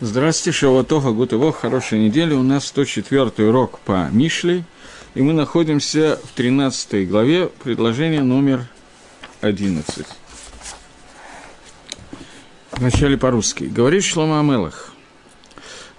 Здравствуйте, 0.00 0.58
Шаватоха, 0.58 1.10
Гутово, 1.12 1.52
хорошей 1.52 2.00
недели. 2.00 2.32
У 2.34 2.42
нас 2.42 2.66
104 2.66 3.48
урок 3.48 3.78
по 3.80 4.08
Мишле, 4.10 4.64
и 5.14 5.22
мы 5.22 5.32
находимся 5.32 6.18
в 6.24 6.34
13 6.34 7.08
главе, 7.08 7.48
предложение 7.62 8.22
номер 8.22 8.66
11. 9.42 10.06
Вначале 12.72 13.18
по-русски. 13.18 13.64
Говорит 13.64 14.02
Шлома 14.02 14.40
Амелах. 14.40 14.92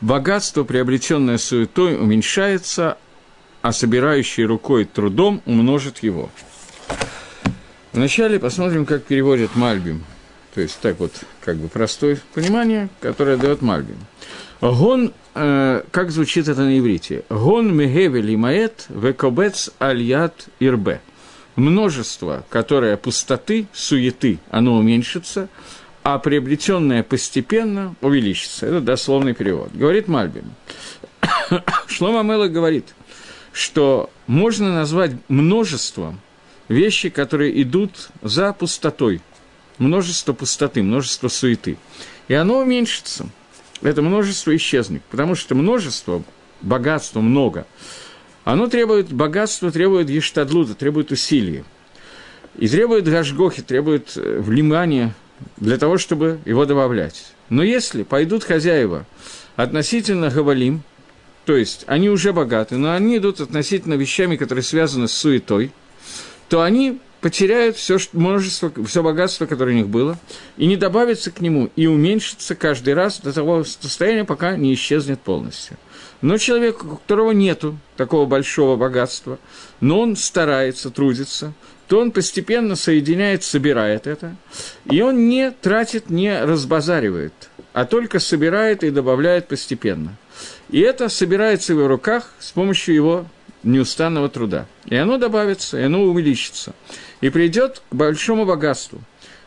Богатство, 0.01 0.63
приобретенное 0.63 1.37
суетой, 1.37 1.95
уменьшается, 1.95 2.97
а 3.61 3.71
собирающий 3.71 4.43
рукой 4.43 4.85
трудом 4.85 5.41
умножит 5.45 5.99
его. 5.99 6.29
Вначале 7.93 8.39
посмотрим, 8.39 8.85
как 8.85 9.03
переводит 9.03 9.55
Мальбим– 9.55 10.03
то 10.53 10.61
есть 10.61 10.79
так 10.81 10.99
вот, 10.99 11.11
как 11.41 11.57
бы 11.57 11.67
простое 11.67 12.19
понимание, 12.33 12.89
которое 12.99 13.37
дает 13.37 13.61
Мальбин. 13.61 13.97
Гон, 14.61 15.11
э, 15.33 15.83
как 15.91 16.11
звучит 16.11 16.47
это 16.47 16.61
на 16.61 16.77
иврите? 16.77 17.25
Гон 17.29 17.75
мегевель 17.75 18.31
и 18.31 18.37
маэт 18.37 18.85
векобец 18.89 19.71
альят 19.79 20.47
ирбе. 20.59 21.01
Множество, 21.55 22.45
которое 22.49 22.97
пустоты, 22.97 23.67
суеты, 23.73 24.39
оно 24.49 24.77
уменьшится, 24.77 25.49
а 26.03 26.19
приобретенное 26.19 27.03
постепенно 27.03 27.95
увеличится. 28.01 28.67
Это 28.67 28.81
дословный 28.81 29.33
перевод. 29.33 29.71
Говорит 29.73 30.07
Мальбин. 30.07 30.51
Шлома 31.87 32.21
Мела 32.21 32.47
говорит, 32.47 32.93
что 33.51 34.09
можно 34.27 34.73
назвать 34.73 35.13
множеством 35.29 36.19
вещи, 36.67 37.09
которые 37.09 37.59
идут 37.61 38.09
за 38.21 38.53
пустотой– 38.53 39.19
множество 39.77 40.33
пустоты, 40.33 40.83
множество 40.83 41.27
суеты. 41.27 41.77
И 42.27 42.33
оно 42.33 42.59
уменьшится. 42.59 43.27
Это 43.81 44.01
множество 44.01 44.55
исчезнет, 44.55 45.01
потому 45.09 45.35
что 45.35 45.55
множество, 45.55 46.23
богатства 46.61 47.19
много. 47.19 47.65
Оно 48.45 48.67
требует, 48.67 49.11
богатство 49.11 49.71
требует 49.71 50.09
ештадлута, 50.09 50.73
требует 50.73 51.11
усилия. 51.11 51.65
И 52.57 52.67
требует 52.67 53.05
гашгохи, 53.05 53.61
требует 53.61 54.13
э, 54.15 54.39
внимания 54.39 55.13
для 55.57 55.77
того, 55.77 55.97
чтобы 55.97 56.39
его 56.45 56.65
добавлять. 56.65 57.33
Но 57.49 57.63
если 57.63 58.03
пойдут 58.03 58.43
хозяева 58.43 59.05
относительно 59.55 60.29
Гавалим, 60.29 60.83
то 61.45 61.55
есть 61.55 61.83
они 61.87 62.09
уже 62.09 62.31
богаты, 62.31 62.77
но 62.77 62.93
они 62.93 63.17
идут 63.17 63.41
относительно 63.41 63.95
вещами, 63.95 64.37
которые 64.37 64.63
связаны 64.63 65.07
с 65.07 65.13
суетой, 65.13 65.71
то 66.47 66.61
они 66.61 66.99
потеряют 67.23 67.77
все 67.77 67.97
множество, 68.11 68.69
все 68.85 69.01
богатство, 69.01 69.45
которое 69.45 69.71
у 69.71 69.77
них 69.77 69.87
было, 69.87 70.19
и 70.57 70.67
не 70.67 70.75
добавится 70.75 71.31
к 71.31 71.39
нему, 71.39 71.69
и 71.77 71.87
уменьшится 71.87 72.53
каждый 72.53 72.95
раз 72.95 73.21
до 73.21 73.31
того 73.31 73.63
состояния, 73.63 74.25
пока 74.25 74.57
не 74.57 74.73
исчезнет 74.73 75.21
полностью. 75.21 75.77
Но 76.21 76.37
человек, 76.37 76.83
у 76.83 76.97
которого 76.97 77.31
нет 77.31 77.63
такого 77.95 78.25
большого 78.25 78.75
богатства, 78.75 79.39
но 79.79 80.01
он 80.01 80.17
старается, 80.17 80.89
трудится, 80.89 81.53
то 81.87 81.99
он 82.01 82.11
постепенно 82.11 82.75
соединяет, 82.75 83.43
собирает 83.43 84.05
это, 84.05 84.35
и 84.91 85.01
он 85.01 85.29
не 85.29 85.51
тратит, 85.51 86.09
не 86.09 86.43
разбазаривает, 86.43 87.33
а 87.71 87.85
только 87.85 88.19
собирает 88.19 88.83
и 88.83 88.89
добавляет 88.89 89.47
постепенно. 89.47 90.17
И 90.69 90.81
это 90.81 91.07
собирается 91.07 91.73
в 91.73 91.77
его 91.77 91.87
руках 91.87 92.33
с 92.39 92.51
помощью 92.51 92.95
его 92.95 93.25
неустанного 93.63 94.29
труда. 94.29 94.65
И 94.85 94.95
оно 94.95 95.17
добавится, 95.17 95.79
и 95.79 95.83
оно 95.83 96.03
увеличится. 96.03 96.73
И 97.21 97.29
придет 97.29 97.81
к 97.89 97.95
большому 97.95 98.45
богатству. 98.45 98.99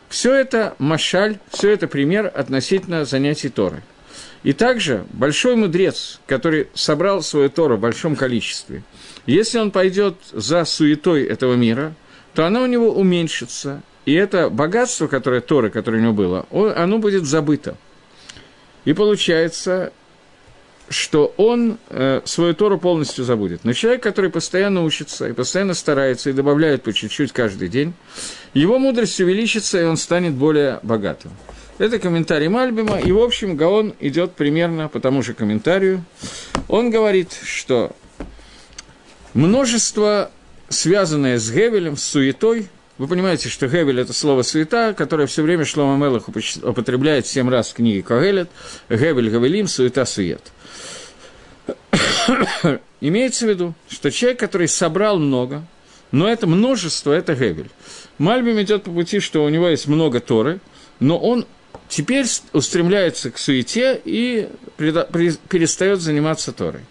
Все 0.09 0.33
это 0.33 0.75
машаль, 0.79 1.37
все 1.49 1.71
это 1.71 1.87
пример 1.87 2.31
относительно 2.33 3.05
занятий 3.05 3.49
Торы. 3.49 3.83
И 4.43 4.53
также 4.53 5.05
большой 5.11 5.55
мудрец, 5.55 6.19
который 6.25 6.69
собрал 6.73 7.21
свою 7.21 7.49
Тору 7.49 7.77
в 7.77 7.81
большом 7.81 8.15
количестве, 8.15 8.83
если 9.25 9.59
он 9.59 9.71
пойдет 9.71 10.15
за 10.31 10.63
суетой 10.63 11.25
этого 11.25 11.55
мира, 11.55 11.93
то 12.33 12.45
оно 12.45 12.63
у 12.63 12.67
него 12.67 12.93
уменьшится, 12.93 13.81
и 14.05 14.13
это 14.13 14.49
богатство, 14.49 15.07
которое 15.07 15.41
Торы, 15.41 15.69
которое 15.69 15.97
у 15.97 16.01
него 16.01 16.13
было, 16.13 16.45
оно 16.75 16.99
будет 16.99 17.25
забыто. 17.25 17.75
И 18.85 18.93
получается, 18.93 19.91
что 20.89 21.33
он 21.37 21.77
э, 21.89 22.21
свою 22.25 22.53
Тору 22.53 22.79
полностью 22.79 23.25
забудет. 23.25 23.61
Но 23.63 23.73
человек, 23.73 24.01
который 24.03 24.29
постоянно 24.29 24.83
учится 24.83 25.27
и 25.27 25.33
постоянно 25.33 25.73
старается 25.73 26.29
и 26.29 26.33
добавляет 26.33 26.83
по 26.83 26.93
чуть-чуть 26.93 27.33
каждый 27.33 27.67
день, 27.67 27.93
его 28.53 28.79
мудрость 28.79 29.19
увеличится, 29.19 29.81
и 29.81 29.83
он 29.83 29.97
станет 29.97 30.33
более 30.33 30.79
богатым. 30.83 31.31
Это 31.77 31.99
комментарий 31.99 32.47
Мальбима, 32.47 32.99
и, 32.99 33.11
в 33.11 33.19
общем, 33.19 33.55
Гаон 33.55 33.93
идет 33.99 34.33
примерно 34.33 34.87
по 34.87 34.99
тому 34.99 35.21
же 35.21 35.33
комментарию. 35.33 36.03
Он 36.67 36.89
говорит, 36.89 37.37
что 37.43 37.95
множество, 39.33 40.31
связанное 40.69 41.37
с 41.37 41.51
Гевелем, 41.51 41.95
с 41.97 42.03
суетой, 42.03 42.69
вы 42.97 43.07
понимаете, 43.07 43.49
что 43.49 43.67
Гевель– 43.67 43.99
это 44.01 44.11
слово 44.11 44.41
«суета», 44.41 44.93
которое 44.93 45.27
все 45.27 45.43
время 45.43 45.65
Шлома 45.65 46.03
Мелах 46.03 46.29
употребляет 46.29 47.27
семь 47.27 47.47
раз 47.47 47.69
в 47.69 47.75
книге 47.75 48.01
Когелет. 48.01 48.49
Гевель, 48.89 49.29
Гавелим, 49.29 49.67
суета, 49.67 50.05
сует– 50.05 50.41
Имеется 53.01 53.45
в 53.45 53.49
виду, 53.49 53.73
что 53.89 54.11
человек, 54.11 54.39
который 54.39 54.67
собрал 54.67 55.17
много, 55.17 55.63
но 56.11 56.27
это 56.27 56.47
множество, 56.47 57.11
это 57.11 57.35
Гевель. 57.35 57.69
Мальбим 58.17 58.61
идет 58.61 58.83
по 58.83 58.91
пути, 58.91 59.19
что 59.19 59.43
у 59.43 59.49
него 59.49 59.67
есть 59.67 59.87
много 59.87 60.19
Торы, 60.19 60.59
но 60.99 61.17
он 61.17 61.45
теперь 61.89 62.25
устремляется 62.53 63.31
к 63.31 63.37
суете 63.37 63.99
и 64.03 64.49
перестает 64.77 66.01
заниматься 66.01 66.51
Торой. 66.51 66.81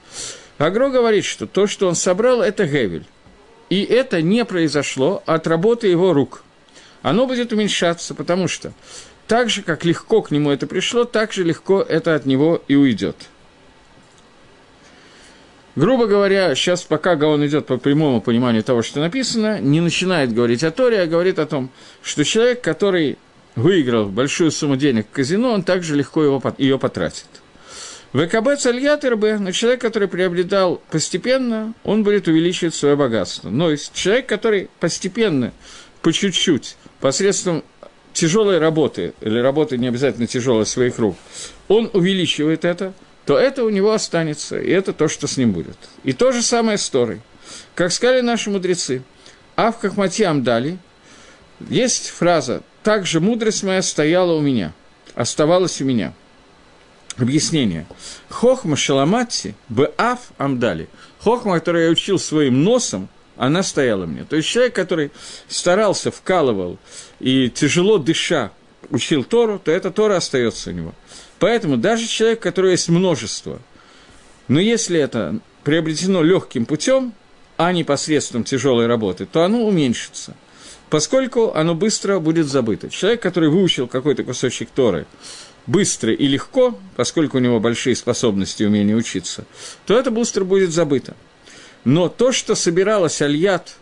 Агро 0.59 0.89
говорит, 0.89 1.25
что 1.25 1.47
то, 1.47 1.67
что 1.67 1.89
он 1.89 1.95
собрал, 1.95 2.41
это 2.41 2.67
Гевель. 2.67 3.05
И 3.69 3.83
это 3.83 4.23
не 4.23 4.45
произошло 4.45 5.23
от 5.27 5.47
работы 5.47 5.89
его 5.89 6.13
рук. 6.13 6.45
Оно 7.03 7.27
будет 7.27 7.53
уменьшаться, 7.53 8.15
потому 8.15 8.49
что 8.49 8.73
так 9.27 9.51
же, 9.51 9.63
как 9.63 9.85
легко 9.85 10.23
к 10.23 10.31
нему 10.31 10.51
это 10.51 10.67
пришло, 10.67 11.05
так 11.05 11.33
же 11.33 11.43
легко 11.43 11.83
это 11.83 12.15
от 12.15 12.27
него 12.27 12.63
и 12.69 12.77
уйдет. 12.77 13.17
Грубо 15.77 16.07
говоря, 16.07 16.55
сейчас 16.55 16.83
пока 16.85 17.17
Гаон 17.17 17.47
идет 17.47 17.67
по 17.67 17.77
прямому 17.77 18.23
пониманию 18.23 18.65
того, 18.65 18.81
что 18.81 19.01
написано, 19.01 19.61
не 19.61 19.83
начинает 19.83 20.33
говорить 20.33 20.65
о 20.65 20.71
Торе, 20.71 21.03
а 21.03 21.07
говорит 21.07 21.39
о 21.39 21.45
том, 21.45 21.69
что 22.03 22.25
человек, 22.25 22.63
который 22.63 23.19
выиграл 23.57 24.07
большую 24.07 24.51
сумму 24.53 24.77
денег 24.77 25.07
в 25.07 25.15
казино, 25.15 25.53
он 25.53 25.63
также 25.63 25.95
легко 25.95 26.25
его, 26.25 26.43
ее 26.57 26.79
потратит. 26.79 27.27
ВКБ 28.15 28.59
цальят 28.59 29.05
РБ, 29.05 29.39
но 29.39 29.53
человек, 29.53 29.83
который 29.83 30.09
приобретал 30.09 30.81
постепенно, 30.91 31.75
он 31.85 32.05
будет 32.05 32.27
увеличивать 32.27 32.75
свое 32.75 32.97
богатство. 32.97 33.51
Но 33.51 33.77
человек, 33.77 34.27
который 34.27 34.71
постепенно, 34.81 35.53
по 36.01 36.11
чуть-чуть, 36.11 36.79
посредством 37.01 37.63
тяжелой 38.15 38.59
работы, 38.59 39.13
или 39.21 39.39
работы 39.39 39.77
не 39.77 39.89
обязательно 39.89 40.27
тяжелой 40.27 40.65
своих 40.65 40.99
рук, 40.99 41.17
он 41.69 41.91
увеличивает 41.93 42.65
это– 42.65 42.95
то 43.27 43.37
это 43.37 43.65
у 43.65 43.71
него 43.71 43.93
останется, 43.93 44.59
и 44.59 44.71
это 44.71 44.93
то, 44.93 45.09
что 45.09 45.27
с 45.27 45.37
ним 45.37 45.53
будет. 45.53 45.77
И 46.05 46.13
то 46.13 46.31
же 46.31 46.43
самое 46.43 46.79
с 46.79 46.89
Торой. 46.89 47.21
Как 47.75 47.93
сказали 47.93 48.21
наши 48.21 48.51
мудрецы, 48.51 49.03
а 49.57 49.73
в 49.73 49.79
Кахматьям 49.79 50.45
дали, 50.45 50.79
есть 51.69 52.09
фраза 52.09 52.63
«также 52.85 53.21
мудрость 53.21 53.65
моя 53.65 53.83
стояла 53.83 54.33
у 54.33 54.41
меня, 54.41 54.73
оставалась 55.15 55.81
у 55.81 55.85
меня». 55.85 56.15
Объяснение. 57.17 57.87
Хохма 58.29 58.77
шаламатти 58.77 59.55
б 59.69 59.91
аф 59.97 60.21
амдали. 60.37 60.89
Хохма, 61.19 61.59
которую 61.59 61.87
я 61.87 61.91
учил 61.91 62.19
своим 62.19 62.63
носом, 62.63 63.09
она 63.37 63.63
стояла 63.63 64.07
мне. 64.07 64.25
То 64.25 64.37
есть 64.37 64.49
человек, 64.49 64.75
который 64.75 65.11
старался, 65.49 66.11
вкалывал 66.11 66.79
и 67.19 67.51
тяжело 67.51 67.99
дыша 67.99 68.53
учил 68.91 69.25
Тору, 69.25 69.59
то 69.59 69.73
эта 69.73 69.91
Тора 69.91 70.17
остается 70.17 70.71
у 70.71 70.73
него– 70.75 70.95
Поэтому 71.39 71.77
даже 71.77 72.07
человек, 72.07 72.41
у 72.41 72.43
которого 72.43 72.71
есть 72.71 72.89
множество, 72.89 73.61
но 74.49 74.61
если 74.61 74.99
это 74.99 75.39
приобретено 75.65 76.23
легким 76.23 76.67
путем, 76.67 77.13
а 77.57 77.73
не 77.73 77.85
посредством 77.85 78.45
тяжелой 78.45 78.87
работы, 78.87 79.27
то 79.27 79.43
оно 79.43 79.67
уменьшится, 79.67 80.35
поскольку 80.91 81.53
оно 81.55 81.75
быстро 81.75 82.19
будет 82.19 82.47
забыто. 82.47 82.89
Человек, 82.91 83.23
который 83.23 83.49
выучил 83.49 83.89
какой-то 83.89 84.25
кусочек 84.25 84.69
Торы 84.75 85.07
быстро 85.67 86.13
и 86.13 86.27
легко, 86.27 86.79
поскольку 86.95 87.39
у 87.39 87.41
него 87.41 87.59
большие 87.61 87.97
способности 87.97 88.63
и 88.63 88.67
умение 88.67 88.97
учиться, 88.97 89.45
то 89.85 89.99
это 89.99 90.11
быстро 90.11 90.45
будет 90.45 90.71
забыто. 90.71 91.17
Но 91.85 92.09
то, 92.09 92.33
что 92.33 92.55
собиралось 92.55 93.21
альят, 93.21 93.77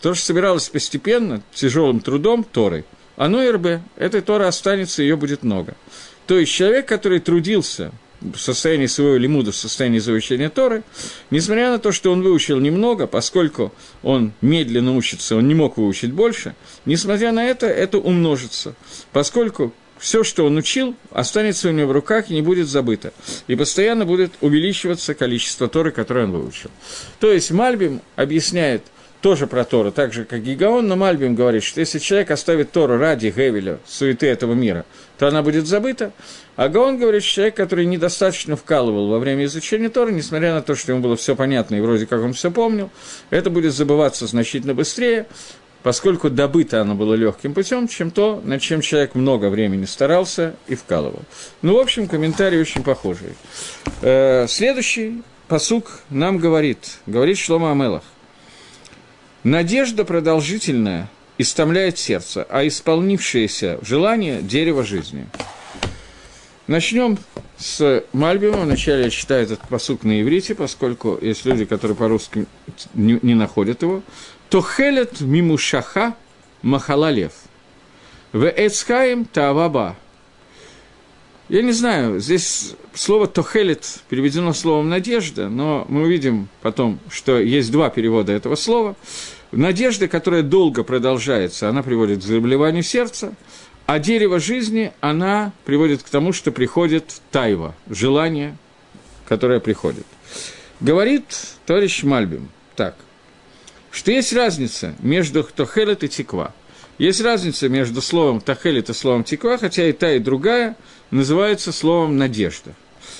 то, 0.00 0.14
что 0.14 0.24
собиралось 0.24 0.68
постепенно, 0.68 1.42
тяжелым 1.52 2.00
трудом 2.00 2.44
Торы, 2.44 2.84
оно 3.16 3.50
РБ, 3.50 3.82
этой 3.96 4.20
Торы 4.20 4.44
останется, 4.44 5.02
ее 5.02 5.16
будет 5.16 5.42
много. 5.42 5.74
То 6.28 6.38
есть 6.38 6.52
человек, 6.52 6.86
который 6.86 7.20
трудился 7.20 7.90
в 8.20 8.36
состоянии 8.36 8.84
своего 8.84 9.16
лимуда, 9.16 9.50
в 9.50 9.56
состоянии 9.56 9.98
изучения 9.98 10.50
Торы, 10.50 10.82
несмотря 11.30 11.70
на 11.70 11.78
то, 11.78 11.90
что 11.90 12.12
он 12.12 12.22
выучил 12.22 12.60
немного, 12.60 13.06
поскольку 13.06 13.72
он 14.02 14.32
медленно 14.42 14.94
учится, 14.94 15.36
он 15.36 15.48
не 15.48 15.54
мог 15.54 15.78
выучить 15.78 16.12
больше, 16.12 16.54
несмотря 16.84 17.32
на 17.32 17.46
это, 17.46 17.66
это 17.66 17.96
умножится, 17.96 18.74
поскольку 19.12 19.72
все, 19.98 20.22
что 20.22 20.44
он 20.44 20.58
учил, 20.58 20.94
останется 21.12 21.70
у 21.70 21.72
него 21.72 21.88
в 21.88 21.92
руках 21.92 22.30
и 22.30 22.34
не 22.34 22.42
будет 22.42 22.68
забыто. 22.68 23.12
И 23.46 23.56
постоянно 23.56 24.04
будет 24.04 24.32
увеличиваться 24.42 25.14
количество 25.14 25.66
Торы, 25.66 25.92
которое 25.92 26.26
он 26.26 26.32
выучил. 26.32 26.70
То 27.20 27.32
есть 27.32 27.50
Мальбим 27.50 28.02
объясняет 28.16 28.82
тоже 29.20 29.46
про 29.46 29.64
Тору, 29.64 29.90
так 29.90 30.12
же, 30.12 30.24
как 30.24 30.42
Гигаон, 30.42 30.86
но 30.86 30.96
Мальбим 30.96 31.34
говорит, 31.34 31.64
что 31.64 31.80
если 31.80 31.98
человек 31.98 32.30
оставит 32.30 32.70
Тору 32.70 32.98
ради 32.98 33.32
Гевеля, 33.36 33.78
суеты 33.86 34.26
этого 34.26 34.54
мира, 34.54 34.84
то 35.18 35.26
она 35.26 35.42
будет 35.42 35.66
забыта. 35.66 36.12
А 36.56 36.68
Гаон 36.68 36.98
говорит, 36.98 37.22
что 37.22 37.34
человек, 37.34 37.56
который 37.56 37.86
недостаточно 37.86 38.56
вкалывал 38.56 39.08
во 39.08 39.18
время 39.18 39.44
изучения 39.44 39.88
Торы, 39.88 40.12
несмотря 40.12 40.54
на 40.54 40.62
то, 40.62 40.74
что 40.74 40.92
ему 40.92 41.02
было 41.02 41.16
все 41.16 41.34
понятно 41.34 41.76
и 41.76 41.80
вроде 41.80 42.06
как 42.06 42.20
он 42.22 42.32
все 42.32 42.50
помнил, 42.50 42.90
это 43.30 43.50
будет 43.50 43.74
забываться 43.74 44.26
значительно 44.26 44.74
быстрее, 44.74 45.26
поскольку 45.82 46.30
добыто 46.30 46.80
оно 46.80 46.94
было 46.94 47.14
легким 47.14 47.54
путем, 47.54 47.88
чем 47.88 48.10
то, 48.10 48.40
над 48.44 48.60
чем 48.60 48.80
человек 48.80 49.14
много 49.14 49.48
времени 49.50 49.84
старался 49.84 50.54
и 50.66 50.74
вкалывал. 50.74 51.22
Ну, 51.62 51.74
в 51.74 51.78
общем, 51.78 52.08
комментарий 52.08 52.60
очень 52.60 52.82
похожий. 52.82 53.34
Э, 54.02 54.46
следующий 54.48 55.22
посук 55.48 56.02
нам 56.10 56.38
говорит, 56.38 56.98
говорит 57.06 57.38
Шлома 57.38 57.72
Амелах. 57.72 58.02
Надежда 59.44 60.04
продолжительная 60.04 61.08
истомляет 61.38 61.96
сердце, 61.96 62.44
а 62.50 62.66
исполнившееся 62.66 63.78
желание– 63.82 64.42
дерево 64.42 64.82
жизни. 64.82 65.26
Начнем 66.66 67.18
с 67.56 68.04
Мальбима. 68.12 68.58
Вначале 68.58 69.04
я 69.04 69.10
читаю 69.10 69.44
этот 69.44 69.60
посук 69.68 70.02
на 70.02 70.20
иврите, 70.20 70.56
поскольку 70.56 71.16
есть 71.22 71.44
люди, 71.44 71.64
которые 71.64 71.96
по-русски 71.96 72.46
не, 72.94 73.20
не 73.22 73.34
находят 73.34 73.82
его. 73.82 74.02
Тохелет 74.50 75.20
мимушаха 75.20 76.14
махалалев. 76.62 77.32
В 78.32 78.48
эцхаем 78.48 79.24
тааваба. 79.24 79.96
Я 81.48 81.62
не 81.62 81.72
знаю, 81.72 82.20
здесь 82.20 82.74
слово 82.94 83.26
«тохелет» 83.26 84.00
переведено 84.08 84.52
словом 84.52 84.88
«надежда», 84.88 85.48
но 85.48 85.86
мы 85.88 86.02
увидим 86.02 86.48
потом, 86.60 86.98
что 87.10 87.38
есть 87.38 87.72
два 87.72 87.88
перевода 87.90 88.32
этого 88.32 88.54
слова. 88.54 88.96
Надежда, 89.50 90.08
которая 90.08 90.42
долго 90.42 90.84
продолжается, 90.84 91.68
она 91.68 91.82
приводит 91.82 92.20
к 92.20 92.22
заболеванию 92.22 92.82
сердца, 92.82 93.34
а 93.86 93.98
дерево 93.98 94.40
жизни, 94.40 94.92
она 95.00 95.52
приводит 95.64 96.02
к 96.02 96.08
тому, 96.10 96.34
что 96.34 96.52
приходит 96.52 97.22
тайва, 97.30 97.74
желание, 97.88 98.56
которое 99.26 99.60
приходит. 99.60 100.06
Говорит 100.80 101.24
товарищ 101.64 102.02
Мальбим 102.02 102.50
так– 102.76 102.94
что 103.90 104.12
есть 104.12 104.32
разница 104.32 104.94
между 105.00 105.42
тохелет 105.42 106.04
и 106.04 106.08
тиква. 106.08 106.54
Есть 106.98 107.20
разница 107.20 107.68
между 107.68 108.02
словом 108.02 108.40
тахелет 108.40 108.90
и 108.90 108.94
словом 108.94 109.24
тиква, 109.24 109.58
хотя 109.58 109.88
и 109.88 109.92
та, 109.92 110.12
и 110.12 110.18
другая 110.18 110.76
называется 111.10 111.72
словом 111.72 112.16
надежда. 112.16 112.74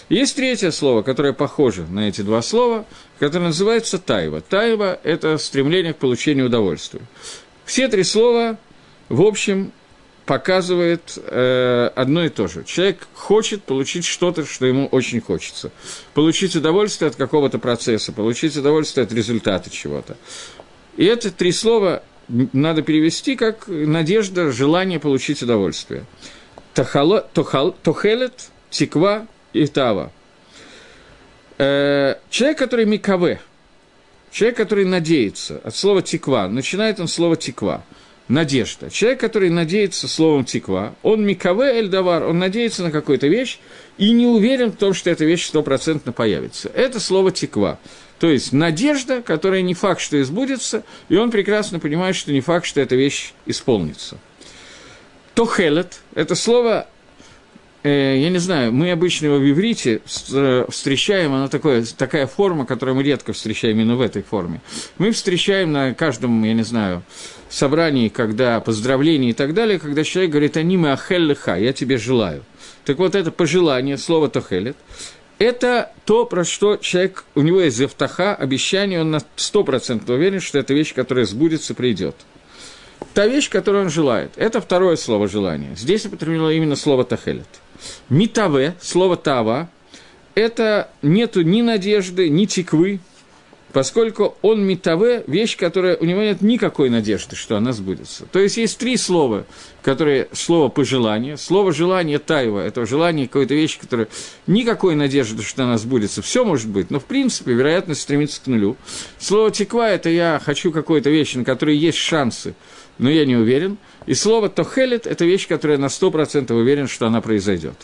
Есть 0.09 0.37
третье 0.37 0.71
слово, 0.71 1.03
которое 1.03 1.33
похоже 1.33 1.87
на 1.87 2.09
эти 2.09 2.23
два 2.23 2.41
слова, 2.41 2.87
которое 3.19 3.47
называется 3.47 3.99
тайва. 3.99 4.41
Тайва– 4.41 4.99
это 5.03 5.37
стремление 5.39 5.93
к 5.93 5.99
получению 5.99 6.47
удовольствия. 6.47 7.03
Все 7.65 7.89
три 7.89 8.05
слова, 8.05 8.57
в 9.11 9.21
общем, 9.21 9.73
показывает 10.25 11.19
э, 11.19 11.91
одно 11.95 12.25
и 12.25 12.29
то 12.29 12.49
же. 12.49 12.65
Человек 12.65 13.07
хочет 13.15 13.65
получить 13.65 14.05
что-то, 14.05 14.47
что 14.47 14.67
ему 14.67 14.87
очень 14.87 15.21
хочется. 15.21 15.71
Получить 16.15 16.55
удовольствие 16.57 17.09
от 17.09 17.17
какого-то 17.17 17.59
процесса, 17.59 18.13
получить 18.13 18.57
удовольствие 18.57 19.05
от 19.05 19.13
результата 19.13 19.71
чего-то. 19.71 20.17
И 20.97 21.05
это 21.05 21.31
три 21.31 21.53
слова 21.53 22.03
надо 22.29 22.83
перевести 22.83 23.37
как 23.37 23.69
надежда, 23.69 24.53
желание 24.53 25.01
получить 25.01 25.43
удовольствие. 25.43 26.05
Тахала, 26.79 27.23
тохал, 27.35 27.73
тохелет, 27.73 28.51
тиква 28.71 29.27
и 29.53 29.67
тава. 29.67 30.13
Э, 31.59 32.15
человек, 32.31 32.57
который 32.57 32.85
микаве, 32.85 33.41
человек, 34.31 34.59
который 34.59 34.85
надеется, 34.85 35.61
от 35.65 35.75
слова 35.75 36.03
тиква, 36.03 36.47
начинает 36.47 37.01
он 37.01 37.09
слово 37.09 37.35
тиква, 37.35 37.83
надежда. 38.29 38.91
Человек, 38.91 39.19
который 39.19 39.51
надеется 39.51 40.07
словом 40.07 40.45
тиква, 40.45 40.95
он 41.03 41.27
микаве 41.27 41.81
эльдавар, 41.81 42.23
он 42.23 42.39
надеется 42.39 42.85
на 42.85 42.93
какую-то 42.93 43.27
вещь 43.27 43.59
и 43.97 44.13
не 44.13 44.27
уверен 44.27 44.71
в 44.71 44.77
том, 44.77 44.95
что 44.95 45.11
эта 45.11 45.25
вещь 45.25 45.47
стопроцентно 45.47 46.13
появится. 46.13 46.71
Это 46.73 47.01
слово 47.01 47.33
тиква. 47.33 47.81
То 48.21 48.31
есть 48.31 48.53
надежда, 48.53 49.21
которая 49.21 49.63
не 49.63 49.75
факт, 49.75 50.01
что 50.01 50.23
избудется, 50.23 50.85
и 51.09 51.17
он 51.17 51.33
прекрасно 51.33 51.81
понимает, 51.81 52.15
что 52.15 52.31
не 52.31 52.41
факт, 52.41 52.67
что 52.67 52.81
эта 52.81 52.95
вещь 52.95 53.33
исполнится. 53.47 54.19
Тохелет– 55.39 56.01
это 56.17 56.35
слово, 56.35 56.89
э, 57.85 58.17
я 58.19 58.29
не 58.29 58.39
знаю, 58.39 58.73
мы 58.73 58.91
обычно 58.91 59.27
его 59.27 59.37
в 59.37 59.49
иврите 59.49 60.01
э, 60.33 60.65
встречаем, 60.69 61.33
она 61.33 61.47
такое, 61.47 61.85
такая 61.97 62.27
форма, 62.27 62.67
которую 62.67 62.97
мы 62.97 63.05
редко 63.05 63.33
встречаем 63.33 63.79
именно 63.79 63.95
в 63.95 64.01
этой 64.01 64.25
форме. 64.25 64.61
Мы 64.99 65.13
встречаем 65.13 65.71
на 65.71 65.95
каждом, 65.95 66.43
я 66.43 66.55
не 66.55 66.65
знаю, 66.65 67.05
собрании, 67.49 68.09
когда 68.09 68.59
поздравления 68.59 69.31
и 69.31 69.33
так 69.33 69.55
далее, 69.55 69.79
когда 69.79 70.03
человек 70.03 70.33
говорит 70.33 70.57
«аниме 70.57 70.91
ахеллиха», 70.95 71.55
«я 71.55 71.73
тебе 71.73 71.99
желаю». 71.99 72.43
Так 72.85 72.99
вот, 72.99 73.15
это 73.15 73.31
пожелание, 73.31 73.97
слово 73.97 74.29
«тохелет», 74.29 74.77
это 75.39 75.93
то, 76.05 76.27
про 76.27 76.43
что 76.43 76.79
человек, 76.79 77.25
у 77.37 77.43
него 77.43 77.61
есть 77.61 77.77
зевтаха, 77.77 78.35
обещание, 78.35 79.03
он 79.03 79.13
на 79.13 79.21
100% 79.37 80.13
уверен, 80.13 80.41
что 80.41 80.59
это 80.59 80.75
вещь, 80.75 80.95
которая 80.95 81.27
сбудется, 81.27 81.75
придет. 81.75 82.17
Та 83.19 83.27
вещь, 83.27 83.51
которую 83.51 83.87
он 83.87 83.91
желает, 83.91 84.31
это 84.37 84.61
второе 84.61 84.95
слово 84.95 85.27
желание. 85.27 85.75
Здесь 85.75 86.07
употреблено 86.07 86.53
именно 86.53 86.77
слово 86.77 87.03
тахелет. 87.03 87.49
Митаве, 88.09 88.77
слово 88.81 89.17
тава, 89.17 89.69
это 90.37 90.89
нету 91.03 91.43
ни 91.43 91.61
надежды, 91.61 92.29
ни 92.29 92.45
тиквы, 92.45 93.01
поскольку 93.73 94.37
он 94.41 94.65
метаве– 94.65 95.25
вещь, 95.27 95.57
которая 95.57 95.97
у 95.97 96.05
него 96.05 96.21
нет 96.21 96.43
никакой 96.43 96.91
надежды, 96.91 97.35
что 97.35 97.57
она 97.57 97.73
сбудется. 97.73 98.27
То 98.31 98.39
есть 98.39 98.57
есть 98.57 98.79
три 98.79 98.97
слова, 98.97 99.47
которые 99.83 100.29
слово 100.33 100.69
пожелание, 100.69 101.37
слово 101.37 101.73
желание 101.73 102.21
тайва– 102.21 102.61
это 102.67 102.87
желание 102.87 103.27
какой-то 103.27 103.53
вещи, 103.55 103.81
которая 103.81 104.07
никакой 104.47 104.95
надежды, 104.95 105.43
что 105.43 105.65
она 105.65 105.77
сбудется. 105.77 106.23
Все 106.23 106.45
может 106.45 106.69
быть, 106.69 106.93
но 106.93 107.01
в 107.01 107.05
принципе 107.05 107.53
вероятность 107.53 108.03
стремится 108.03 108.41
к 108.41 108.47
нулю. 108.47 108.77
Слово 109.19 109.51
теква– 109.51 109.91
это 109.91 110.09
я 110.09 110.41
хочу 110.45 110.71
какой-то 110.71 111.11
вещи, 111.11 111.37
на 111.39 111.45
которой 111.45 111.77
есть 111.77 111.99
шансы, 111.99 112.55
но 112.99 113.11
я 113.11 113.25
не 113.25 113.37
уверен. 113.37 113.79
И 114.07 114.15
слово 114.15 114.49
тохелет– 114.49 115.07
это 115.07 115.25
вещь, 115.25 115.49
которая 115.49 115.79
на 115.79 115.87
100% 115.87 116.53
уверен, 116.53 116.89
что 116.89 117.07
она 117.07 117.21
произойдет. 117.21 117.75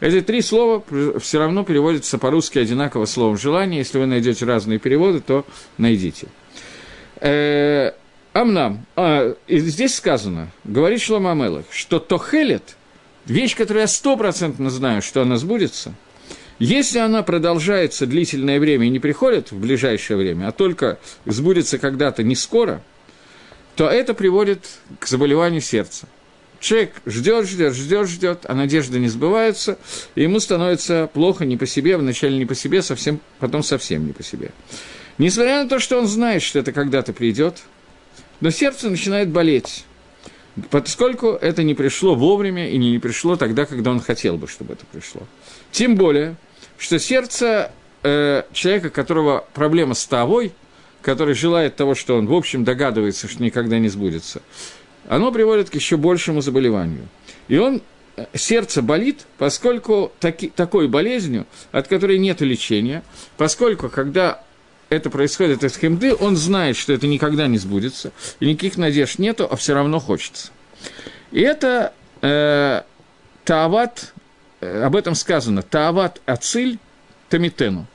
Эти 0.00 0.20
три 0.20 0.42
слова 0.42 0.82
все 1.20 1.38
равно 1.38 1.64
переводятся 1.64 2.18
по-русски 2.18 2.58
одинаково 2.58 3.04
словом 3.04 3.38
«желание». 3.38 3.78
Если 3.78 3.98
вы 3.98 4.06
найдете 4.06 4.44
разные 4.44 4.78
переводы, 4.78 5.20
то 5.20 5.44
найдите. 5.78 6.26
Э, 7.20 7.92
Амнам. 8.32 8.86
А, 8.96 9.34
здесь 9.48 9.94
сказано, 9.94 10.50
говорит 10.64 11.00
Шлома 11.00 11.32
Амелах, 11.32 11.66
что 11.70 11.98
Тохелет, 11.98 12.76
вещь, 13.26 13.54
которую 13.54 13.82
я 13.82 13.86
стопроцентно 13.86 14.70
знаю, 14.70 15.02
что 15.02 15.22
она 15.22 15.36
сбудется, 15.36 15.94
если 16.58 16.98
она 16.98 17.22
продолжается 17.22 18.06
длительное 18.06 18.58
время 18.58 18.86
и 18.86 18.90
не 18.90 19.00
приходит 19.00 19.52
в 19.52 19.58
ближайшее 19.60 20.16
время, 20.16 20.48
а 20.48 20.52
только 20.52 20.98
сбудется 21.26 21.78
когда-то 21.78 22.22
не 22.22 22.34
скоро, 22.34 22.82
то 23.76 23.88
это 23.88 24.14
приводит 24.14 24.66
к 24.98 25.06
заболеванию 25.06 25.60
сердца. 25.60 26.06
Человек 26.60 26.94
ждет, 27.06 27.48
ждет, 27.48 27.74
ждет, 27.74 28.08
ждет, 28.08 28.46
а 28.48 28.54
надежда 28.54 29.00
не 29.00 29.08
сбывается, 29.08 29.78
и 30.14 30.22
ему 30.22 30.38
становится 30.38 31.10
плохо 31.12 31.44
не 31.44 31.56
по 31.56 31.66
себе, 31.66 31.96
вначале 31.96 32.38
не 32.38 32.46
по 32.46 32.54
себе, 32.54 32.82
совсем, 32.82 33.20
потом 33.40 33.64
совсем 33.64 34.06
не 34.06 34.12
по 34.12 34.22
себе. 34.22 34.50
Несмотря 35.18 35.64
на 35.64 35.68
то, 35.68 35.80
что 35.80 35.98
он 35.98 36.06
знает, 36.06 36.40
что 36.42 36.60
это 36.60 36.70
когда-то 36.72 37.12
придет, 37.12 37.62
но 38.40 38.50
сердце 38.50 38.90
начинает 38.90 39.28
болеть, 39.30 39.84
поскольку 40.70 41.30
это 41.30 41.64
не 41.64 41.74
пришло 41.74 42.14
вовремя 42.14 42.70
и 42.70 42.76
не 42.76 42.98
пришло 42.98 43.36
тогда, 43.36 43.64
когда 43.64 43.90
он 43.90 44.00
хотел 44.00 44.36
бы, 44.36 44.46
чтобы 44.46 44.74
это 44.74 44.86
пришло. 44.86 45.22
Тем 45.72 45.96
более, 45.96 46.36
что 46.78 46.98
сердце 47.00 47.72
э, 48.04 48.42
человека, 48.52 48.90
которого 48.90 49.44
проблема 49.52 49.94
с 49.94 50.06
тавой, 50.06 50.52
который 51.02 51.34
желает 51.34 51.76
того, 51.76 51.94
что 51.94 52.16
он, 52.16 52.26
в 52.26 52.32
общем, 52.32 52.64
догадывается, 52.64 53.28
что 53.28 53.42
никогда 53.42 53.78
не 53.78 53.88
сбудется, 53.88 54.42
оно 55.08 55.32
приводит 55.32 55.70
к 55.70 55.74
еще 55.74 55.96
большему 55.96 56.40
заболеванию. 56.40 57.08
И 57.48 57.58
он, 57.58 57.82
э, 58.16 58.26
сердце 58.34 58.82
болит, 58.82 59.26
поскольку 59.38 60.12
таки, 60.20 60.48
такой 60.48 60.88
болезнью, 60.88 61.46
от 61.72 61.88
которой 61.88 62.18
нет 62.18 62.40
лечения, 62.40 63.02
поскольку 63.36 63.88
когда 63.88 64.42
это 64.88 65.10
происходит 65.10 65.64
из 65.64 65.76
хемды, 65.76 66.14
он 66.14 66.36
знает, 66.36 66.76
что 66.76 66.92
это 66.92 67.06
никогда 67.06 67.46
не 67.46 67.58
сбудется, 67.58 68.12
и 68.40 68.46
никаких 68.46 68.76
надежд 68.76 69.18
нету, 69.18 69.48
а 69.50 69.56
все 69.56 69.74
равно 69.74 69.98
хочется. 69.98 70.52
И 71.30 71.40
это 71.40 71.94
э, 72.20 72.82
Таават, 73.44 74.12
э, 74.60 74.82
об 74.82 74.94
этом 74.94 75.14
сказано, 75.14 75.62
Таават 75.62 76.20
Ациль 76.26 76.78
Тамитену. 77.28 77.86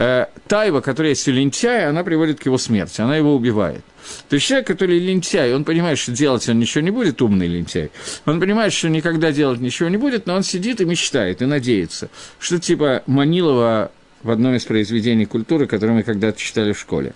Э, 0.00 0.26
тайва, 0.48 0.80
которая 0.80 1.10
есть 1.10 1.28
у 1.28 1.30
лентяя, 1.30 1.90
она 1.90 2.02
приводит 2.02 2.40
к 2.40 2.46
его 2.46 2.56
смерти, 2.56 3.02
она 3.02 3.16
его 3.16 3.34
убивает. 3.34 3.84
То 4.30 4.34
есть 4.34 4.46
человек, 4.46 4.66
который 4.66 4.98
лентяй, 4.98 5.54
он 5.54 5.64
понимает, 5.64 5.98
что 5.98 6.12
делать 6.12 6.48
он 6.48 6.58
ничего 6.58 6.82
не 6.82 6.90
будет, 6.90 7.20
умный 7.20 7.46
лентяй. 7.46 7.90
Он 8.24 8.40
понимает, 8.40 8.72
что 8.72 8.88
никогда 8.88 9.30
делать 9.30 9.60
ничего 9.60 9.90
не 9.90 9.98
будет, 9.98 10.26
но 10.26 10.34
он 10.34 10.42
сидит 10.42 10.80
и 10.80 10.86
мечтает, 10.86 11.42
и 11.42 11.44
надеется, 11.44 12.08
что 12.38 12.58
типа 12.58 13.02
Манилова 13.06 13.92
в 14.22 14.30
одном 14.30 14.54
из 14.54 14.64
произведений 14.64 15.26
культуры, 15.26 15.66
которое 15.66 15.92
мы 15.92 16.02
когда-то 16.02 16.38
читали 16.38 16.72
в 16.72 16.78
школе. 16.78 17.12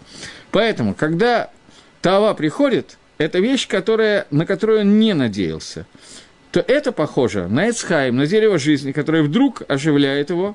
Поэтому, 0.50 0.94
когда 0.94 1.50
Тава 2.02 2.34
приходит, 2.34 2.98
это 3.16 3.38
вещь, 3.38 3.66
которая, 3.66 4.26
на 4.30 4.44
которую 4.44 4.80
он 4.80 4.98
не 4.98 5.14
надеялся, 5.14 5.86
то 6.52 6.60
это 6.60 6.92
похоже 6.92 7.48
на 7.48 7.70
Эцхайм, 7.70 8.16
на 8.16 8.26
дерево 8.26 8.58
жизни, 8.58 8.92
которое 8.92 9.22
вдруг 9.22 9.62
оживляет 9.68 10.30
его, 10.30 10.54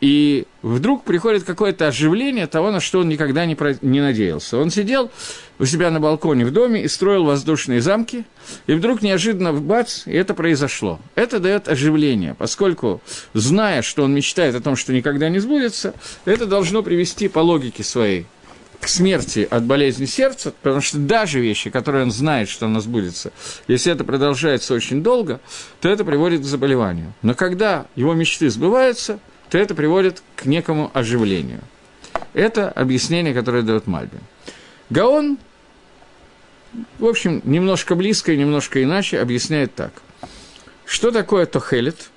и 0.00 0.46
вдруг 0.62 1.04
приходит 1.04 1.44
какое-то 1.44 1.88
оживление 1.88 2.46
того, 2.46 2.70
на 2.70 2.80
что 2.80 3.00
он 3.00 3.08
никогда 3.08 3.44
не, 3.44 3.54
про... 3.54 3.76
не 3.82 4.00
надеялся. 4.00 4.58
Он 4.58 4.70
сидел 4.70 5.10
у 5.58 5.66
себя 5.66 5.90
на 5.90 6.00
балконе 6.00 6.46
в 6.46 6.52
доме 6.52 6.82
и 6.82 6.88
строил 6.88 7.24
воздушные 7.24 7.80
замки, 7.80 8.24
и 8.66 8.72
вдруг 8.72 9.02
неожиданно 9.02 9.52
бац, 9.52 10.06
и 10.06 10.12
это 10.12 10.32
произошло. 10.34 11.00
Это 11.14 11.38
дает 11.38 11.68
оживление, 11.68 12.34
поскольку, 12.34 13.02
зная, 13.34 13.82
что 13.82 14.04
он 14.04 14.14
мечтает 14.14 14.54
о 14.54 14.60
том, 14.60 14.76
что 14.76 14.92
никогда 14.92 15.28
не 15.28 15.38
сбудется, 15.38 15.94
это 16.24 16.46
должно 16.46 16.82
привести 16.82 17.28
по 17.28 17.40
логике 17.40 17.84
своей 17.84 18.26
к 18.80 18.88
смерти 18.88 19.46
от 19.50 19.64
болезни 19.64 20.06
сердца, 20.06 20.54
потому 20.62 20.80
что 20.80 20.96
даже 20.96 21.38
вещи, 21.38 21.68
которые 21.68 22.04
он 22.04 22.10
знает, 22.10 22.48
что 22.48 22.64
у 22.64 22.70
нас 22.70 22.84
сбудется, 22.84 23.30
если 23.68 23.92
это 23.92 24.04
продолжается 24.04 24.72
очень 24.72 25.02
долго, 25.02 25.40
то 25.82 25.90
это 25.90 26.02
приводит 26.02 26.40
к 26.40 26.44
заболеванию. 26.44 27.12
Но 27.20 27.34
когда 27.34 27.86
его 27.94 28.14
мечты 28.14 28.48
сбываются, 28.48 29.20
то 29.50 29.58
это 29.58 29.74
приводит 29.74 30.22
к 30.36 30.46
некому 30.46 30.90
оживлению. 30.94 31.60
Это 32.32 32.70
объяснение, 32.70 33.34
которое 33.34 33.62
дает 33.62 33.86
Мальбин. 33.86 34.20
Гаон, 34.88 35.38
в 36.98 37.06
общем, 37.06 37.42
немножко 37.44 37.96
близко 37.96 38.32
и 38.32 38.36
немножко 38.36 38.82
иначе 38.82 39.20
объясняет 39.20 39.74
так. 39.74 39.92
Что 40.86 41.10
такое 41.10 41.46
тохелет, 41.46 42.10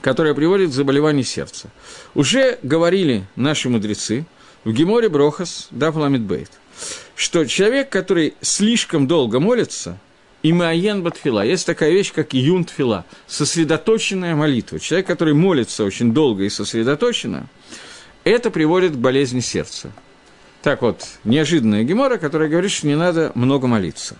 которое 0.00 0.34
приводит 0.34 0.70
к 0.70 0.72
заболеванию 0.72 1.24
сердца? 1.24 1.68
Уже 2.14 2.58
говорили 2.62 3.24
наши 3.34 3.68
мудрецы 3.68 4.24
в 4.62 4.72
Геморе 4.72 5.08
Брохас 5.08 5.68
Дафламидбейт, 5.70 6.50
что 7.16 7.44
человек, 7.46 7.90
который 7.90 8.34
слишком 8.40 9.08
долго 9.08 9.40
молится– 9.40 9.98
и 10.44 10.52
Маен 10.52 11.02
Батфила. 11.02 11.44
Есть 11.44 11.66
такая 11.66 11.90
вещь, 11.90 12.12
как 12.12 12.34
Юн 12.34 12.66
Тфила, 12.66 13.06
сосредоточенная 13.26 14.36
молитва. 14.36 14.78
Человек, 14.78 15.06
который 15.06 15.32
молится 15.32 15.84
очень 15.84 16.12
долго 16.12 16.44
и 16.44 16.50
сосредоточенно, 16.50 17.46
это 18.24 18.50
приводит 18.50 18.92
к 18.92 18.96
болезни 18.96 19.40
сердца. 19.40 19.90
Так 20.62 20.82
вот, 20.82 21.02
неожиданная 21.24 21.82
гемора, 21.82 22.18
которая 22.18 22.50
говорит, 22.50 22.70
что 22.70 22.86
не 22.86 22.94
надо 22.94 23.32
много 23.34 23.66
молиться. 23.66 24.16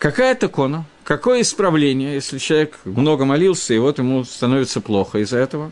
Какая 0.00 0.34
такона? 0.34 0.84
Какое 1.04 1.42
исправление, 1.42 2.14
если 2.14 2.38
человек 2.38 2.80
много 2.84 3.24
молился, 3.24 3.74
и 3.74 3.78
вот 3.78 3.98
ему 3.98 4.24
становится 4.24 4.80
плохо 4.80 5.18
из-за 5.18 5.38
этого? 5.38 5.70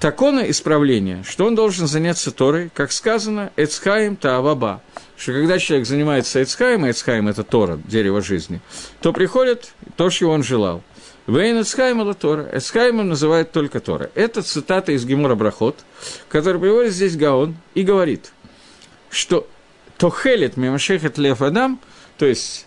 Такона 0.00 0.50
исправления, 0.50 1.24
что 1.26 1.46
он 1.46 1.54
должен 1.54 1.86
заняться 1.86 2.32
Торой, 2.32 2.70
как 2.74 2.90
сказано, 2.90 3.52
«Эцхаим 3.56 4.16
тааваба», 4.16 4.82
что 5.16 5.32
когда 5.32 5.58
человек 5.58 5.86
занимается 5.86 6.42
Эцхаем, 6.42 6.84
а 6.84 6.90
Эцхаем– 6.90 7.28
это 7.28 7.44
Тора, 7.44 7.78
дерево 7.84 8.20
жизни, 8.20 8.60
то 9.00 9.12
приходит 9.12 9.72
то, 9.96 10.10
чего 10.10 10.32
он 10.32 10.42
желал. 10.42 10.82
Вейн 11.26 11.62
Эцхайм 11.62 12.02
это 12.02 12.14
Тора. 12.14 12.48
Эцхаймом 12.52 13.08
называют 13.08 13.50
только 13.50 13.80
Тора. 13.80 14.10
Это 14.14 14.42
цитата 14.42 14.92
из 14.92 15.06
Гемора 15.06 15.34
Брахот, 15.34 15.76
который 16.28 16.60
приводит 16.60 16.92
здесь 16.92 17.16
Гаон 17.16 17.56
и 17.74 17.82
говорит, 17.82 18.32
что 19.08 19.48
Тохелет 19.96 20.56
Мимашехет 20.56 21.16
Лев 21.16 21.40
Адам, 21.40 21.80
то 22.18 22.26
есть 22.26 22.66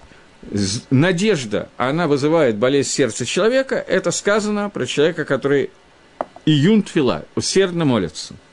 надежда, 0.89 1.70
она 1.77 2.08
вызывает 2.08 2.56
болезнь 2.56 2.89
сердца 2.89 3.25
человека, 3.25 3.75
это 3.75 4.12
сказано 4.12 4.70
про 4.70 4.86
человека, 4.86 5.25
который 5.25 5.70
июн 6.46 6.82
твила, 6.82 7.25
усердно 7.36 7.86
молится– 7.86 8.34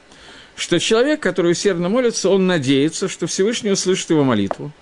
что 0.56 0.78
человек, 0.78 1.20
который 1.20 1.52
усердно 1.52 1.88
молится, 1.88 2.30
он 2.30 2.46
надеется, 2.46 3.08
что 3.08 3.26
Всевышний 3.26 3.70
услышит 3.70 4.10
его 4.10 4.24
молитву. 4.24 4.72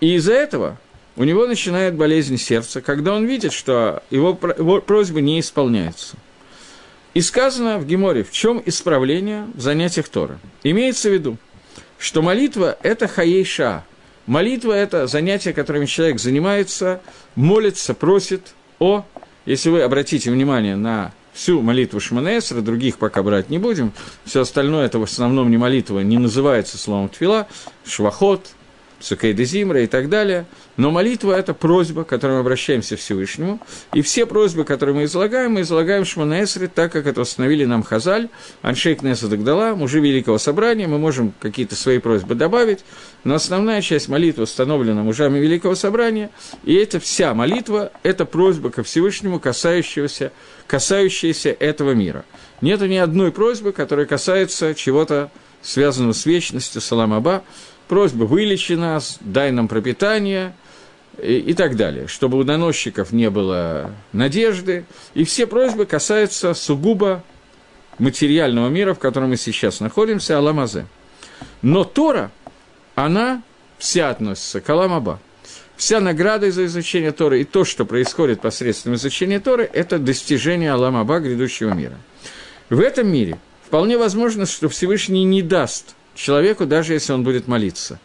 И 0.00 0.14
из-за 0.16 0.34
этого 0.34 0.78
у 1.16 1.24
него 1.24 1.46
начинает 1.46 1.94
болезнь 1.94 2.36
сердца, 2.38 2.80
когда 2.80 3.14
он 3.14 3.26
видит, 3.26 3.52
что 3.52 4.02
его, 4.10 4.38
его 4.58 4.80
просьбы 4.80 5.20
не 5.20 5.40
исполняются. 5.40 6.16
И 7.14 7.20
сказано 7.20 7.78
в 7.78 7.86
Геморе, 7.86 8.24
в 8.24 8.32
чем 8.32 8.62
исправление 8.64 9.46
в 9.54 9.60
занятиях 9.60 10.08
Тора. 10.08 10.38
Имеется 10.62 11.10
в 11.10 11.12
виду, 11.12 11.36
что 11.98 12.22
молитва– 12.22 12.78
это 12.82 13.06
хаейша. 13.06 13.84
Молитва– 14.26 14.72
это 14.74 15.06
занятие, 15.06 15.52
которым 15.52 15.86
человек 15.86 16.18
занимается, 16.18 17.02
молится, 17.34 17.92
просит 17.92 18.54
о, 18.78 19.04
если 19.44 19.68
вы 19.68 19.82
обратите 19.82 20.30
внимание 20.30 20.76
на 20.76 21.12
всю 21.32 21.60
молитву 21.62 22.00
Шманесра, 22.00 22.60
других 22.60 22.98
пока 22.98 23.22
брать 23.22 23.50
не 23.50 23.58
будем. 23.58 23.92
Все 24.24 24.42
остальное 24.42 24.86
это 24.86 24.98
в 24.98 25.02
основном 25.02 25.50
не 25.50 25.56
молитва, 25.56 26.00
не 26.00 26.18
называется 26.18 26.78
словом 26.78 27.08
твила, 27.08 27.48
швахот, 27.84 28.48
Цукейда 29.02 29.44
Зимра 29.44 29.82
и 29.82 29.86
так 29.86 30.08
далее. 30.08 30.46
Но 30.76 30.90
молитва– 30.90 31.32
это 31.38 31.54
просьба, 31.54 32.04
к 32.04 32.08
которой 32.08 32.32
мы 32.32 32.38
обращаемся 32.38 32.96
к 32.96 33.00
Всевышнему. 33.00 33.60
И 33.92 34.02
все 34.02 34.26
просьбы, 34.26 34.64
которые 34.64 34.94
мы 34.94 35.04
излагаем, 35.04 35.52
мы 35.52 35.62
излагаем 35.62 36.04
Шманаэсре, 36.04 36.68
так 36.68 36.92
как 36.92 37.06
это 37.06 37.20
установили 37.20 37.64
нам 37.64 37.82
Хазаль, 37.82 38.28
Аншейк 38.62 39.02
Неса 39.02 39.28
Дагдала, 39.28 39.74
мужи 39.74 40.00
Великого 40.00 40.38
Собрания. 40.38 40.86
Мы 40.86 40.98
можем 40.98 41.32
какие-то 41.40 41.74
свои 41.74 41.98
просьбы 41.98 42.34
добавить, 42.34 42.80
но 43.24 43.34
основная 43.34 43.82
часть 43.82 44.08
молитвы 44.08 44.44
установлена 44.44 45.02
мужами 45.02 45.38
Великого 45.38 45.74
Собрания. 45.74 46.30
И 46.64 46.74
это 46.74 47.00
вся 47.00 47.34
молитва– 47.34 47.92
это 48.02 48.24
просьба 48.24 48.70
ко 48.70 48.82
Всевышнему, 48.82 49.40
касающаяся, 49.40 50.32
касающаяся 50.66 51.50
этого 51.50 51.92
мира. 51.92 52.24
Нет 52.60 52.80
ни 52.80 52.96
одной 52.96 53.32
просьбы, 53.32 53.72
которая 53.72 54.06
касается 54.06 54.74
чего-то 54.74 55.30
связанного 55.62 56.12
с 56.12 56.26
вечностью, 56.26 56.80
Саламаба, 56.80 57.42
просьба 57.92 58.24
«вылечи 58.24 58.72
нас», 58.72 59.18
«дай 59.20 59.50
нам 59.50 59.68
пропитание», 59.68 60.54
и, 61.18 61.36
и 61.36 61.52
так 61.52 61.76
далее, 61.76 62.08
чтобы 62.08 62.38
у 62.38 62.42
доносчиков 62.42 63.12
не 63.12 63.28
было 63.28 63.90
надежды. 64.14 64.86
И 65.12 65.24
все 65.24 65.46
просьбы 65.46 65.84
касаются 65.84 66.54
сугубо 66.54 67.22
материального 67.98 68.70
мира, 68.70 68.94
в 68.94 68.98
котором 68.98 69.28
мы 69.28 69.36
сейчас 69.36 69.80
находимся, 69.80 70.38
Аламазе. 70.38 70.86
Но 71.60 71.84
Тора, 71.84 72.30
она 72.94 73.42
вся 73.76 74.08
относится 74.08 74.62
к 74.62 74.70
Аламаба. 74.70 75.20
Вся 75.76 76.00
награда 76.00 76.50
за 76.50 76.64
изучение 76.64 77.12
Торы 77.12 77.42
и 77.42 77.44
то, 77.44 77.66
что 77.66 77.84
происходит 77.84 78.40
посредством 78.40 78.94
изучения 78.94 79.38
Торы, 79.38 79.68
это 79.70 79.98
достижение 79.98 80.72
Аламаба 80.72 81.20
грядущего 81.20 81.74
мира. 81.74 81.98
В 82.70 82.80
этом 82.80 83.12
мире 83.12 83.36
вполне 83.66 83.98
возможно, 83.98 84.46
что 84.46 84.70
Всевышний 84.70 85.24
не 85.24 85.42
даст 85.42 85.94
человеку, 86.14 86.66
даже 86.66 86.94
если 86.94 87.12
он 87.12 87.24
будет 87.24 87.48
молиться. 87.48 87.98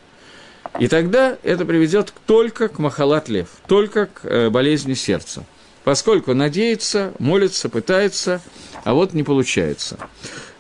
И 0.80 0.88
тогда 0.88 1.38
это 1.44 1.66
приведет 1.66 2.14
только 2.26 2.68
к 2.68 2.80
махалат 2.80 3.30
лев, 3.30 3.48
только 3.68 4.08
к 4.08 4.26
э, 4.26 4.50
болезни 4.50 4.94
сердца. 4.94 5.44
Поскольку 5.84 6.34
надеется, 6.34 7.14
молится, 7.18 7.70
пытается, 7.70 8.42
а 8.84 8.94
вот 8.94 9.14
не 9.14 9.24
получается. 9.24 9.98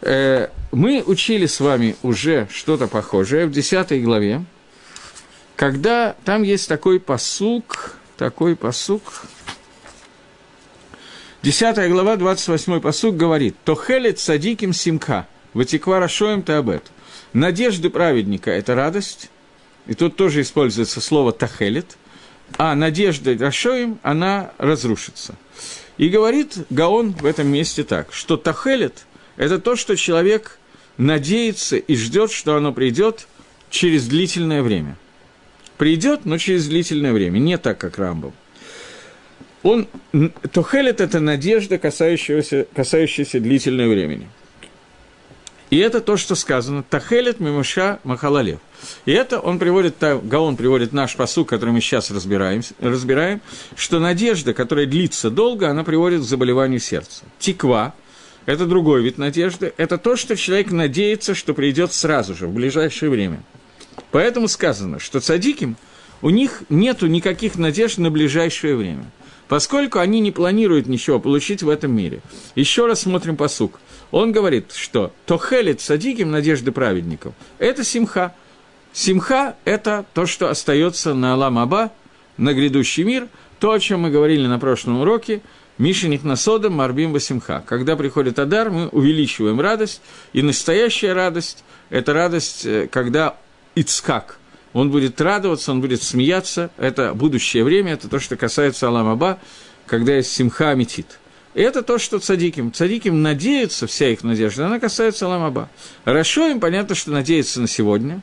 Э, 0.02 0.48
мы 0.72 1.04
учили 1.06 1.46
с 1.46 1.60
вами 1.60 1.96
уже 2.02 2.48
что-то 2.52 2.88
похожее 2.88 3.46
в 3.46 3.52
10 3.52 4.04
главе, 4.04 4.44
когда 5.56 6.16
там 6.24 6.44
есть 6.44 6.70
такой 6.70 7.00
посук, 7.00 7.96
такой 8.16 8.56
посук, 8.56 9.24
10 11.44 11.92
глава, 11.92 12.16
28 12.16 12.80
посук 12.80 13.16
говорит, 13.16 13.56
«Тохелет 13.64 14.20
садиким 14.20 14.74
симка, 14.74 15.28
ватиква 15.54 16.00
рашоем 16.00 16.42
табет». 16.42 16.84
Надежды 17.34 17.90
праведника– 17.90 18.52
это 18.52 18.76
радость, 18.76 19.30
и 19.86 19.94
тут 19.94 20.16
тоже 20.16 20.42
используется 20.42 21.02
слово 21.02 21.32
«тахелет», 21.32 21.98
а 22.58 22.76
надежда 22.76 23.38
Рашоим, 23.38 24.00
она 24.04 24.52
разрушится. 24.58 25.36
И 25.98 26.10
говорит 26.10 26.58
Гаон 26.70 27.12
в 27.12 27.26
этом 27.26 27.48
месте 27.48 27.84
так, 27.84 28.14
что 28.14 28.38
тахелет– 28.38 29.06
это 29.38 29.60
то, 29.60 29.76
что 29.76 29.96
человек 29.96 30.60
надеется 30.98 31.78
и 31.78 31.96
ждет, 31.96 32.32
что 32.32 32.56
оно 32.56 32.74
придет 32.74 33.28
через 33.70 34.08
длительное 34.08 34.62
время. 34.62 34.98
Придет, 35.78 36.26
но 36.26 36.38
через 36.38 36.68
длительное 36.68 37.14
время, 37.14 37.38
не 37.38 37.58
так, 37.58 37.78
как 37.78 37.98
Рамбов. 37.98 38.34
Он, 39.64 39.88
тохелет– 40.52 41.02
это 41.02 41.20
надежда, 41.20 41.78
касающаяся, 41.78 42.68
касающаяся 42.74 43.40
длительного 43.40 43.90
времени. 43.90 44.30
И 45.70 45.78
это 45.78 46.00
то, 46.00 46.16
что 46.16 46.36
сказано 46.36 46.84
«Тахелет 46.84 47.40
мимуша 47.40 48.00
махалалев». 48.04 48.60
И 49.06 49.12
это 49.12 49.40
он 49.40 49.60
приводит, 49.60 49.96
Гаон 50.00 50.56
приводит 50.56 50.94
наш 50.94 51.16
посуд, 51.16 51.48
который 51.50 51.72
мы 51.72 51.82
сейчас 51.82 52.10
разбираем, 52.12 52.62
разбираем, 52.80 53.42
что 53.76 54.00
надежда, 54.00 54.54
которая 54.54 54.86
длится 54.86 55.30
долго, 55.30 55.70
она 55.70 55.84
приводит 55.84 56.22
к 56.22 56.26
заболеванию 56.26 56.80
сердца. 56.80 57.26
Тиква 57.40 57.94
это 58.48 58.66
другой 58.66 59.04
вид 59.04 59.18
надежды, 59.18 59.74
это 59.76 59.98
то, 59.98 60.16
что 60.16 60.38
человек 60.38 60.72
надеется, 60.72 61.36
что 61.36 61.54
придет 61.54 61.92
сразу 61.92 62.34
же, 62.34 62.48
в 62.48 62.54
ближайшее 62.54 63.10
время. 63.10 63.44
Поэтому 64.12 64.48
сказано, 64.48 65.00
что 65.00 65.20
цадиким, 65.20 65.76
у 66.22 66.30
них 66.30 66.64
нет 66.70 67.02
никаких 67.02 67.58
надежд 67.58 67.98
на 67.98 68.10
ближайшее 68.10 68.78
время, 68.78 69.04
поскольку 69.50 70.00
они 70.00 70.22
не 70.22 70.32
планируют 70.32 70.88
ничего 70.88 71.20
получить 71.20 71.62
в 71.62 71.68
этом 71.68 71.92
мире. 71.92 72.22
Еще 72.56 72.88
раз 72.88 73.02
смотрим 73.02 73.36
посук. 73.36 73.82
Он 74.12 74.32
говорит, 74.32 74.72
что 74.74 75.12
«тохелит 75.26 75.82
садиким 75.82 76.32
надежды 76.32 76.72
праведников»– 76.72 77.34
это 77.60 77.84
симха. 77.84 78.34
Симха– 78.94 79.56
это 79.66 80.06
то, 80.14 80.26
что 80.26 80.50
остается 80.50 81.14
на 81.14 81.34
Алам 81.34 81.58
Аба, 81.60 81.92
на 82.38 82.54
грядущий 82.54 83.04
мир, 83.04 83.28
то, 83.60 83.72
о 83.72 83.80
чем 83.80 84.02
мы 84.02 84.10
говорили 84.10 84.48
на 84.48 84.60
прошлом 84.60 85.02
уроке– 85.02 85.42
Мишиник 85.78 86.24
насодом 86.24 86.74
марбим 86.74 87.14
басимха. 87.14 87.64
Когда 87.66 87.96
приходит 87.96 88.40
Адар, 88.40 88.72
мы 88.72 88.88
увеличиваем 88.88 89.62
радость, 89.62 90.02
и 90.34 90.42
настоящая 90.42 91.14
радость– 91.14 91.64
это 91.90 92.14
радость, 92.14 92.66
э, 92.66 92.88
когда 92.92 93.36
Ицкак, 93.76 94.40
он 94.74 94.90
будет 94.90 95.22
радоваться, 95.22 95.72
он 95.72 95.82
будет 95.82 96.02
смеяться, 96.02 96.72
это 96.78 97.14
будущее 97.14 97.64
время, 97.64 97.94
это 97.94 98.10
то, 98.10 98.20
что 98.20 98.36
касается 98.38 98.88
Аламаба, 98.88 99.40
когда 99.86 100.16
есть 100.16 100.32
симха 100.32 100.72
аметит. 100.72 101.20
Это 101.58 101.82
то, 101.82 101.98
что 101.98 102.20
цадиким. 102.20 102.72
Цадиким 102.72 103.24
надеются, 103.24 103.88
вся 103.88 104.10
их 104.10 104.24
надежда, 104.24 104.68
она 104.68 104.80
касается 104.80 105.26
Аламаба. 105.26 105.72
Хорошо 106.06 106.48
им 106.50 106.60
понятно, 106.60 106.94
что 106.94 107.10
надеются 107.10 107.60
на 107.60 107.68
сегодня, 107.68 108.22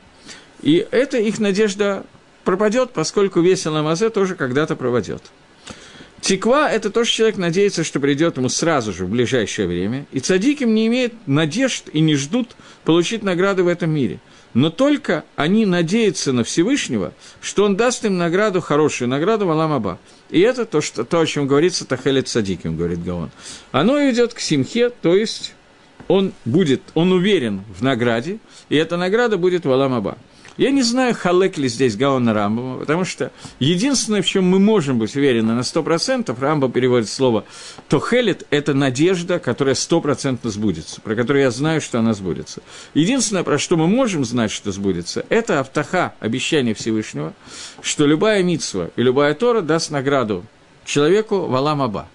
и 0.61 0.87
эта 0.89 1.17
их 1.17 1.37
надежда 1.39 2.05
пропадет, 2.45 2.91
поскольку 2.93 3.41
весь 3.41 3.65
Аламазе 3.65 4.09
тоже 4.09 4.35
когда-то 4.35 4.77
проводет. 4.77 5.21
Тиква– 6.21 6.69
это 6.71 6.89
то, 6.89 7.03
что 7.03 7.13
человек 7.13 7.35
надеется, 7.35 7.83
что 7.83 7.99
придет 7.99 8.37
ему 8.37 8.47
сразу 8.47 8.93
же, 8.93 9.05
в 9.05 9.09
ближайшее 9.09 9.67
время. 9.67 10.05
И 10.13 10.21
цадиким 10.21 10.73
не 10.73 10.87
имеют 10.87 11.13
надежд 11.27 11.89
и 11.91 11.99
не 11.99 12.15
ждут 12.15 12.55
получить 12.85 13.21
награды 13.21 13.63
в 13.63 13.67
этом 13.67 13.89
мире. 13.89 14.21
Но 14.55 14.69
только 14.69 15.25
они 15.35 15.65
надеются 15.65 16.31
на 16.31 16.45
Всевышнего, 16.45 17.13
что 17.41 17.65
он 17.65 17.75
даст 17.75 18.05
им 18.05 18.17
награду, 18.17 18.61
хорошую 18.61 19.09
награду 19.09 19.45
в 19.45 19.51
Аламаба. 19.51 19.99
И 20.29 20.39
это 20.39 20.65
то, 20.65 20.79
что, 20.79 21.03
то 21.03 21.19
о 21.19 21.25
чем 21.25 21.45
говорится 21.45 21.85
Тахелет 21.85 22.29
Садиким, 22.29 22.77
говорит 22.77 23.03
Гаон. 23.03 23.31
Оно 23.73 23.99
идет 24.09 24.33
к 24.33 24.39
Симхе, 24.39 24.89
то 24.89 25.13
есть 25.13 25.53
он 26.07 26.31
будет, 26.45 26.81
он 26.93 27.11
уверен 27.11 27.63
в 27.77 27.83
награде, 27.83 28.39
и 28.69 28.77
эта 28.77 28.95
награда 28.95 29.37
будет 29.37 29.65
в 29.65 29.71
Аламаба. 29.71 30.17
Я 30.57 30.71
не 30.71 30.83
знаю, 30.83 31.13
халек 31.13 31.57
ли 31.57 31.67
здесь 31.67 31.97
Гаона 31.97 32.33
Рамбама, 32.33 32.79
потому 32.79 33.03
что 33.03 33.31
единственное, 33.59 34.21
в 34.21 34.25
чем 34.25 34.45
мы 34.45 34.57
можем 34.57 34.99
быть 34.99 35.15
уверены 35.15 35.53
на 35.53 35.61
100%, 35.61 36.39
Рамбам 36.39 36.71
переводит 36.71 37.09
слово 37.09 37.43
«тохелет»– 37.89 38.47
это 38.51 38.73
надежда, 38.73 39.39
которая 39.39 39.75
стопроцентно 39.75 40.49
сбудется, 40.49 41.01
про 41.01 41.15
которую 41.15 41.43
я 41.43 41.51
знаю, 41.51 41.81
что 41.81 41.99
она 41.99 42.13
сбудется. 42.13 42.61
Единственное, 42.93 43.43
про 43.43 43.57
что 43.57 43.75
мы 43.75 43.87
можем 43.87 44.23
знать, 44.23 44.51
что 44.51 44.71
сбудется, 44.71 45.25
это 45.27 45.59
автоха, 45.59 46.13
обещание 46.21 46.73
Всевышнего, 46.73 47.33
что 47.81 48.05
любая 48.05 48.41
митсва 48.41 48.91
и 48.95 49.01
любая 49.01 49.33
Тора 49.33 49.59
даст 49.61 49.91
награду 49.91 50.45
человеку 50.85 51.47
в 51.47 51.55
Аламаба. 51.55 52.07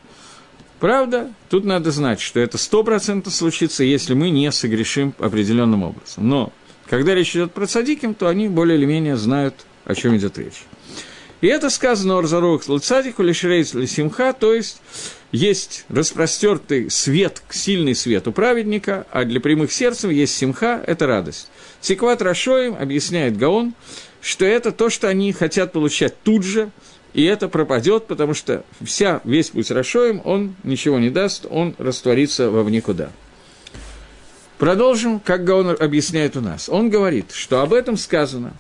Правда, 0.79 1.31
тут 1.51 1.67
надо 1.67 1.91
знать, 1.91 2.23
что 2.23 2.41
это 2.41 2.57
стопроцентно 2.57 3.31
случится, 3.31 3.85
если 3.85 4.15
мы 4.15 4.31
не 4.31 4.51
согрешим 4.51 5.13
определенным 5.19 5.83
образом. 5.83 6.27
Но 6.27 6.53
когда 6.91 7.15
речь 7.15 7.37
идет 7.37 7.53
про 7.53 7.69
цадиким, 7.69 8.15
то 8.15 8.27
они 8.27 8.49
более 8.49 8.77
или 8.77 8.85
менее 8.85 9.17
знают, 9.17 9.55
о 9.85 9.95
чем 9.95 10.17
идет 10.17 10.37
речь. 10.39 10.65
И 11.41 11.47
это 11.47 11.71
сказано 11.71 12.19
Орзарух 12.19 12.69
Луцадику 12.69 13.23
Лишрейц 13.23 13.73
Лисимха, 13.75 14.33
то 14.33 14.53
есть 14.53 14.83
есть 15.31 15.87
распростертый 15.89 16.91
свет, 16.91 17.43
сильный 17.49 17.95
свет 17.95 18.27
у 18.27 18.33
праведника, 18.33 19.07
а 19.13 19.25
для 19.25 19.41
прямых 19.41 19.73
сердцем 19.73 20.11
есть 20.11 20.37
симха, 20.37 20.83
это 20.85 21.07
радость. 21.07 21.49
Тикват 21.81 22.21
Рашоим 22.23 22.75
объясняет 22.75 23.39
Гаон, 23.39 23.73
что 24.21 24.45
это 24.45 24.73
то, 24.73 24.91
что 24.91 25.09
они 25.09 25.33
хотят 25.33 25.73
получать 25.73 26.21
тут 26.25 26.43
же, 26.43 26.73
и 27.15 27.23
это 27.23 27.49
пропадет, 27.49 28.09
потому 28.09 28.35
что 28.35 28.65
вся, 28.85 29.21
весь 29.23 29.51
путь 29.51 29.71
Рашоим, 29.71 30.21
он 30.25 30.57
ничего 30.65 30.99
не 30.99 31.11
даст, 31.11 31.47
он 31.49 31.77
растворится 31.79 32.51
во 32.51 32.65
в 32.65 32.71
никуда. 32.71 33.11
Продолжим, 34.61 35.21
как 35.21 35.45
Гаон 35.45 35.75
объясняет 35.81 36.37
у 36.37 36.43
нас. 36.43 36.69
Он 36.69 36.91
говорит, 36.91 37.33
что 37.33 37.63
об 37.63 37.73
этом 37.73 37.97
сказано, 37.97 38.53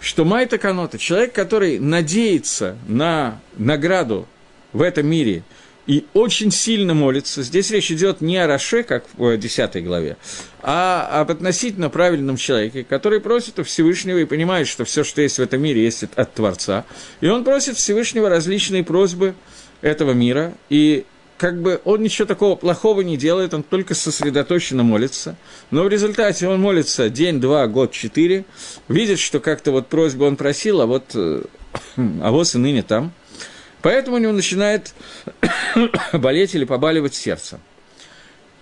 что 0.00 0.24
Майта 0.24 0.58
Канота, 0.58 0.98
человек, 0.98 1.32
который 1.32 1.78
надеется 1.78 2.76
на 2.88 3.40
награду 3.56 4.26
в 4.72 4.82
этом 4.82 5.06
мире 5.06 5.44
и 5.86 6.04
очень 6.14 6.50
сильно 6.50 6.94
молится, 6.94 7.44
здесь 7.44 7.70
речь 7.70 7.92
идет 7.92 8.20
не 8.20 8.38
о 8.38 8.48
Раше, 8.48 8.82
как 8.82 9.04
в 9.14 9.36
10 9.36 9.84
главе, 9.84 10.16
а 10.62 11.20
об 11.20 11.30
относительно 11.30 11.90
правильном 11.90 12.36
человеке, 12.36 12.82
который 12.82 13.20
просит 13.20 13.60
у 13.60 13.62
Всевышнего 13.62 14.18
и 14.18 14.24
понимает, 14.24 14.66
что 14.66 14.84
все, 14.84 15.04
что 15.04 15.22
есть 15.22 15.38
в 15.38 15.42
этом 15.42 15.62
мире, 15.62 15.84
есть 15.84 16.02
от 16.02 16.34
Творца. 16.34 16.84
И 17.20 17.28
он 17.28 17.44
просит 17.44 17.76
Всевышнего 17.76 18.28
различные 18.28 18.82
просьбы 18.82 19.36
этого 19.80 20.10
мира, 20.10 20.54
и 20.70 21.06
как 21.36 21.60
бы 21.60 21.80
он 21.84 22.02
ничего 22.02 22.26
такого 22.26 22.56
плохого 22.56 23.02
не 23.02 23.16
делает, 23.16 23.54
он 23.54 23.62
только 23.62 23.94
сосредоточенно 23.94 24.82
молится, 24.82 25.36
но 25.70 25.84
в 25.84 25.88
результате 25.88 26.48
он 26.48 26.60
молится 26.60 27.10
день, 27.10 27.40
два, 27.40 27.66
год, 27.66 27.92
четыре, 27.92 28.44
видит, 28.88 29.18
что 29.18 29.40
как-то 29.40 29.70
вот 29.70 29.88
просьбу 29.88 30.24
он 30.24 30.36
просил, 30.36 30.80
а 30.80 30.86
вот, 30.86 31.04
э, 31.14 31.42
а 31.96 32.30
вот 32.30 32.54
и 32.54 32.58
ныне 32.58 32.82
там. 32.82 33.12
Поэтому 33.82 34.16
у 34.16 34.18
него 34.18 34.32
начинает 34.32 34.94
болеть 36.12 36.54
или 36.54 36.64
побаливать 36.64 37.14
сердце. 37.14 37.60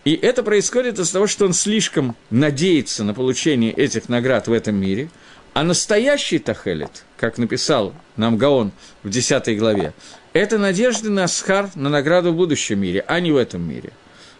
И 0.05 0.13
это 0.13 0.43
происходит 0.43 0.99
из-за 0.99 1.15
того, 1.15 1.27
что 1.27 1.47
он 1.47 1.55
слишком 1.55 2.15
надеется 2.29 3.05
на 3.05 3.15
получение 3.15 3.73
этих 3.73 4.11
наград 4.11 4.49
в 4.49 4.53
этом 4.53 4.77
мире, 4.77 5.09
а 5.55 5.63
настоящий 5.63 6.41
Тахелит, 6.41 7.05
как 7.17 7.39
написал 7.39 7.95
нам 8.17 8.37
Гаон 8.37 8.73
в 9.05 9.09
10 9.09 9.57
главе, 9.57 9.95
это 10.33 10.59
надежды 10.59 11.11
на 11.11 11.29
схар, 11.29 11.71
на 11.77 11.89
награду 11.89 12.33
в 12.33 12.37
будущем 12.37 12.81
мире, 12.81 13.05
а 13.07 13.21
не 13.21 13.31
в 13.31 13.37
этом 13.37 13.63
мире. 13.63 13.93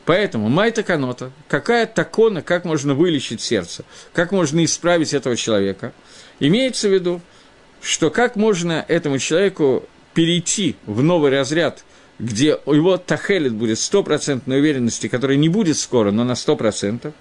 Поэтому 0.05 0.49
майта 0.49 0.83
канота, 0.83 1.31
какая 1.49 1.87
такона, 1.87 2.43
как 2.43 2.65
можно 2.65 2.95
вылечить 2.95 3.41
сердце, 3.41 3.85
как 4.13 4.33
можно 4.33 4.63
исправить 4.65 5.15
этого 5.15 5.37
человека, 5.37 5.93
имеется 6.41 6.89
в 6.89 6.93
виду, 6.93 7.21
что 7.81 8.11
как 8.11 8.35
можно 8.35 8.85
этому 8.89 9.19
человеку 9.19 9.85
перейти 10.15 10.75
в 10.85 11.01
новый 11.01 11.31
разряд, 11.31 11.85
где 12.19 12.59
его 12.67 12.97
тахелит 12.97 13.55
будет 13.55 13.79
стопроцентной 13.79 14.59
уверенности, 14.59 15.07
которая 15.07 15.37
не 15.37 15.49
будет 15.49 15.79
скоро, 15.79 16.11
но 16.11 16.25
на 16.25 16.35
сто 16.35 16.57
процентов, 16.57 17.15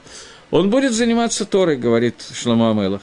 он 0.49 0.71
будет 0.71 0.93
заниматься 0.93 1.45
Торой, 1.45 1.77
говорит 1.77 2.15
Шломо 2.33 2.71
Амелах. 2.71 3.01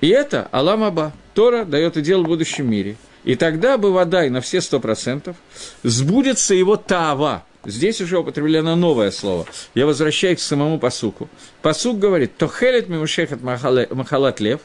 И 0.00 0.08
это 0.08 0.48
Алам 0.52 0.82
Аба. 0.82 1.12
Тора 1.34 1.64
дает 1.64 1.96
и 1.96 2.02
дело 2.02 2.22
в 2.22 2.26
будущем 2.26 2.68
мире– 2.70 2.96
и 3.24 3.34
тогда 3.34 3.76
бы 3.76 3.92
вода 3.92 4.22
на 4.24 4.40
все 4.40 4.60
сто 4.60 4.80
процентов 4.80 5.36
сбудется 5.82 6.54
его 6.54 6.76
тава. 6.76 7.44
Здесь 7.66 8.00
уже 8.00 8.18
употреблено 8.18 8.74
новое 8.76 9.10
слово. 9.10 9.46
Я 9.74 9.84
возвращаюсь 9.84 10.38
к 10.38 10.42
самому 10.42 10.78
посуку. 10.78 11.28
Посук 11.60 11.98
говорит, 11.98 12.36
то 12.38 12.48
хелет 12.48 12.88
мимушехат 12.88 13.42
махалат 13.42 14.40
лев, 14.40 14.60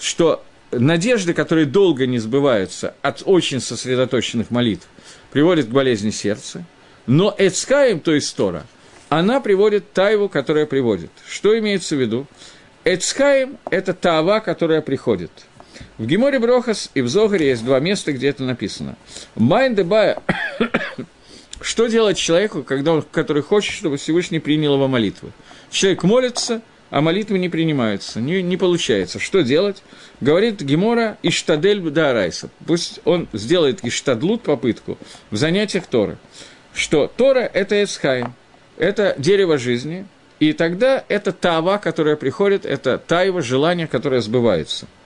что 0.00 0.42
надежды, 0.72 1.34
которые 1.34 1.66
долго 1.66 2.06
не 2.06 2.18
сбываются 2.18 2.94
от 3.02 3.22
очень 3.24 3.60
сосредоточенных 3.60 4.50
молитв, 4.50 4.88
приводят 5.30 5.66
к 5.66 5.70
болезни 5.70 6.10
сердца. 6.10 6.64
Но 7.06 7.32
Эцкаем, 7.38 8.00
то 8.00 8.12
есть 8.12 8.34
Тора, 8.34 8.66
она 9.08 9.40
приводит 9.40 9.92
тайву, 9.92 10.28
которая 10.28 10.66
приводит. 10.66 11.10
Что 11.28 11.56
имеется 11.56 11.94
в 11.94 12.00
виду? 12.00 12.26
Эцкаем– 12.84 13.58
это 13.70 13.94
тава, 13.94 14.40
которая 14.40 14.80
приходит– 14.80 15.30
в 15.98 16.06
Геморе 16.06 16.38
Брохас 16.38 16.90
и 16.94 17.00
в 17.00 17.08
Зогаре 17.08 17.48
есть 17.48 17.64
два 17.64 17.80
места, 17.80 18.12
где 18.12 18.28
это 18.28 18.42
написано. 18.44 18.96
Майн. 19.34 19.76
Что 21.60 21.86
делать 21.86 22.18
человеку, 22.18 22.64
когда 22.64 22.94
он, 22.94 23.02
который 23.02 23.42
хочет, 23.42 23.72
чтобы 23.74 23.96
Всевышний 23.96 24.40
принял 24.40 24.74
его 24.74 24.88
молитвы? 24.88 25.30
Человек 25.70 26.02
молится, 26.02 26.60
а 26.90 27.00
молитвы 27.00 27.38
не 27.38 27.48
принимаются, 27.48 28.20
не, 28.20 28.42
не 28.42 28.56
получается. 28.56 29.20
Что 29.20 29.42
делать? 29.42 29.82
Говорит 30.20 30.60
Гемора 30.60 31.18
Иштадель 31.22 31.80
Дарайса. 31.80 32.50
Пусть 32.66 33.00
он 33.04 33.28
сделает 33.32 33.84
Иштадлут 33.84 34.42
попытку 34.42 34.98
в 35.30 35.36
занятиях 35.36 35.86
Торы. 35.86 36.18
Что 36.74 37.06
Тора– 37.06 37.48
это 37.54 37.82
Эсхайм, 37.84 38.34
это 38.76 39.14
дерево 39.18 39.56
жизни, 39.56 40.06
и 40.50 40.52
тогда 40.52 41.04
это 41.08 41.32
тава, 41.32 41.78
которая 41.78 42.16
приходит, 42.16 42.64
это 42.64 42.98
таево 42.98 43.42
желание, 43.42 43.86
которое 43.86 44.20
сбывается– 44.20 44.86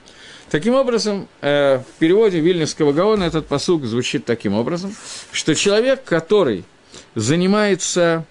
Таким 0.49 0.75
образом, 0.75 1.27
э, 1.41 1.79
в 1.79 1.99
переводе 1.99 2.39
Вильнюсского 2.39 2.93
Гаона 2.93 3.25
этот 3.25 3.47
посуг 3.47 3.83
звучит 3.83 4.23
таким 4.23 4.53
образом, 4.53 4.95
что 5.33 5.53
человек, 5.53 6.05
который 6.05 6.63
занимается 7.15 8.23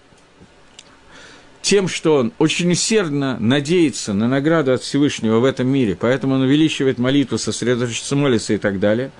тем, 1.60 1.88
что 1.88 2.16
он 2.16 2.32
очень 2.38 2.72
усердно 2.72 3.36
надеется 3.38 4.14
на 4.14 4.28
награду 4.28 4.72
от 4.72 4.82
Всевышнего 4.82 5.40
в 5.40 5.44
этом 5.44 5.66
мире, 5.68 5.94
поэтому 6.00 6.36
он 6.36 6.42
увеличивает 6.42 6.96
молитву, 6.96 7.36
сосредоточится 7.36 8.16
молится 8.16 8.54
и 8.54 8.58
так 8.58 8.80
далее. 8.80 9.10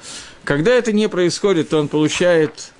Когда 0.44 0.72
это 0.72 0.92
не 0.92 1.08
происходит, 1.08 1.68
то 1.68 1.78
он 1.78 1.88
получает 1.88 2.72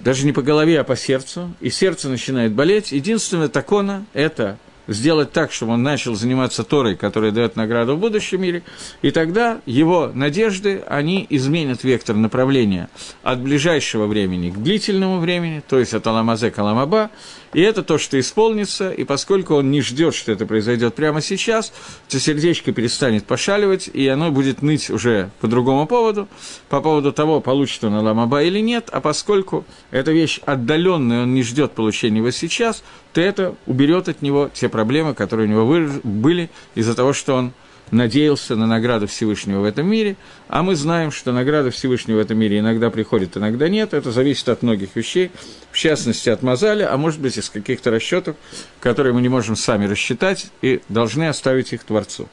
даже 0.00 0.26
не 0.26 0.32
по 0.32 0.42
голове, 0.42 0.80
а 0.80 0.84
по 0.84 0.96
сердцу, 0.96 1.54
и 1.60 1.70
сердце 1.70 2.08
начинает 2.08 2.52
болеть. 2.52 2.92
Единственное 2.92 3.48
такона– 3.48 4.04
это 4.12 4.58
сделать 4.90 5.32
так, 5.32 5.52
чтобы 5.52 5.72
он 5.72 5.82
начал 5.82 6.14
заниматься 6.14 6.64
Торой, 6.64 6.96
которая 6.96 7.30
дает 7.30 7.56
награду 7.56 7.96
в 7.96 8.00
будущем 8.00 8.42
мире, 8.42 8.62
и 9.02 9.10
тогда 9.10 9.60
его 9.64 10.10
надежды, 10.12 10.82
они 10.86 11.26
изменят 11.30 11.84
вектор 11.84 12.16
направления 12.16 12.90
от 13.22 13.40
ближайшего 13.40 14.06
времени 14.06 14.50
к 14.50 14.58
длительному 14.58 15.18
времени, 15.18 15.62
то 15.66 15.78
есть 15.78 15.94
от 15.94 16.06
Аламазе 16.06 16.50
к 16.50 16.58
Аламаба, 16.58 17.10
и 17.52 17.60
это 17.60 17.82
то, 17.82 17.98
что 17.98 18.18
исполнится, 18.18 18.90
и 18.90 19.04
поскольку 19.04 19.54
он 19.54 19.70
не 19.70 19.80
ждет, 19.80 20.14
что 20.14 20.32
это 20.32 20.46
произойдет 20.46 20.94
прямо 20.94 21.20
сейчас, 21.20 21.72
то 22.08 22.18
сердечко 22.20 22.72
перестанет 22.72 23.24
пошаливать, 23.24 23.88
и 23.92 24.06
оно 24.08 24.30
будет 24.30 24.62
ныть 24.62 24.90
уже 24.90 25.30
по 25.40 25.48
другому 25.48 25.86
поводу, 25.86 26.28
по 26.68 26.80
поводу 26.80 27.12
того, 27.12 27.40
получит 27.40 27.82
он 27.84 27.94
Аламаба 27.94 28.42
или 28.42 28.60
нет, 28.60 28.88
а 28.92 29.00
поскольку 29.00 29.64
эта 29.90 30.12
вещь 30.12 30.40
отдаленная, 30.44 31.22
он 31.22 31.34
не 31.34 31.42
ждет 31.42 31.72
получения 31.72 32.18
его 32.18 32.30
сейчас, 32.30 32.82
то 33.12 33.20
это 33.20 33.54
уберет 33.66 34.08
от 34.08 34.22
него 34.22 34.50
те 34.52 34.68
проблемы, 34.68 35.14
которые 35.14 35.48
у 35.48 35.50
него 35.50 36.00
были 36.04 36.50
из-за 36.74 36.94
того, 36.94 37.12
что 37.12 37.34
он 37.34 37.52
надеялся 37.90 38.56
на 38.56 38.66
награду 38.66 39.06
Всевышнего 39.06 39.60
в 39.60 39.64
этом 39.64 39.86
мире, 39.88 40.16
а 40.48 40.62
мы 40.62 40.76
знаем, 40.76 41.10
что 41.10 41.32
награда 41.32 41.70
Всевышнего 41.70 42.18
в 42.18 42.20
этом 42.20 42.38
мире 42.38 42.60
иногда 42.60 42.90
приходит, 42.90 43.36
иногда 43.36 43.68
нет, 43.68 43.94
это 43.94 44.12
зависит 44.12 44.48
от 44.48 44.62
многих 44.62 44.94
вещей, 44.94 45.30
в 45.70 45.76
частности 45.76 46.28
от 46.28 46.42
Мазаля, 46.42 46.92
а 46.92 46.96
может 46.96 47.20
быть 47.20 47.36
из 47.36 47.50
каких-то 47.50 47.90
расчетов, 47.90 48.36
которые 48.80 49.12
мы 49.12 49.22
не 49.22 49.28
можем 49.28 49.56
сами 49.56 49.86
рассчитать 49.86 50.48
и 50.62 50.80
должны 50.88 51.28
оставить 51.28 51.72
их 51.72 51.84
Творцу. 51.84 52.28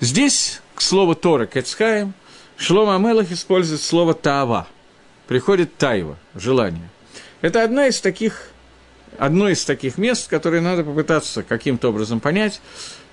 Здесь, 0.00 0.60
к 0.74 0.80
слову 0.82 1.14
Тора 1.14 1.46
Кецхаем, 1.46 2.14
Шлома 2.56 2.96
Амелах 2.96 3.30
использует 3.30 3.80
слово 3.80 4.12
«таава», 4.14 4.66
приходит 5.28 5.76
«таева», 5.76 6.18
желание. 6.34 6.88
Это 7.40 7.62
одна 7.62 7.86
из 7.86 8.00
таких, 8.00 8.50
одно 9.18 9.48
из 9.48 9.64
таких 9.64 9.98
мест, 9.98 10.28
которые 10.28 10.60
надо 10.60 10.84
попытаться 10.84 11.42
каким-то 11.42 11.88
образом 11.88 12.20
понять, 12.20 12.60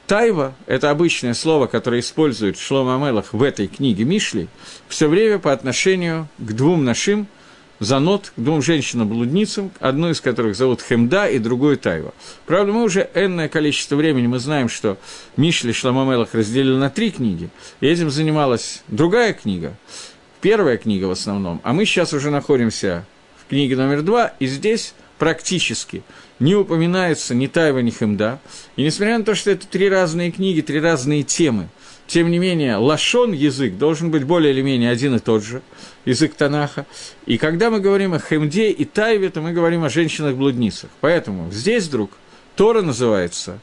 Тайва– 0.08 0.56
это 0.68 0.90
обычное 0.90 1.34
слово, 1.34 1.68
которое 1.68 2.00
использует 2.00 2.58
Шлома 2.58 2.96
Амелах 2.96 3.34
в 3.34 3.44
этой 3.44 3.68
книге 3.68 4.06
Мишли, 4.06 4.48
все 4.88 5.10
время 5.10 5.38
по 5.38 5.52
отношению 5.52 6.30
к 6.38 6.54
двум 6.54 6.86
нашим, 6.86 7.28
занот, 7.80 8.32
к 8.34 8.40
двум 8.40 8.62
женщинам-блудницам, 8.62 9.70
одну 9.82 10.10
из 10.10 10.22
которых 10.22 10.56
зовут 10.56 10.82
Хемда 10.82 11.28
и 11.28 11.40
другую 11.40 11.78
Тайва. 11.78 12.14
Правда, 12.46 12.72
мы 12.72 12.84
уже 12.84 13.10
энное 13.14 13.50
количество 13.50 13.98
времени, 13.98 14.28
мы 14.28 14.40
знаем, 14.40 14.70
что 14.70 14.98
Мишли 15.36 15.74
Шлома 15.74 16.04
Амелах 16.04 16.34
разделили 16.34 16.78
на 16.78 16.90
три 16.90 17.12
книги, 17.12 17.50
и 17.82 17.88
этим 17.88 18.10
занималась 18.10 18.84
другая 18.88 19.34
книга, 19.34 19.76
первая 20.40 20.78
книга 20.78 21.06
в 21.06 21.12
основном, 21.12 21.60
а 21.66 21.74
мы 21.74 21.84
сейчас 21.84 22.14
уже 22.14 22.32
находимся 22.32 23.06
в 23.44 23.50
книге 23.50 23.76
номер 23.76 24.04
два, 24.04 24.34
и 24.40 24.48
здесь 24.48 24.94
практически– 25.18 26.04
не 26.40 26.56
упоминается 26.56 27.34
ни 27.34 27.48
Тайва, 27.48 27.80
ни 27.80 27.90
Хемда. 27.90 28.40
И 28.76 28.84
несмотря 28.84 29.18
на 29.18 29.26
то, 29.26 29.36
что 29.36 29.52
это 29.52 29.68
три 29.68 29.90
разные 29.90 30.32
книги, 30.32 30.62
три 30.62 30.80
разные 30.80 31.24
темы, 31.24 31.70
тем 32.06 32.32
не 32.32 32.38
менее, 32.38 32.78
лашон 32.78 33.34
язык 33.34 33.78
должен 33.78 34.12
быть 34.12 34.24
более 34.24 34.54
или 34.54 34.62
менее 34.62 34.92
один 34.92 35.16
и 35.16 35.20
тот 35.20 35.44
же, 35.44 35.62
язык 36.06 36.36
Танаха. 36.36 36.86
И 37.26 37.38
когда 37.38 37.70
мы 37.70 37.80
говорим 37.80 38.14
о 38.14 38.20
Хемде 38.20 38.70
и 38.70 38.86
Тайве, 38.86 39.30
то 39.30 39.42
мы 39.42 39.52
говорим 39.52 39.84
о 39.84 39.90
женщинах-блудницах. 39.90 40.90
Поэтому 41.02 41.52
здесь 41.52 41.86
вдруг 41.86 42.12
Тора 42.56 42.82
называется 42.82 43.60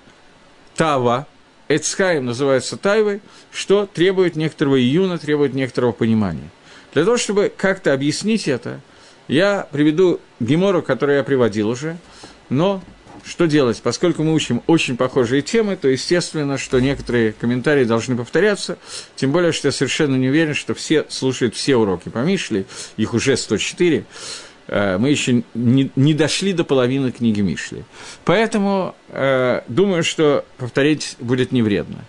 Тава, 0.74 1.26
Эцхайм 1.68 2.26
называется 2.26 2.76
Тайвой, 2.76 3.22
что 3.50 3.86
требует 3.86 4.36
некоторого 4.36 4.78
июна, 4.78 5.16
требует 5.18 5.54
некоторого 5.54 5.92
понимания. 5.92 6.50
Для 6.92 7.04
того, 7.04 7.16
чтобы 7.16 7.50
как-то 7.56 7.92
объяснить 7.92 8.46
это, 8.46 8.80
я 9.28 9.66
приведу 9.70 10.20
Гемору, 10.40 10.82
который 10.82 11.16
я 11.16 11.24
приводил 11.24 11.68
уже– 11.68 11.96
но 12.48 12.82
что 13.24 13.46
делать? 13.46 13.80
Поскольку 13.82 14.22
мы 14.22 14.34
учим 14.34 14.62
очень 14.66 14.96
похожие 14.96 15.42
темы, 15.42 15.76
то 15.76 15.88
естественно, 15.88 16.58
что 16.58 16.78
некоторые 16.80 17.32
комментарии 17.32 17.84
должны 17.84 18.16
повторяться, 18.16 18.78
тем 19.16 19.32
более, 19.32 19.52
что 19.52 19.68
я 19.68 19.72
совершенно 19.72 20.16
не 20.16 20.28
уверен, 20.28 20.54
что 20.54 20.74
все 20.74 21.06
слушают 21.08 21.54
все 21.54 21.76
уроки 21.76 22.10
по 22.10 22.18
Мишле, 22.18 22.66
их 22.96 23.14
уже 23.14 23.36
104, 23.36 24.04
э, 24.66 24.98
мы 24.98 25.08
еще 25.08 25.42
не, 25.54 26.14
дошли 26.14 26.52
до 26.52 26.64
половины 26.64 27.12
книги 27.12 27.40
Мишли. 27.40 27.84
Поэтому 28.24 28.94
э, 29.08 29.62
думаю, 29.68 30.04
что 30.04 30.44
повторить 30.58 31.16
будет 31.18 31.50
не 31.50 31.62
вредно. 31.62 32.04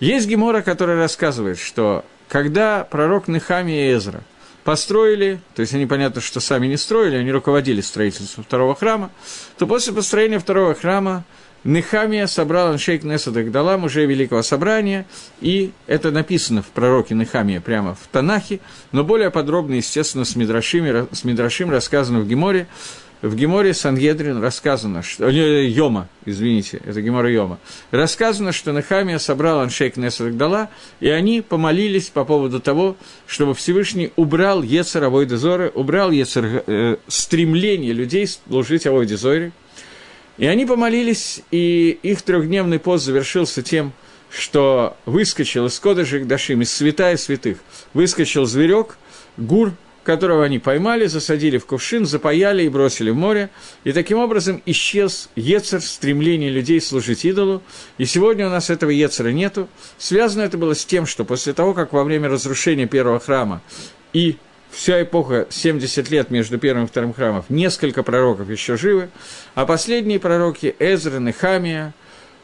Есть 0.00 0.28
Гемора, 0.28 0.60
который 0.60 0.96
рассказывает, 0.96 1.58
что 1.58 2.04
когда 2.28 2.84
пророк 2.84 3.26
Нехами 3.26 3.72
и 3.72 3.94
Эзра– 3.94 4.22
построили, 4.68 5.40
то 5.54 5.62
есть 5.62 5.72
они, 5.72 5.86
понятно, 5.86 6.20
что 6.20 6.40
сами 6.40 6.66
не 6.66 6.76
строили, 6.76 7.16
они 7.16 7.32
руководили 7.32 7.80
строительством 7.80 8.44
второго 8.44 8.74
храма, 8.74 9.10
то 9.56 9.66
после 9.66 9.94
построения 9.94 10.38
второго 10.38 10.74
храма 10.74 11.24
Нехамия 11.64 12.26
собрал 12.26 12.68
Аншейк 12.68 13.02
Несад 13.02 13.34
Агдалам 13.38 13.84
уже 13.84 14.04
Великого 14.04 14.42
Собрания, 14.42 15.06
и 15.40 15.72
это 15.86 16.10
написано 16.10 16.60
в 16.60 16.66
пророке 16.66 17.14
Нехамия 17.14 17.62
прямо 17.62 17.94
в 17.94 18.08
Танахе, 18.12 18.60
но 18.92 19.04
более 19.04 19.30
подробно, 19.30 19.72
естественно, 19.72 20.26
с 20.26 20.36
Мидрашим, 20.36 21.08
с 21.12 21.24
Мидрашим 21.24 21.70
рассказано 21.70 22.20
в 22.20 22.28
Геморе, 22.28 22.66
в 23.22 23.34
Геморе 23.34 23.74
Сангедрин 23.74 24.40
рассказано, 24.40 25.02
что... 25.02 25.28
Йома, 25.28 26.08
извините, 26.24 26.80
это 26.84 27.02
Гемора 27.02 27.30
Йома. 27.30 27.58
Рассказано, 27.90 28.52
что 28.52 28.72
Нехамия 28.72 29.18
собрал 29.18 29.60
Аншейк 29.60 29.96
Несрагдала, 29.96 30.70
и 31.00 31.08
они 31.08 31.40
помолились 31.40 32.10
по 32.10 32.24
поводу 32.24 32.60
того, 32.60 32.96
чтобы 33.26 33.54
Всевышний 33.54 34.12
убрал 34.16 34.62
Ецер 34.62 35.04
Авойдезоры, 35.04 35.70
убрал 35.74 36.10
Ецер 36.10 36.62
э, 36.66 36.96
стремление 37.08 37.92
людей 37.92 38.26
служить 38.26 38.86
Авойдезоре. 38.86 39.52
И 40.36 40.46
они 40.46 40.66
помолились, 40.66 41.42
и 41.50 41.98
их 42.02 42.22
трехдневный 42.22 42.78
пост 42.78 43.04
завершился 43.04 43.62
тем, 43.62 43.92
что 44.30 44.96
выскочил 45.06 45.66
из 45.66 45.78
Кодыжик 45.80 46.28
Дашим, 46.28 46.62
из 46.62 46.72
святая 46.72 47.16
святых, 47.16 47.58
выскочил 47.94 48.44
зверек, 48.44 48.96
гур, 49.36 49.72
которого 50.08 50.42
они 50.42 50.58
поймали, 50.58 51.04
засадили 51.04 51.58
в 51.58 51.66
кувшин, 51.66 52.06
запаяли 52.06 52.62
и 52.62 52.70
бросили 52.70 53.10
в 53.10 53.14
море. 53.14 53.50
И 53.84 53.92
таким 53.92 54.16
образом 54.16 54.62
исчез 54.64 55.28
Ецер, 55.36 55.82
стремление 55.82 56.48
людей 56.48 56.80
служить 56.80 57.26
идолу. 57.26 57.62
И 57.98 58.06
сегодня 58.06 58.46
у 58.46 58.50
нас 58.50 58.70
этого 58.70 58.88
Ецера 58.88 59.28
нету. 59.28 59.68
Связано 59.98 60.44
это 60.44 60.56
было 60.56 60.74
с 60.74 60.86
тем, 60.86 61.04
что 61.04 61.26
после 61.26 61.52
того, 61.52 61.74
как 61.74 61.92
во 61.92 62.04
время 62.04 62.30
разрушения 62.30 62.86
первого 62.86 63.20
храма 63.20 63.60
и 64.14 64.38
вся 64.70 65.02
эпоха 65.02 65.46
70 65.50 66.08
лет 66.08 66.30
между 66.30 66.56
первым 66.56 66.86
и 66.86 66.88
вторым 66.88 67.12
храмом, 67.12 67.44
несколько 67.50 68.02
пророков 68.02 68.48
еще 68.48 68.78
живы, 68.78 69.10
а 69.54 69.66
последние 69.66 70.18
пророки 70.18 70.74
Эзра, 70.78 71.18
Нехамия, 71.18 71.92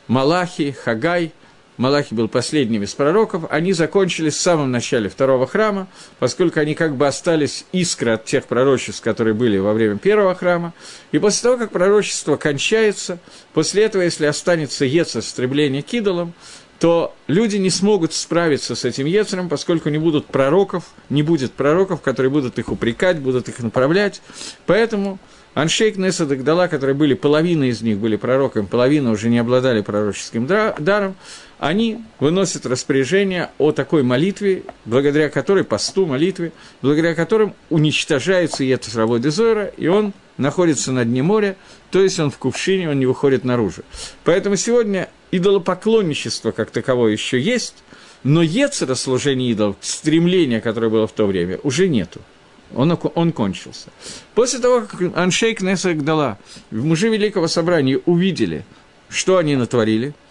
Малахи, 0.06 0.72
Хагай– 0.72 1.32
Малахи 1.76 2.14
был 2.14 2.28
последним 2.28 2.84
из 2.84 2.94
пророков, 2.94 3.44
они 3.50 3.72
закончились 3.72 4.34
в 4.34 4.40
самом 4.40 4.70
начале 4.70 5.08
второго 5.08 5.46
храма, 5.46 5.88
поскольку 6.20 6.60
они 6.60 6.74
как 6.74 6.94
бы 6.94 7.06
остались 7.06 7.64
искры 7.72 8.12
от 8.12 8.24
тех 8.24 8.44
пророчеств, 8.44 9.02
которые 9.02 9.34
были 9.34 9.58
во 9.58 9.72
время 9.72 9.98
первого 9.98 10.34
храма. 10.36 10.72
И 11.10 11.18
после 11.18 11.42
того, 11.42 11.56
как 11.56 11.72
пророчество 11.72 12.36
кончается, 12.36 13.18
после 13.52 13.84
этого, 13.84 14.02
если 14.02 14.26
останется 14.26 14.84
Ецер, 14.84 15.22
стремление 15.22 15.82
к 15.82 15.92
идолам, 15.92 16.32
то 16.78 17.14
люди 17.26 17.56
не 17.56 17.70
смогут 17.70 18.12
справиться 18.12 18.74
с 18.74 18.84
этим 18.84 19.06
Ецером, 19.06 19.48
поскольку 19.48 19.88
не 19.88 19.98
будут 19.98 20.26
пророков, 20.26 20.84
не 21.08 21.22
будет 21.22 21.52
пророков, 21.52 22.02
которые 22.02 22.30
будут 22.30 22.58
их 22.58 22.68
упрекать, 22.68 23.18
будут 23.18 23.48
их 23.48 23.58
направлять. 23.60 24.20
Поэтому 24.66 25.18
Аншейк 25.54 25.96
Неса 25.96 26.26
Дагдала, 26.26 26.66
которые 26.66 26.96
были, 26.96 27.14
половина 27.14 27.64
из 27.64 27.80
них 27.80 27.98
были 27.98 28.16
пророками, 28.16 28.66
половина 28.66 29.12
уже 29.12 29.28
не 29.28 29.38
обладали 29.38 29.82
пророческим 29.82 30.46
даром, 30.46 31.14
они 31.60 32.02
выносят 32.18 32.66
распоряжение 32.66 33.50
о 33.58 33.70
такой 33.70 34.02
молитве, 34.02 34.64
благодаря 34.84 35.30
которой, 35.30 35.62
посту 35.62 36.06
молитве, 36.06 36.52
благодаря 36.82 37.14
которым 37.14 37.54
уничтожается 37.70 38.64
Ета 38.64 38.90
работы 38.98 39.24
Дезора, 39.24 39.66
и 39.66 39.86
он 39.86 40.12
находится 40.38 40.90
на 40.90 41.04
дне 41.04 41.22
моря, 41.22 41.56
то 41.92 42.02
есть 42.02 42.18
он 42.18 42.32
в 42.32 42.38
кувшине, 42.38 42.90
он 42.90 42.98
не 42.98 43.06
выходит 43.06 43.44
наружу. 43.44 43.82
Поэтому 44.24 44.56
сегодня 44.56 45.08
идолопоклонничество 45.30 46.50
как 46.50 46.70
таковое 46.70 47.12
еще 47.12 47.40
есть, 47.40 47.84
но 48.24 48.42
Ецера 48.42 48.96
служение 48.96 49.52
идолов, 49.52 49.76
стремление, 49.80 50.60
которое 50.60 50.88
было 50.88 51.06
в 51.06 51.12
то 51.12 51.26
время, 51.26 51.60
уже 51.62 51.88
нету. 51.88 52.20
Он, 52.74 52.98
он 53.14 53.32
кончился. 53.32 53.90
После 54.34 54.58
того, 54.58 54.82
как 54.82 55.16
Аншейк 55.16 55.60
Неса 55.60 55.94
Гдала, 55.94 56.38
мужи 56.70 57.08
Великого 57.08 57.48
Собрания 57.48 58.00
увидели, 58.06 58.64
что 59.08 59.36
они 59.36 59.56
натворили– 59.56 60.14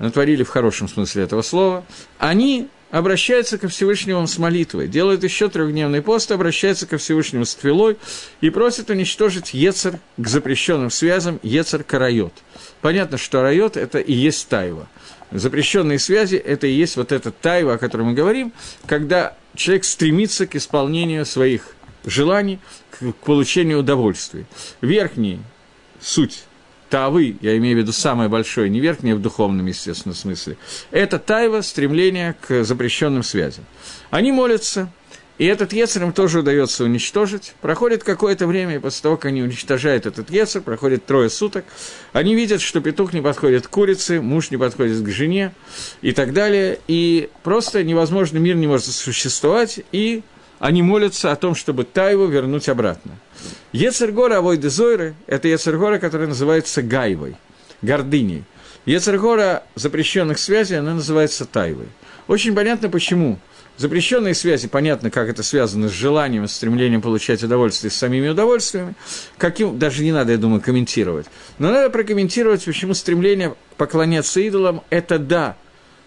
натворили 0.00 0.42
в 0.42 0.48
хорошем 0.48 0.88
смысле 0.88 1.24
этого 1.24 1.42
слова, 1.42 1.84
они 2.18 2.68
обращаются 2.90 3.58
ко 3.58 3.68
Всевышнему 3.68 4.26
с 4.26 4.38
молитвой, 4.38 4.88
делают 4.88 5.22
еще 5.22 5.48
трехдневный 5.48 6.00
пост, 6.00 6.30
обращаются 6.30 6.86
ко 6.86 6.96
Всевышнему 6.96 7.44
с 7.44 7.54
твилой 7.54 7.98
и 8.40 8.48
просят 8.50 8.88
уничтожить 8.90 9.52
Ецер 9.52 9.98
к 10.16 10.26
запрещенным 10.26 10.90
связям, 10.90 11.38
Ецер 11.42 11.84
Карайот. 11.84 12.32
Понятно, 12.80 13.18
что 13.18 13.42
Райот– 13.42 13.76
это 13.76 13.98
и 13.98 14.12
есть 14.12 14.48
Тайва. 14.48 14.88
Запрещенные 15.30 15.98
связи– 15.98 16.36
это 16.36 16.66
и 16.66 16.72
есть 16.72 16.96
вот 16.96 17.12
эта 17.12 17.30
Тайва, 17.30 17.74
о 17.74 17.78
которой 17.78 18.02
мы 18.02 18.14
говорим, 18.14 18.52
когда 18.86 19.36
человек 19.58 19.84
стремится 19.84 20.46
к 20.46 20.56
исполнению 20.56 21.26
своих 21.26 21.74
желаний, 22.06 22.60
к 22.90 23.12
получению 23.24 23.80
удовольствия. 23.80 24.46
Верхний– 24.80 25.40
суть 26.00 26.44
Тавы, 26.88 27.36
я 27.42 27.54
имею 27.58 27.76
в 27.76 27.80
виду 27.80 27.92
самое 27.92 28.30
большое, 28.30 28.70
не 28.70 28.80
верхнее 28.80 29.14
в 29.14 29.20
духовном, 29.20 29.66
естественно, 29.66 30.14
смысле, 30.14 30.56
это 30.90 31.18
тайва, 31.18 31.60
стремление 31.60 32.34
к 32.40 32.64
запрещенным 32.64 33.22
связям. 33.22 33.66
Они 34.10 34.32
молятся, 34.32 34.90
и 35.38 35.46
этот 35.46 35.72
Ецер 35.72 36.02
им 36.02 36.12
тоже 36.12 36.40
удается 36.40 36.84
уничтожить. 36.84 37.54
Проходит 37.60 38.02
какое-то 38.02 38.46
время, 38.46 38.76
и 38.76 38.78
после 38.78 39.02
того, 39.02 39.16
как 39.16 39.26
они 39.26 39.42
уничтожают 39.42 40.04
этот 40.04 40.30
Ецер, 40.30 40.62
проходит 40.62 41.06
трое 41.06 41.30
суток, 41.30 41.64
они 42.12 42.34
видят, 42.34 42.60
что 42.60 42.80
петух 42.80 43.12
не 43.12 43.22
подходит 43.22 43.68
к 43.68 43.70
курице, 43.70 44.20
муж 44.20 44.50
не 44.50 44.56
подходит 44.56 45.00
к 45.02 45.08
жене 45.08 45.52
и 46.02 46.12
так 46.12 46.32
далее, 46.32 46.80
и 46.88 47.30
просто 47.44 47.84
невозможно, 47.84 48.38
мир 48.38 48.56
не 48.56 48.66
может 48.66 48.86
существовать, 48.86 49.80
и 49.92 50.22
они 50.58 50.82
молятся 50.82 51.30
о 51.30 51.36
том, 51.36 51.54
чтобы 51.54 51.84
Тайву 51.84 52.26
вернуть 52.26 52.68
обратно. 52.68 53.12
Ецергора 53.70 54.38
Авойды 54.38 54.70
Зойры– 54.70 55.14
это 55.28 55.46
Ецергора, 55.46 55.98
которая 55.98 56.26
называется 56.26 56.82
Гайвой, 56.82 57.36
гордыней. 57.80 58.44
Ецергора 58.86 59.64
запрещенных 59.76 60.38
связей, 60.38 60.76
она 60.76 60.94
называется 60.94 61.44
Тайвой. 61.44 61.88
Очень 62.26 62.54
понятно, 62.54 62.88
почему. 62.88 63.38
Запрещенные 63.78 64.34
связи, 64.34 64.66
понятно, 64.66 65.08
как 65.08 65.28
это 65.28 65.44
связано 65.44 65.88
с 65.88 65.92
желанием, 65.92 66.48
с 66.48 66.52
стремлением 66.52 67.00
получать 67.00 67.44
удовольствие, 67.44 67.92
с 67.92 67.94
самими 67.94 68.28
удовольствиями. 68.28 68.94
Каким, 69.38 69.78
даже 69.78 70.02
не 70.02 70.10
надо, 70.10 70.32
я 70.32 70.38
думаю, 70.38 70.60
комментировать. 70.60 71.26
Но 71.58 71.70
надо 71.70 71.88
прокомментировать, 71.88 72.64
почему 72.64 72.92
стремление 72.92 73.54
поклоняться 73.76 74.40
идолам– 74.40 74.82
это 74.90 75.20
да, 75.20 75.56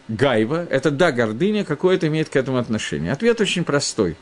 гайва, 0.09 0.67
это 0.69 0.91
да, 0.91 1.13
гордыня, 1.13 1.63
какое 1.63 1.95
это 1.95 2.07
имеет 2.07 2.27
к 2.27 2.35
этому 2.35 2.57
отношение. 2.57 3.13
Ответ 3.13 3.39
очень 3.39 3.63
простой. 3.63 4.17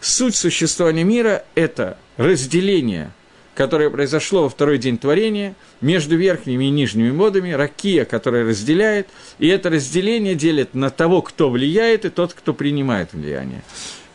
Суть 0.00 0.34
существования 0.34 1.04
мира– 1.04 1.44
это 1.54 1.98
разделение, 2.16 3.10
которое 3.54 3.90
произошло 3.90 4.42
во 4.42 4.48
второй 4.48 4.78
день 4.78 4.98
творения, 4.98 5.54
между 5.80 6.16
верхними 6.16 6.64
и 6.64 6.70
нижними 6.70 7.10
водами, 7.10 7.52
ракия, 7.52 8.04
которая 8.04 8.44
разделяет, 8.44 9.08
и 9.38 9.48
это 9.48 9.70
разделение 9.70 10.34
делит 10.34 10.74
на 10.74 10.90
того, 10.90 11.22
кто 11.22 11.50
влияет, 11.50 12.04
и 12.04 12.10
тот, 12.10 12.34
кто 12.34 12.52
принимает 12.52 13.12
влияние. 13.12 13.62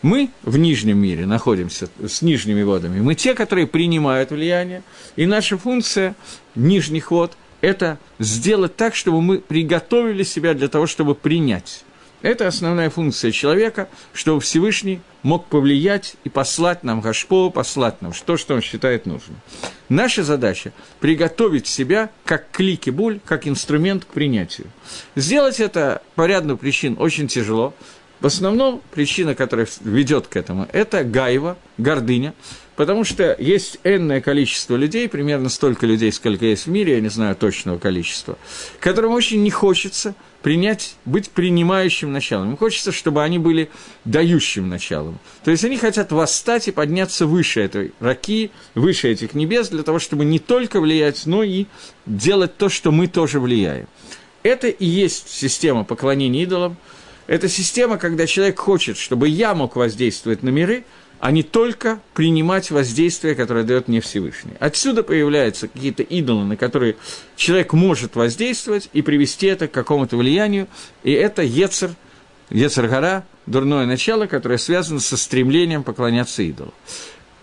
Мы 0.02 0.30
в 0.44 0.58
нижнем 0.58 0.98
мире 0.98 1.26
находимся 1.26 1.90
с 2.06 2.22
нижними 2.22 2.64
водами. 2.64 3.02
Мы 3.02 3.16
те, 3.16 3.34
которые 3.34 3.68
принимают 3.68 4.32
влияние, 4.32 4.82
и 5.18 5.26
наша 5.26 5.58
функция 5.58 6.16
нижних 6.56 7.12
вод– 7.12 7.34
это 7.62 8.00
сделать 8.18 8.76
так, 8.78 8.96
чтобы 8.96 9.22
мы 9.22 9.40
приготовили 9.40 10.24
себя 10.24 10.54
для 10.54 10.70
того, 10.70 10.88
чтобы 10.88 11.16
принять. 11.16 11.84
Это 12.22 12.48
основная 12.48 12.90
функция 12.90 13.32
человека, 13.32 13.88
чтобы 14.14 14.42
Всевышний 14.42 15.02
мог 15.24 15.46
повлиять 15.46 16.16
и 16.26 16.30
послать 16.30 16.84
нам 16.84 17.00
Гашпо, 17.00 17.50
послать 17.50 18.02
нам 18.02 18.12
то, 18.26 18.36
что 18.36 18.56
он 18.56 18.62
считает 18.62 19.06
нужным. 19.06 19.38
Наша 19.88 20.24
задача– 20.24 20.74
приготовить 21.00 21.66
себя 21.68 22.10
как 22.26 22.52
клики 22.52 22.90
буль, 22.90 23.20
как 23.26 23.48
инструмент 23.48 24.04
к 24.04 24.08
принятию. 24.08 24.68
Сделать 25.16 25.60
это 25.60 26.02
по 26.16 26.26
ряду 26.26 26.58
причин 26.58 26.98
очень 27.00 27.28
тяжело. 27.28 27.74
В 28.20 28.26
основном 28.26 28.82
причина, 28.92 29.34
которая 29.34 29.68
ведет 29.82 30.28
к 30.28 30.36
этому, 30.36 30.68
это 30.74 31.06
гайва, 31.06 31.58
гордыня, 31.78 32.34
Потому 32.80 33.04
что 33.04 33.36
есть 33.38 33.78
энное 33.84 34.22
количество 34.22 34.78
людей, 34.78 35.10
примерно 35.10 35.50
столько 35.50 35.86
людей, 35.86 36.14
сколько 36.14 36.46
есть 36.46 36.66
в 36.66 36.70
мире, 36.70 36.94
я 36.94 37.02
не 37.02 37.10
знаю 37.10 37.36
точного 37.36 37.78
количества, 37.78 38.38
которым 38.80 39.12
очень 39.12 39.44
не 39.44 39.52
хочется 39.52 40.16
принять, 40.42 40.96
быть 41.06 41.30
принимающим 41.30 42.12
началом. 42.12 42.52
Им 42.52 42.58
хочется, 42.58 42.92
чтобы 42.92 43.24
они 43.24 43.40
были 43.40 43.70
дающим 44.06 44.70
началом. 44.70 45.20
То 45.44 45.52
есть 45.52 45.64
они 45.64 45.78
хотят 45.78 46.12
восстать 46.12 46.68
и 46.68 46.72
подняться 46.72 47.26
выше 47.26 47.62
этой 47.62 47.94
раки, 48.00 48.52
выше 48.76 49.10
этих 49.10 49.34
небес, 49.34 49.70
для 49.70 49.84
того, 49.84 50.00
чтобы 50.00 50.26
не 50.26 50.40
только 50.40 50.80
влиять, 50.80 51.26
но 51.26 51.44
и 51.44 51.66
делать 52.06 52.58
то, 52.58 52.70
что 52.70 52.92
мы 52.92 53.08
тоже 53.08 53.40
влияем. 53.40 53.88
Это 54.44 54.68
и 54.68 54.86
есть 54.86 55.30
система 55.30 55.84
поклонения 55.84 56.44
идолам. 56.44 56.78
Это 57.28 57.48
система, 57.48 57.98
когда 57.98 58.26
человек 58.26 58.60
хочет, 58.60 58.98
чтобы 58.98 59.28
я 59.28 59.54
мог 59.54 59.76
воздействовать 59.76 60.44
на 60.44 60.50
миры– 60.50 60.86
а 61.20 61.32
не 61.32 61.44
только 61.44 62.00
принимать 62.14 62.72
воздействие, 62.72 63.36
которое 63.36 63.64
дает 63.64 63.88
мне 63.88 64.02
Всевышний. 64.02 64.54
Отсюда 64.60 65.04
появляются 65.04 65.68
какие-то 65.68 66.04
идолы, 66.04 66.46
на 66.46 66.56
которые 66.56 66.96
человек 67.36 67.74
может 67.74 68.16
воздействовать 68.16 68.90
и 68.94 69.02
привести 69.02 69.48
это 69.48 69.68
к 69.68 69.72
какому-то 69.72 70.18
влиянию, 70.18 70.68
и 71.04 71.12
это 71.12 71.42
Ецер, 71.42 71.92
Ецер-гора, 72.50 73.26
дурное 73.46 73.86
начало, 73.86 74.28
которое 74.28 74.58
связано 74.58 75.00
со 75.00 75.18
стремлением 75.18 75.84
поклоняться 75.84 76.42
идолу. 76.42 76.74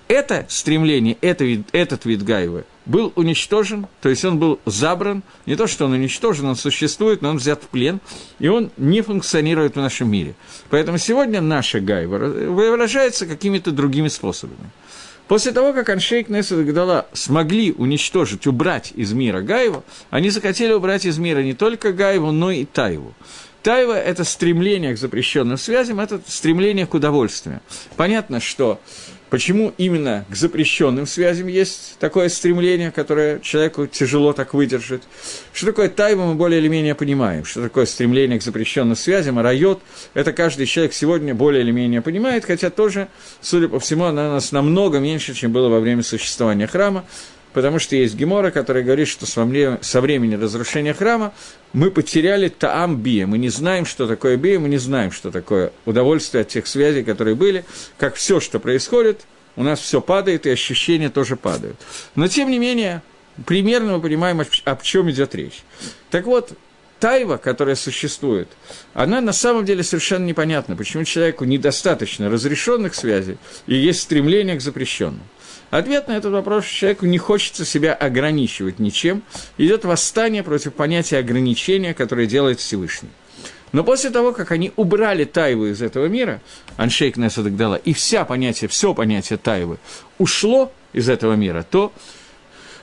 Это 0.08 0.46
стремление, 0.48 1.16
это 1.20 1.44
вид, 1.44 1.66
этот 1.72 2.04
вид 2.04 2.22
Гаевы 2.22 2.64
был 2.84 3.12
уничтожен, 3.16 3.88
то 4.00 4.08
есть 4.08 4.24
он 4.24 4.38
был 4.38 4.60
забран, 4.64 5.24
не 5.46 5.56
то, 5.56 5.66
что 5.66 5.86
он 5.86 5.92
уничтожен, 5.92 6.46
он 6.46 6.54
существует, 6.54 7.22
но 7.22 7.30
он 7.30 7.38
взят 7.38 7.64
в 7.64 7.66
плен, 7.66 8.00
и 8.38 8.46
он 8.46 8.70
не 8.76 9.00
функционирует 9.00 9.74
в 9.74 9.76
нашем 9.76 10.08
мире. 10.08 10.36
Поэтому 10.70 10.98
сегодня 10.98 11.40
наша 11.40 11.80
Гаева 11.80 12.18
выражается 12.18 13.26
какими-то 13.26 13.72
другими 13.72 14.06
способами. 14.06 14.70
После 15.26 15.50
того, 15.50 15.72
как 15.72 15.88
Аншейк 15.88 16.28
Несет 16.28 16.64
Гдала 16.64 17.06
смогли 17.12 17.72
уничтожить, 17.72 18.46
убрать 18.46 18.92
из 18.94 19.12
мира 19.12 19.40
Гаеву, 19.40 19.82
они 20.10 20.30
захотели 20.30 20.72
убрать 20.72 21.04
из 21.04 21.18
мира 21.18 21.40
не 21.40 21.54
только 21.54 21.92
Гаеву, 21.92 22.30
но 22.30 22.52
и 22.52 22.64
Таеву. 22.64 23.12
Тайва– 23.66 23.94
это 23.94 24.22
стремление 24.22 24.94
к 24.94 24.98
запрещенным 24.98 25.56
связям, 25.56 25.98
это 25.98 26.20
стремление 26.28 26.86
к 26.86 26.94
удовольствию. 26.94 27.60
Понятно, 27.96 28.38
что 28.38 28.80
Почему 29.28 29.74
именно 29.76 30.24
к 30.30 30.36
запрещенным 30.36 31.06
связям 31.06 31.48
есть 31.48 31.96
такое 31.98 32.28
стремление, 32.28 32.92
которое 32.92 33.40
человеку 33.40 33.88
тяжело 33.88 34.32
так 34.32 34.54
выдержать? 34.54 35.02
Что 35.52 35.66
такое 35.66 35.88
тайва, 35.88 36.26
мы 36.26 36.34
более 36.34 36.60
или 36.60 36.68
менее 36.68 36.94
понимаем. 36.94 37.44
Что 37.44 37.62
такое 37.62 37.86
стремление 37.86 38.38
к 38.38 38.42
запрещенным 38.42 38.94
связям, 38.94 39.38
а 39.38 39.42
райот– 39.42 39.82
это 40.14 40.32
каждый 40.32 40.66
человек 40.66 40.92
сегодня 40.92 41.34
более 41.34 41.62
или 41.62 41.72
менее 41.72 42.02
понимает, 42.02 42.44
хотя 42.44 42.70
тоже, 42.70 43.08
судя 43.40 43.68
по 43.68 43.80
всему, 43.80 44.04
она 44.04 44.28
у 44.28 44.32
нас 44.32 44.52
намного 44.52 45.00
меньше, 45.00 45.34
чем 45.34 45.50
было 45.50 45.68
во 45.68 45.80
время 45.80 46.04
существования 46.04 46.68
храма 46.68 47.04
потому 47.56 47.78
что 47.78 47.96
есть 47.96 48.14
Гемора, 48.16 48.50
которая 48.50 48.84
говорит, 48.84 49.08
что 49.08 49.24
со 49.24 50.00
времени 50.02 50.34
разрушения 50.34 50.92
храма 50.92 51.32
мы 51.72 51.90
потеряли 51.90 52.50
таам 52.50 52.98
бия, 52.98 53.26
мы 53.26 53.38
не 53.38 53.48
знаем, 53.48 53.86
что 53.86 54.06
такое 54.06 54.36
бия, 54.36 54.60
мы 54.60 54.68
не 54.68 54.76
знаем, 54.76 55.10
что 55.10 55.30
такое 55.30 55.72
удовольствие 55.86 56.42
от 56.42 56.48
тех 56.48 56.66
связей, 56.66 57.02
которые 57.02 57.34
были, 57.34 57.64
как 57.96 58.16
все, 58.16 58.40
что 58.40 58.60
происходит, 58.60 59.22
у 59.56 59.62
нас 59.62 59.80
все 59.80 60.02
падает, 60.02 60.44
и 60.44 60.50
ощущения 60.50 61.08
тоже 61.08 61.36
падают. 61.36 61.78
Но, 62.14 62.28
тем 62.28 62.50
не 62.50 62.58
менее, 62.58 63.00
примерно 63.46 63.94
мы 63.94 64.02
понимаем, 64.02 64.42
о 64.42 64.76
чем 64.82 65.10
идет 65.10 65.34
речь. 65.34 65.62
Так 66.10 66.26
вот, 66.26 66.52
тайва, 67.00 67.38
которая 67.38 67.74
существует, 67.74 68.48
она 68.92 69.22
на 69.22 69.32
самом 69.32 69.64
деле 69.64 69.82
совершенно 69.82 70.26
непонятна, 70.26 70.76
почему 70.76 71.04
человеку 71.04 71.46
недостаточно 71.46 72.28
разрешенных 72.28 72.94
связей 72.94 73.38
и 73.66 73.76
есть 73.76 74.02
стремление 74.02 74.56
к 74.56 74.60
запрещенным. 74.60 75.22
Ответ 75.70 76.06
на 76.06 76.12
этот 76.16 76.32
вопрос 76.32 76.64
человеку 76.64 77.06
не 77.06 77.18
хочется 77.18 77.64
себя 77.64 77.92
ограничивать 77.92 78.78
ничем. 78.78 79.22
Идет 79.58 79.84
восстание 79.84 80.42
против 80.42 80.74
понятия 80.74 81.18
ограничения, 81.18 81.92
которое 81.92 82.26
делает 82.26 82.60
Всевышний. 82.60 83.08
Но 83.72 83.82
после 83.82 84.10
того, 84.10 84.32
как 84.32 84.52
они 84.52 84.72
убрали 84.76 85.24
Тайву 85.24 85.66
из 85.66 85.82
этого 85.82 86.06
мира, 86.06 86.40
Аншейк 86.76 87.16
Несадагдала, 87.16 87.74
и 87.74 87.92
вся 87.92 88.24
понятие, 88.24 88.68
все 88.68 88.94
понятие 88.94 89.38
Тайвы 89.38 89.78
ушло 90.18 90.72
из 90.92 91.08
этого 91.08 91.34
мира, 91.34 91.66
то 91.68 91.92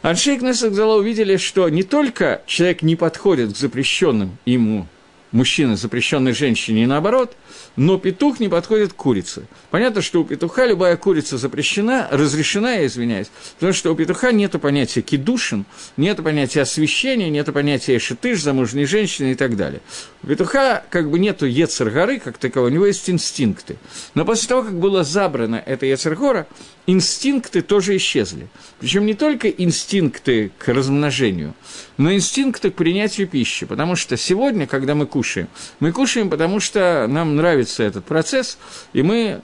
Аншейк 0.02 0.42
Несадагдала 0.42 1.00
увидели, 1.00 1.38
что 1.38 1.70
не 1.70 1.84
только 1.84 2.42
человек 2.48 2.82
не 2.82 2.98
подходит 2.98 3.54
к 3.54 3.58
запрещенным 3.58 4.38
ему 4.46 4.88
мужчины, 5.32 5.78
запрещенной 5.78 6.34
женщине, 6.34 6.84
и 6.84 6.86
наоборот– 6.88 7.36
но 7.76 7.98
петух 7.98 8.40
не 8.40 8.50
подходит 8.50 8.94
к 8.94 8.96
курице. 8.96 9.44
Понятно, 9.72 10.02
что 10.02 10.22
у 10.22 10.24
петуха 10.24 10.66
любая 10.66 10.98
курица 10.98 11.38
запрещена, 11.38 12.08
разрешена, 12.12 12.74
я 12.74 12.86
извиняюсь, 12.86 13.28
потому 13.56 13.74
что 13.74 13.92
у 13.92 13.96
петуха 13.96 14.32
нет 14.32 14.60
понятия 14.62 15.02
кидушин, 15.02 15.66
нет 15.98 16.24
понятия 16.24 16.62
освящения, 16.62 17.30
нет 17.30 17.52
понятия 17.54 18.00
шитыш, 18.00 18.42
замужней 18.42 18.86
женщины 18.86 19.32
и 19.32 19.36
так 19.36 19.56
далее. 19.56 19.82
У 20.24 20.28
петуха 20.28 20.84
как 20.90 21.10
бы 21.10 21.20
нету 21.20 21.46
ецер-горы, 21.46 22.20
как 22.20 22.38
такового, 22.38 22.70
у 22.70 22.74
него 22.74 22.86
есть 22.86 23.10
инстинкты. 23.10 23.78
Но 24.14 24.26
после 24.26 24.50
того, 24.50 24.64
как 24.64 24.80
было 24.80 25.04
забрано 25.04 25.62
это 25.66 25.86
ецер-гора, 25.86 26.48
инстинкты 26.88 27.62
тоже 27.62 27.96
исчезли. 27.98 28.48
Причем 28.80 29.06
не 29.06 29.14
только 29.14 29.50
инстинкты 29.50 30.52
к 30.58 30.68
размножению, 30.68 31.54
но 31.98 32.14
инстинкты 32.14 32.72
к 32.72 32.76
принятию 32.76 33.28
пищи. 33.28 33.66
Потому 33.66 33.96
что 33.96 34.18
сегодня, 34.18 34.68
когда 34.68 34.96
мы 34.96 35.06
кушаем, 35.06 35.48
мы 35.80 35.92
кушаем, 35.92 36.30
потому 36.30 36.60
что 36.60 37.08
нам 37.08 37.36
нравится 37.44 37.84
этот 37.84 38.06
процесс, 38.06 38.58
и 38.94 39.04
мы 39.04 39.42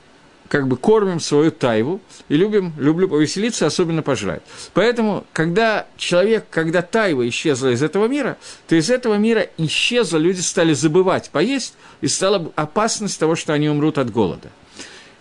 как 0.48 0.68
бы 0.68 0.78
кормим 0.78 1.20
свою 1.20 1.52
тайву 1.52 2.02
и 2.30 2.36
любим, 2.36 2.74
люблю 2.78 3.08
повеселиться, 3.08 3.68
особенно 3.68 4.02
пожрать. 4.02 4.42
Поэтому, 4.74 5.26
когда 5.34 5.86
человек, 5.98 6.46
когда 6.50 6.82
тайва 6.82 7.28
исчезла 7.28 7.68
из 7.70 7.84
этого 7.84 8.08
мира, 8.08 8.38
то 8.68 8.76
из 8.76 8.90
этого 8.90 9.16
мира 9.16 9.48
исчезла, 9.58 10.18
люди 10.18 10.40
стали 10.40 10.74
забывать 10.74 11.30
поесть, 11.30 11.76
и 12.02 12.08
стала 12.08 12.52
опасность 12.56 13.20
того, 13.20 13.36
что 13.36 13.54
они 13.54 13.70
умрут 13.70 13.98
от 13.98 14.12
голода. 14.12 14.50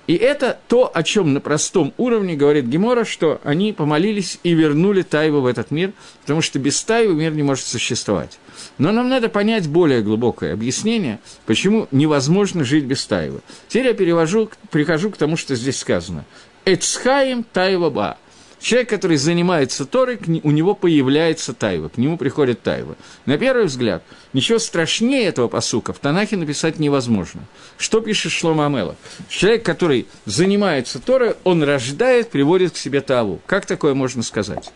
И 0.08 0.14
это 0.14 0.58
то, 0.68 0.90
о 0.92 1.02
чем 1.02 1.34
на 1.34 1.40
простом 1.40 1.92
уровне 1.98 2.34
говорит 2.34 2.64
Гемора, 2.64 3.04
что 3.04 3.42
они 3.44 3.74
помолились 3.74 4.40
и 4.42 4.54
вернули 4.54 5.02
Тайву 5.02 5.42
в 5.42 5.46
этот 5.46 5.70
мир, 5.70 5.92
потому 6.22 6.40
что 6.40 6.58
без 6.58 6.82
Тайвы 6.82 7.14
мир 7.14 7.32
не 7.32 7.42
может 7.42 7.66
существовать. 7.66 8.38
Но 8.78 8.90
нам 8.90 9.10
надо 9.10 9.28
понять 9.28 9.68
более 9.68 10.00
глубокое 10.00 10.54
объяснение, 10.54 11.20
почему 11.44 11.88
невозможно 11.90 12.64
жить 12.64 12.84
без 12.84 13.04
Тайвы. 13.04 13.42
Теперь 13.68 13.88
я 13.88 13.94
перевожу, 13.94 14.50
прихожу 14.70 15.10
к 15.10 15.18
тому, 15.18 15.36
что 15.36 15.54
здесь 15.54 15.78
сказано. 15.78 16.24
Эцхаим 16.64 17.44
Тайва 17.44 17.90
Ба. 17.90 18.16
Человек, 18.60 18.88
который 18.88 19.16
занимается 19.16 19.86
Торой, 19.86 20.18
у 20.42 20.50
него 20.50 20.74
появляется 20.74 21.54
тайва, 21.54 21.88
к 21.88 21.96
нему 21.96 22.18
приходит 22.18 22.60
тайва. 22.62 22.96
На 23.24 23.38
первый 23.38 23.66
взгляд, 23.66 24.02
ничего 24.32 24.58
страшнее 24.58 25.26
этого 25.26 25.46
посука 25.46 25.92
в 25.92 25.98
Танахе 26.00 26.36
написать 26.36 26.78
невозможно. 26.78 27.42
Что 27.76 28.00
пишет 28.00 28.32
Шлома 28.32 28.66
Амела? 28.66 28.96
Человек, 29.28 29.64
который 29.64 30.08
занимается 30.24 30.98
Торой, 30.98 31.36
он 31.44 31.62
рождает, 31.62 32.30
приводит 32.30 32.72
к 32.72 32.76
себе 32.76 33.00
таву. 33.00 33.40
Как 33.46 33.64
такое 33.64 33.94
можно 33.94 34.24
сказать? 34.24 34.72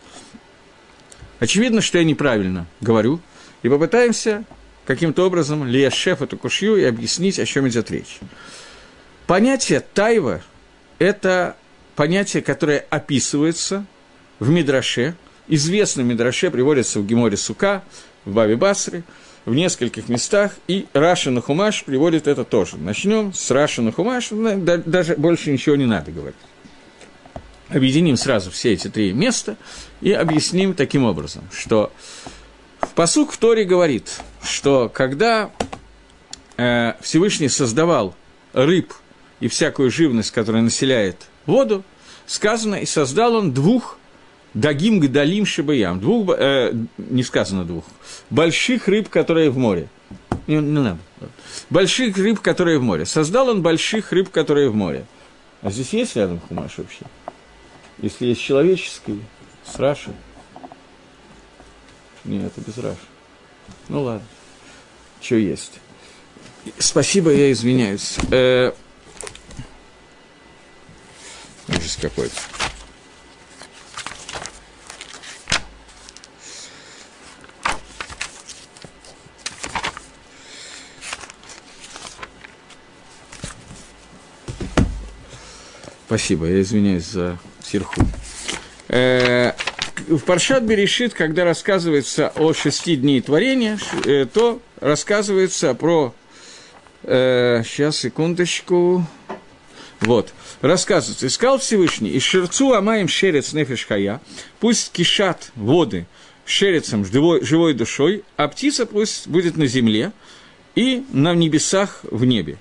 Очевидно, 1.39 1.81
что 1.81 1.97
я 1.97 2.05
неправильно 2.05 2.67
говорю, 2.79 3.19
и 3.63 3.69
попытаемся 3.69 4.45
каким-то 4.85 5.25
образом 5.25 5.65
Лия 5.65 5.89
Шеф 5.89 6.21
эту 6.21 6.37
кушью 6.37 6.77
и 6.77 6.83
объяснить, 6.83 7.37
о 7.37 7.45
чем 7.45 7.67
идет 7.67 7.91
речь. 7.91 8.19
Понятие 9.27 9.81
тайва– 9.81 10.41
это 10.99 11.57
понятие, 11.95 12.43
которое 12.43 12.85
описывается 12.89 13.85
в 14.39 14.49
Мидраше, 14.49 15.15
известном 15.47 16.07
Мидраше, 16.07 16.51
приводится 16.51 16.99
в 16.99 17.05
Геморе 17.05 17.37
Сука, 17.37 17.83
в 18.25 18.33
Баби 18.33 18.55
Басре, 18.55 19.03
в 19.45 19.53
нескольких 19.53 20.07
местах, 20.09 20.53
и 20.67 20.87
Раша 20.93 21.39
Хумаш 21.41 21.83
приводит 21.83 22.27
это 22.27 22.43
тоже. 22.43 22.77
Начнем 22.77 23.33
с 23.33 23.51
Раша 23.51 23.91
Хумаш, 23.91 24.29
даже 24.31 25.15
больше 25.15 25.51
ничего 25.51 25.75
не 25.75 25.85
надо 25.85 26.11
говорить. 26.11 26.39
Объединим 27.69 28.17
сразу 28.17 28.51
все 28.51 28.73
эти 28.73 28.87
три 28.87 29.13
места 29.13 29.57
и 30.01 30.11
объясним 30.11 30.73
таким 30.73 31.05
образом, 31.05 31.43
что 31.51 31.91
посук 32.95 33.31
в 33.31 33.37
Торе 33.37 33.63
говорит, 33.63 34.21
что 34.43 34.89
когда 34.93 35.49
э, 36.57 36.93
Всевышний 37.01 37.49
создавал 37.49 38.15
рыб 38.53 38.93
и 39.39 39.47
всякую 39.47 39.89
живность, 39.91 40.31
которая 40.31 40.61
населяет 40.61 41.17
воду, 41.45 41.83
сказано, 42.25 42.75
и 42.75 42.85
создал 42.85 43.35
он 43.35 43.53
двух 43.53 43.97
дагим 44.53 44.99
гдалим 44.99 45.45
шибаям, 45.45 45.99
двух, 45.99 46.35
э, 46.37 46.73
не 46.97 47.23
сказано 47.23 47.65
двух, 47.65 47.83
больших 48.29 48.87
рыб, 48.87 49.09
которые 49.09 49.49
в 49.49 49.57
море. 49.57 49.87
Не, 50.47 50.55
не 50.55 50.79
надо. 50.79 50.99
Больших 51.69 52.17
рыб, 52.17 52.39
которые 52.39 52.77
в 52.77 52.83
море. 52.83 53.05
Создал 53.05 53.49
он 53.49 53.61
больших 53.61 54.11
рыб, 54.11 54.29
которые 54.29 54.69
в 54.69 54.75
море. 54.75 55.05
А 55.61 55.71
здесь 55.71 55.93
есть 55.93 56.15
рядом 56.15 56.41
хумаш 56.41 56.77
вообще? 56.77 57.05
Если 57.99 58.25
есть 58.25 58.41
человеческий, 58.41 59.21
с 59.65 59.79
Раши. 59.79 60.11
Нет, 62.25 62.51
это 62.55 62.61
без 62.69 62.77
Раши. 62.77 62.97
Ну 63.87 64.03
ладно. 64.03 64.25
Что 65.21 65.35
есть? 65.35 65.79
Спасибо, 66.77 67.31
я 67.31 67.51
извиняюсь. 67.51 68.17
Ужас 71.67 71.97
какой-то. 72.01 72.35
Спасибо, 86.05 86.45
я 86.45 86.61
извиняюсь 86.61 87.05
за 87.05 87.39
сирху. 87.63 87.95
Э, 88.87 89.53
в 90.07 90.19
Паршат 90.19 90.61
Берешит, 90.61 91.15
когда 91.15 91.43
рассказывается 91.43 92.31
о 92.35 92.53
шести 92.53 92.95
дней 92.95 93.19
творения, 93.19 93.79
э, 94.05 94.27
то 94.31 94.61
рассказывается 94.79 95.73
про... 95.73 96.13
Э, 97.01 97.63
сейчас, 97.65 97.97
секундочку. 97.97 99.07
Вот. 100.01 100.33
Рассказывается, 100.63 101.27
искал 101.27 101.57
Всевышний, 101.57 102.09
и 102.11 102.21
шерцу 102.21 102.71
амаем 102.71 103.09
шерец 103.09 103.51
нефиш 103.51 103.85
хая, 103.85 104.21
пусть 104.61 104.93
кишат 104.93 105.51
воды 105.57 106.05
шерецом 106.45 107.03
живой, 107.03 107.43
живой 107.43 107.73
душой, 107.73 108.23
а 108.37 108.47
птица 108.47 108.85
пусть 108.85 109.27
будет 109.27 109.57
на 109.57 109.67
земле 109.67 110.13
и 110.73 111.03
на 111.11 111.33
небесах 111.33 111.99
в 112.03 112.23
небе. 112.23 112.55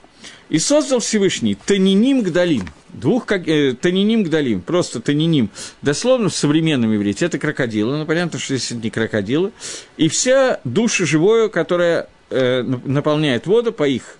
И 0.48 0.58
создал 0.58 0.98
Всевышний 0.98 1.54
תנינים 1.54 2.22
גדולים, 2.22 2.68
двух 2.88 3.24
как, 3.24 3.46
э, 3.46 3.72
תנינים 3.80 4.24
גדולים, 4.24 4.62
просто 4.62 5.00
תנינים, 5.00 5.48
дословно 5.80 6.28
в 6.28 6.34
современном 6.34 6.92
иврите, 6.96 7.24
это 7.26 7.38
крокодилы, 7.38 7.98
но 7.98 8.04
понятно, 8.04 8.40
что 8.40 8.56
здесь 8.56 8.72
не 8.72 8.90
крокодилы, 8.90 9.52
и 9.96 10.08
вся 10.08 10.58
душа 10.64 11.06
живое, 11.06 11.48
которая 11.48 12.08
э, 12.30 12.62
наполняет 12.62 13.46
воду 13.46 13.72
по 13.72 13.86
их 13.86 14.18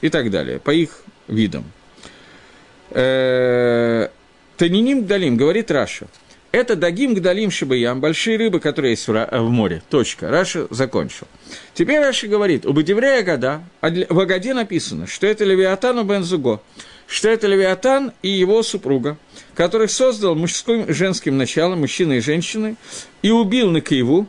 и 0.00 0.10
так 0.10 0.30
далее, 0.30 0.60
по 0.60 0.70
их 0.70 1.00
видам. 1.26 1.64
Э, 2.94 4.08
תנינים 4.56 5.02
גדולים, 5.02 5.36
говорит 5.36 5.70
Раши. 5.70 6.06
Это 6.52 6.76
דגים 6.76 7.14
גדולים 7.14 7.50
שבים, 7.50 8.00
большие 8.00 8.36
рыбы, 8.36 8.60
которые 8.60 8.92
есть 8.92 9.08
в 9.08 9.48
море. 9.48 9.82
Точка. 9.90 10.30
Раши 10.30 10.68
закончил. 10.70 11.26
Теперь 11.74 11.98
Раши 11.98 12.28
говорит, 12.28 12.64
ובדברי 12.64 13.24
אגדה, 13.24 13.64
а 13.80 13.90
в 13.90 14.20
Агаде 14.20 14.54
написано, 14.54 15.08
что 15.08 15.26
это 15.26 15.44
Левиатан 15.44 15.98
ובן 15.98 16.04
זוגו, 16.04 16.60
что 17.08 17.28
это 17.28 17.48
Левиатан 17.48 18.12
и 18.22 18.28
его 18.28 18.62
супруга, 18.62 19.18
который 19.56 19.88
создал 19.88 20.36
мужским 20.36 20.84
женским 20.94 21.36
началом, 21.36 21.80
мужчины 21.80 22.18
и 22.18 22.20
женщины, 22.20 22.76
и 23.22 23.32
убил 23.32 23.72
נקבה, 23.72 24.28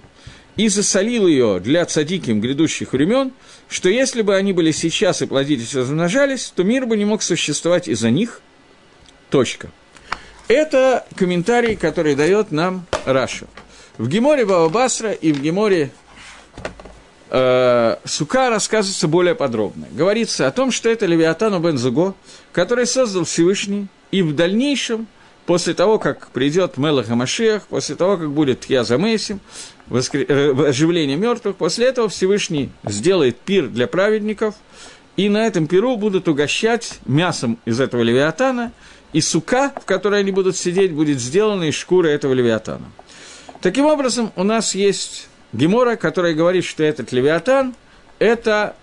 и 0.56 0.67
засолил 0.67 1.28
ее 1.28 1.60
для 1.60 1.86
צדיקים 1.86 2.41
грядущих 2.41 2.93
времен, 2.93 3.34
что 3.69 3.89
если 3.89 4.23
бы 4.23 4.36
они 4.36 4.51
были 4.51 4.71
сейчас 4.71 5.21
и 5.21 5.28
плодились 5.28 5.75
и 5.75 5.78
размножались, 5.78 6.51
то 6.56 6.63
мир 6.63 6.88
бы 6.88 6.97
не 6.97 7.06
мог 7.06 7.21
существовать 7.21 7.88
из-за 7.88 8.10
них, 8.10 8.41
Точка. 9.29 9.69
Это 10.47 11.05
комментарий, 11.15 11.75
который 11.75 12.15
дает 12.15 12.51
нам 12.51 12.85
Раши. 13.05 13.47
В 13.97 14.07
Геморе 14.07 14.45
Бабабасра 14.45 15.11
и 15.11 15.31
в 15.31 15.41
Геморе 15.41 15.91
э, 17.31 17.95
Сука 18.03 18.49
рассказывается 18.49 19.07
более 19.07 19.33
подробно. 19.33 19.88
Говорится 19.91 20.47
о 20.47 20.51
том, 20.51 20.71
что 20.71 20.89
это 20.89 21.07
Левиатану 21.07 21.59
Бензуго, 21.59 22.13
который 22.51 22.85
создал 22.85 23.23
Всевышний, 23.23 23.88
и 24.11 24.21
в 24.21 24.35
дальнейшем, 24.35 25.07
после 25.47 25.73
того, 25.73 25.97
как 25.97 26.27
придет 26.27 26.77
Мелах 26.77 27.07
Машиах, 27.07 27.65
после 27.67 27.95
того, 27.95 28.17
как 28.17 28.29
будет 28.31 28.65
Язамесим, 28.65 29.39
воскр... 29.88 30.19
э, 30.19 30.67
оживление 30.67 31.17
мертвых, 31.17 31.55
после 31.55 31.88
этого 31.88 32.07
Всевышний 32.07 32.69
сделает 32.83 33.39
пир 33.39 33.67
для 33.67 33.88
праведников, 33.88 34.55
и 35.17 35.29
на 35.29 35.47
этом 35.47 35.65
пиру 35.65 35.95
будут 35.97 36.27
угощать 36.27 36.99
мясом 37.05 37.57
из 37.65 37.79
этого 37.79 38.03
Левиатана– 38.03 38.71
и 39.15 39.21
сука, 39.21 39.71
в 39.82 39.86
которой 39.86 40.19
они 40.19 40.32
будут 40.32 40.58
сидеть, 40.58 40.91
будет 40.91 41.21
сделана 41.21 41.63
из 41.63 41.75
шкуры 41.75 42.10
этого 42.10 42.34
левиатана. 42.34 42.91
Таким 43.62 43.86
образом, 43.86 44.34
у 44.36 44.43
нас 44.43 44.75
есть 44.75 45.30
Гемора, 45.54 45.95
которая 45.95 46.34
говорит, 46.34 46.65
что 46.65 46.84
этот 46.84 47.13
левиатан– 47.13 47.75
это 48.19 48.75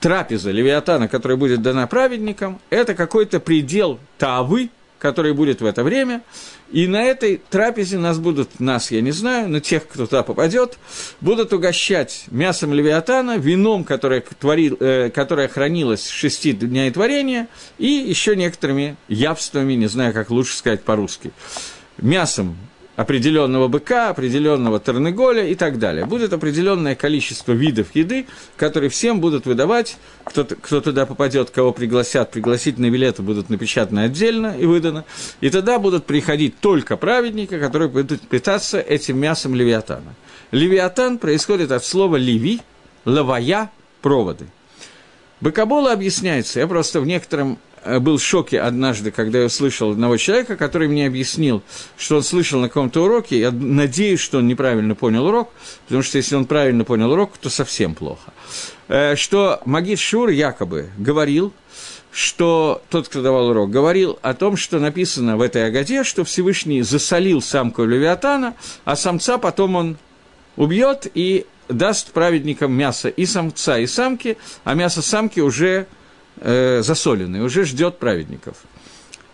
трапеза 0.00 0.50
левиатана, 0.50 1.08
которая 1.08 1.36
будет 1.36 1.60
дана 1.60 1.86
праведникам, 1.86 2.58
это 2.70 2.94
какой-то 2.94 3.38
предел 3.38 3.98
тавы, 4.16 4.70
который 5.02 5.32
будет 5.32 5.60
в 5.60 5.66
это 5.66 5.82
время, 5.82 6.22
и 6.70 6.86
на 6.86 7.02
этой 7.02 7.42
трапезе 7.50 7.98
нас 7.98 8.20
будут, 8.20 8.60
нас 8.60 8.92
я 8.92 9.00
не 9.00 9.10
знаю, 9.10 9.48
но 9.48 9.58
тех, 9.58 9.88
кто 9.88 10.06
туда 10.06 10.22
попадет, 10.22 10.78
будут 11.20 11.52
угощать 11.52 12.26
мясом 12.30 12.72
левиатана, 12.72 13.36
вином, 13.36 13.82
которое, 13.82 14.22
творил, 14.38 14.76
э, 14.78 15.10
которое 15.10 15.48
хранилось 15.48 16.06
шести 16.06 16.52
дней 16.52 16.88
творения, 16.92 17.48
и 17.78 17.88
еще 17.88 18.36
некоторыми 18.36 18.94
явствами, 19.08 19.72
не 19.72 19.88
знаю, 19.88 20.14
как 20.14 20.30
лучше 20.30 20.56
сказать 20.56 20.84
по-русски. 20.84 21.32
Мясом 21.98 22.56
определенного 22.96 23.68
быка, 23.68 24.10
определенного 24.10 24.78
тернеголя 24.78 25.46
и 25.46 25.54
так 25.54 25.78
далее. 25.78 26.04
Будет 26.04 26.32
определенное 26.32 26.94
количество 26.94 27.52
видов 27.52 27.94
еды, 27.94 28.26
которые 28.56 28.90
всем 28.90 29.20
будут 29.20 29.46
выдавать. 29.46 29.96
Кто, 30.24 30.44
кто 30.44 30.80
туда 30.80 31.06
попадет, 31.06 31.50
кого 31.50 31.72
пригласят, 31.72 32.30
пригласительные 32.30 32.90
билеты 32.90 33.22
будут 33.22 33.48
напечатаны 33.48 34.00
отдельно 34.00 34.56
и 34.58 34.66
выданы. 34.66 35.04
И 35.40 35.50
тогда 35.50 35.78
будут 35.78 36.04
приходить 36.04 36.58
только 36.60 36.96
праведники, 36.96 37.58
которые 37.58 37.88
будут 37.88 38.20
питаться 38.28 38.80
этим 38.80 39.18
мясом 39.18 39.54
левиатана. 39.54 40.14
Левиатан 40.50 41.18
происходит 41.18 41.72
от 41.72 41.84
слова 41.84 42.16
«ливи», 42.16 42.60
«лавая», 43.06 43.70
«проводы». 44.02 44.46
Бакабола 45.40 45.92
объясняется, 45.92 46.60
я 46.60 46.68
просто 46.68 47.00
в 47.00 47.06
некотором 47.06 47.58
был 47.84 48.18
в 48.18 48.22
шоке 48.22 48.60
однажды, 48.60 49.10
когда 49.10 49.40
я 49.40 49.46
услышал 49.46 49.92
одного 49.92 50.16
человека, 50.16 50.56
который 50.56 50.88
мне 50.88 51.06
объяснил, 51.06 51.62
что 51.96 52.16
он 52.16 52.22
слышал 52.22 52.60
на 52.60 52.68
каком-то 52.68 53.04
уроке. 53.04 53.40
Я 53.40 53.50
надеюсь, 53.50 54.20
что 54.20 54.38
он 54.38 54.46
неправильно 54.46 54.94
понял 54.94 55.26
урок, 55.26 55.50
потому 55.86 56.02
что 56.02 56.18
если 56.18 56.36
он 56.36 56.44
правильно 56.44 56.84
понял 56.84 57.10
урок, 57.12 57.36
то 57.38 57.50
совсем 57.50 57.94
плохо. 57.94 58.32
Э, 58.88 59.16
что 59.16 59.60
Магид 59.64 59.98
Шур 59.98 60.28
якобы 60.28 60.90
говорил, 60.98 61.52
что 62.12 62.82
тот, 62.90 63.08
кто 63.08 63.22
давал 63.22 63.48
урок, 63.48 63.70
говорил 63.70 64.18
о 64.22 64.34
том, 64.34 64.56
что 64.56 64.78
написано 64.78 65.36
в 65.36 65.40
этой 65.40 65.66
Агаде, 65.66 66.04
что 66.04 66.24
Всевышний 66.24 66.82
засолил 66.82 67.40
самку 67.40 67.84
Левиатана, 67.84 68.54
а 68.84 68.96
самца 68.96 69.38
потом 69.38 69.76
он 69.76 69.96
убьет 70.56 71.06
и 71.14 71.46
даст 71.68 72.12
праведникам 72.12 72.72
мясо 72.72 73.08
и 73.08 73.24
самца, 73.24 73.78
и 73.78 73.86
самки, 73.86 74.36
а 74.64 74.74
мясо 74.74 75.00
самки 75.00 75.40
уже 75.40 75.86
э, 76.36 76.82
засоленное, 76.82 77.42
уже 77.42 77.64
ждет 77.64 77.98
праведников. 77.98 78.58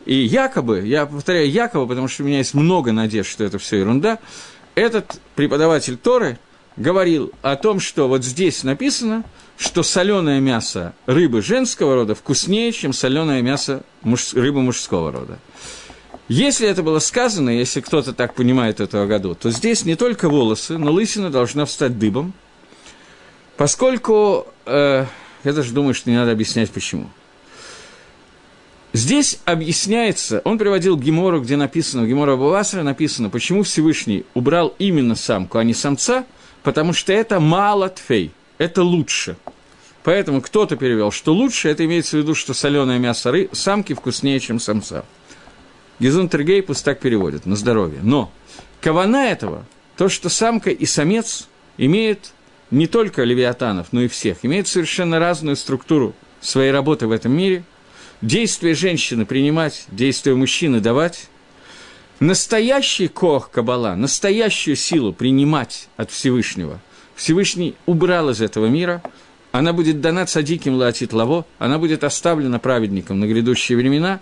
И 0.05 0.15
якобы, 0.15 0.81
я 0.87 1.07
повторяю 1.07 1.51
якобы, 1.51 1.87
потому 1.87 2.09
что 2.09 2.23
у 2.23 2.27
меня 2.27 2.39
есть 2.39 2.55
много 2.55 2.93
надежд, 2.93 3.31
что 3.31 3.45
это 3.45 3.59
все 3.59 3.79
ерунда, 3.79 4.19
этот 4.75 5.21
преподаватель 5.35 5.97
Торы 5.97 6.39
говорил 6.77 7.33
о 7.43 7.57
том, 7.57 7.81
что 7.81 8.09
вот 8.09 8.25
здесь 8.25 8.63
написано– 8.65 9.25
что 9.59 9.83
соленое 9.83 10.41
мясо 10.41 10.95
рыбы 11.07 11.43
женского 11.43 11.97
рода 11.97 12.15
вкуснее, 12.15 12.71
чем 12.73 12.93
соленое 12.93 13.43
мясо 13.43 13.83
муж, 14.03 14.33
рыбы 14.33 14.63
мужского 14.63 15.11
рода. 15.11 15.39
Если 16.29 16.69
это 16.69 16.83
было 16.83 17.01
сказано, 17.01 17.51
если 17.51 17.81
кто-то 17.81 18.13
так 18.13 18.35
понимает 18.35 18.81
этого 18.81 19.07
году, 19.07 19.35
то 19.35 19.51
здесь 19.51 19.85
не 19.85 19.97
только 19.97 20.29
волосы, 20.29 20.79
но 20.79 20.93
лысина 20.93 21.31
должна 21.31 21.65
встать 21.65 21.99
дыбом, 21.99 22.35
поскольку, 23.57 24.47
э, 24.67 25.07
я 25.45 25.53
даже 25.53 25.73
думаю, 25.73 25.95
что 25.95 26.11
не 26.11 26.17
надо 26.17 26.33
объяснять 26.33 26.71
почему. 26.71 27.09
Здесь 28.93 29.41
объясняется, 29.45 30.41
он 30.45 30.59
приводил 30.59 30.97
Гемору, 30.97 31.43
где 31.43 31.57
написано, 31.57 32.07
Гемора 32.07 32.37
Бавасра 32.37 32.83
написано, 32.83 33.29
почему 33.29 33.63
Всевышний 33.63 34.25
убрал 34.35 34.75
именно 34.79 35.15
самку, 35.15 35.59
а 35.59 35.65
не 35.65 35.75
самца, 35.75 36.25
потому 36.63 36.93
что 36.93 37.13
это 37.13 37.39
мало 37.39 37.91
тфей– 37.91 38.33
это 38.59 38.83
лучше. 38.83 39.37
Поэтому 40.05 40.41
кто-то 40.41 40.77
перевел, 40.77 41.11
что 41.11 41.35
лучше, 41.35 41.69
это 41.69 41.85
имеется 41.85 42.17
в 42.17 42.21
виду, 42.21 42.35
что 42.35 42.55
соленое 42.55 42.99
мясо 42.99 43.31
ры, 43.31 43.51
самки 43.53 43.93
вкуснее, 43.93 44.41
чем 44.41 44.59
самца. 44.59 45.05
Гизун 45.99 46.29
Тергей 46.29 46.63
пусть 46.63 46.85
так 46.85 47.01
переводит, 47.01 47.45
на 47.45 47.57
здоровье. 47.57 48.01
Но 48.03 48.31
кавана 48.81 49.27
этого, 49.27 49.67
то, 49.97 50.09
что 50.09 50.29
самка 50.29 50.71
и 50.71 50.87
самец 50.87 51.49
имеют 51.77 52.33
не 52.71 52.87
только 52.87 53.25
левиатанов, 53.25 53.89
но 53.93 54.03
и 54.03 54.09
всех, 54.09 54.39
имеют 54.43 54.69
совершенно 54.69 55.19
разную 55.19 55.57
структуру 55.57 56.15
своей 56.41 56.71
работы 56.71 57.07
в 57.07 57.13
этом 57.13 57.33
мире, 57.33 57.65
действия 58.23 58.75
женщины 58.75 59.27
принимать, 59.27 59.87
действия 59.89 60.35
мужчины 60.35 60.81
давать, 60.81 61.29
настоящий 62.21 63.09
кох 63.09 63.51
Кабала, 63.51 63.95
настоящую 63.95 64.77
силу 64.77 65.13
принимать 65.13 65.89
от 65.97 66.11
Всевышнего– 66.11 66.81
Всевышний 67.19 67.75
убрал 67.85 68.31
из 68.31 68.41
этого 68.41 68.67
мира, 68.67 69.03
она 69.51 69.73
будет 69.73 70.01
дана 70.01 70.25
цадиким 70.25 70.77
лаатит 70.77 71.13
лаво, 71.13 71.47
она 71.59 71.79
будет 71.79 72.05
оставлена 72.05 72.61
праведником 72.61 73.19
на 73.19 73.27
грядущие 73.27 73.77
времена, 73.77 74.21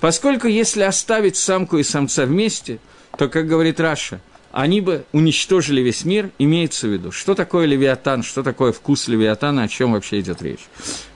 поскольку 0.00 0.46
если 0.46 0.82
оставить 0.82 1.36
самку 1.36 1.78
и 1.78 1.82
самца 1.82 2.24
вместе, 2.24 2.78
то, 3.18 3.28
как 3.28 3.48
говорит 3.48 3.80
Раша, 3.80 4.20
они 4.56 4.80
бы 4.80 5.04
уничтожили 5.12 5.82
весь 5.82 6.06
мир, 6.06 6.30
имеется 6.38 6.88
в 6.88 6.90
виду, 6.90 7.12
что 7.12 7.34
такое 7.34 7.66
левиатан, 7.66 8.22
что 8.22 8.42
такое 8.42 8.72
вкус 8.72 9.06
левиатана, 9.06 9.64
о 9.64 9.68
чем 9.68 9.92
вообще 9.92 10.20
идет 10.20 10.40
речь. 10.40 10.66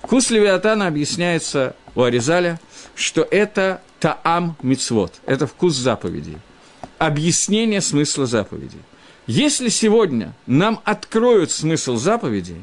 Вкус 0.03 0.29
левиатана 0.29 0.87
объясняется 0.87 1.75
у 1.95 2.03
Аризаля, 2.03 2.61
что 2.95 3.23
это 3.23 3.81
таам 3.99 4.59
мицвод, 4.63 5.15
это 5.25 5.47
вкус 5.47 5.75
заповедей, 5.75 6.37
объяснение 6.99 7.81
смысла 7.81 8.27
заповедей. 8.27 8.81
Если 9.27 9.71
сегодня 9.71 10.35
нам 10.47 10.79
откроют 10.85 11.51
смысл 11.51 11.97
заповедей, 11.97 12.63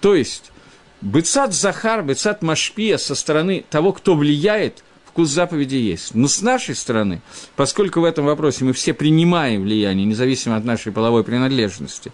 то 0.00 0.14
есть 0.14 0.52
быцат 1.00 1.52
Захар, 1.52 2.04
быцат 2.04 2.40
Машпия 2.40 2.98
со 2.98 3.16
стороны 3.16 3.64
того, 3.68 3.92
кто 3.92 4.14
влияет, 4.14 4.84
вкус 5.14 5.28
заповеди 5.28 5.76
есть. 5.76 6.12
Но 6.16 6.26
с 6.26 6.42
нашей 6.42 6.74
стороны, 6.74 7.22
поскольку 7.54 8.00
в 8.00 8.04
этом 8.04 8.24
вопросе 8.24 8.64
мы 8.64 8.72
все 8.72 8.92
принимаем 8.92 9.62
влияние, 9.62 10.04
независимо 10.04 10.56
от 10.56 10.64
нашей 10.64 10.90
половой 10.90 11.22
принадлежности, 11.22 12.10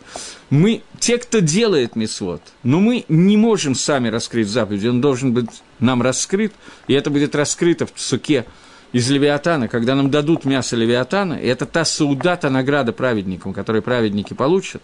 мы, 0.51 0.83
те, 0.99 1.17
кто 1.17 1.39
делает 1.39 1.97
мисвод, 1.97 2.43
но 2.63 2.79
мы 2.79 3.07
не 3.09 3.39
можем 3.39 3.75
сами 3.75 4.09
раскрыть 4.09 4.49
заповеди, 4.49 4.89
он 4.89 5.01
должен 5.01 5.33
быть 5.33 5.49
нам 5.79 6.03
раскрыт, 6.03 6.53
и 6.89 6.93
это 6.93 7.09
будет 7.09 7.35
раскрыто 7.35 7.87
в 7.87 7.93
суке 7.97 8.45
из 8.93 9.11
Левиатана, 9.11 9.69
когда 9.69 9.95
нам 9.95 10.11
дадут 10.11 10.45
мясо 10.45 10.77
Левиатана, 10.77 11.35
и 11.35 11.47
это 11.47 11.65
та 11.65 11.87
сауда, 11.87 12.37
та 12.37 12.51
награда 12.51 12.93
праведникам, 12.93 13.55
которые 13.55 13.81
праведники 13.81 14.35
получат, 14.35 14.83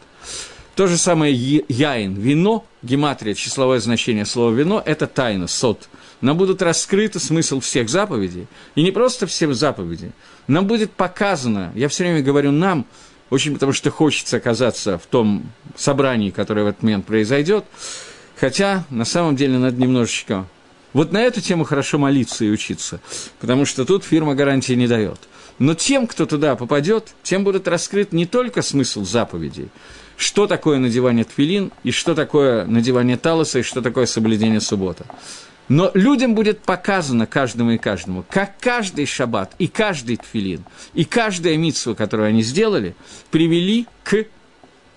то 0.75 0.87
же 0.87 0.97
самое 0.97 1.35
яин, 1.35 2.15
вино, 2.15 2.65
гематрия, 2.83 3.35
числовое 3.35 3.81
значение 3.81 4.25
слова 4.25 4.55
вино, 4.55 4.83
это 4.85 5.07
тайна, 5.07 5.49
сот. 5.49 5.91
Нам 6.21 6.37
будут 6.37 6.63
раскрыты 6.63 7.21
смысл 7.21 7.61
всех 7.61 7.89
заповедей, 7.89 8.47
и 8.75 8.83
не 8.83 8.91
просто 8.91 9.27
всех 9.27 9.55
заповедей, 9.55 10.13
нам 10.47 10.67
будет 10.67 10.93
показано, 10.93 11.73
я 11.75 11.89
все 11.89 12.05
время 12.05 12.23
говорю 12.23 12.53
нам, 12.53 12.87
очень 13.29 13.55
потому 13.55 13.73
что 13.73 13.91
хочется 13.91 14.37
оказаться 14.37 14.99
в 14.99 15.07
том 15.07 15.51
собрании, 15.77 16.31
которое 16.31 16.63
в 16.65 16.69
этот 16.69 16.83
момент 16.83 17.07
произойдет, 17.07 17.65
хотя 18.37 18.85
на 18.91 19.05
самом 19.05 19.37
деле 19.37 19.59
надо 19.59 19.81
немножечко 19.81 20.47
вот 20.97 21.13
на 21.13 21.19
эту 21.19 21.43
тему 21.43 21.65
хорошо 21.65 21.99
молиться 21.99 22.45
и 22.45 22.51
учиться, 22.51 23.01
потому 23.39 23.67
что 23.67 23.85
тут 23.85 24.03
фирма 24.03 24.35
гарантии 24.35 24.73
не 24.73 24.87
дает. 24.87 25.19
Но 25.59 25.75
тем, 25.75 26.07
кто 26.07 26.25
туда 26.25 26.57
попадет, 26.57 27.15
тем 27.23 27.45
будет 27.45 27.69
раскрыт 27.69 28.15
не 28.15 28.25
только 28.25 28.63
смысл 28.63 29.05
заповедей, 29.05 29.69
что 30.17 30.47
такое 30.47 30.79
надевание 30.79 31.25
тфилин, 31.25 31.71
и 31.83 31.91
что 31.91 32.15
такое 32.15 32.65
надевание 32.65 33.19
талоса, 33.19 33.59
и 33.59 33.63
что 33.63 33.83
такое 33.83 34.07
соблюдение 34.07 34.61
суббота. 34.61 35.05
Но 35.69 35.91
людям 35.95 36.35
будет 36.35 36.61
показано 36.61 37.27
каждому 37.27 37.73
и 37.73 37.79
каждому, 37.79 38.25
как 38.31 38.59
каждый 38.61 39.07
шаббат 39.07 39.55
и 39.59 39.67
каждый 39.67 40.17
тфилин, 40.17 40.65
и 40.95 41.05
каждая 41.05 41.57
митсва, 41.57 41.95
которую 41.95 42.29
они 42.29 42.43
сделали, 42.43 42.95
привели 43.31 43.87
к 44.05 44.27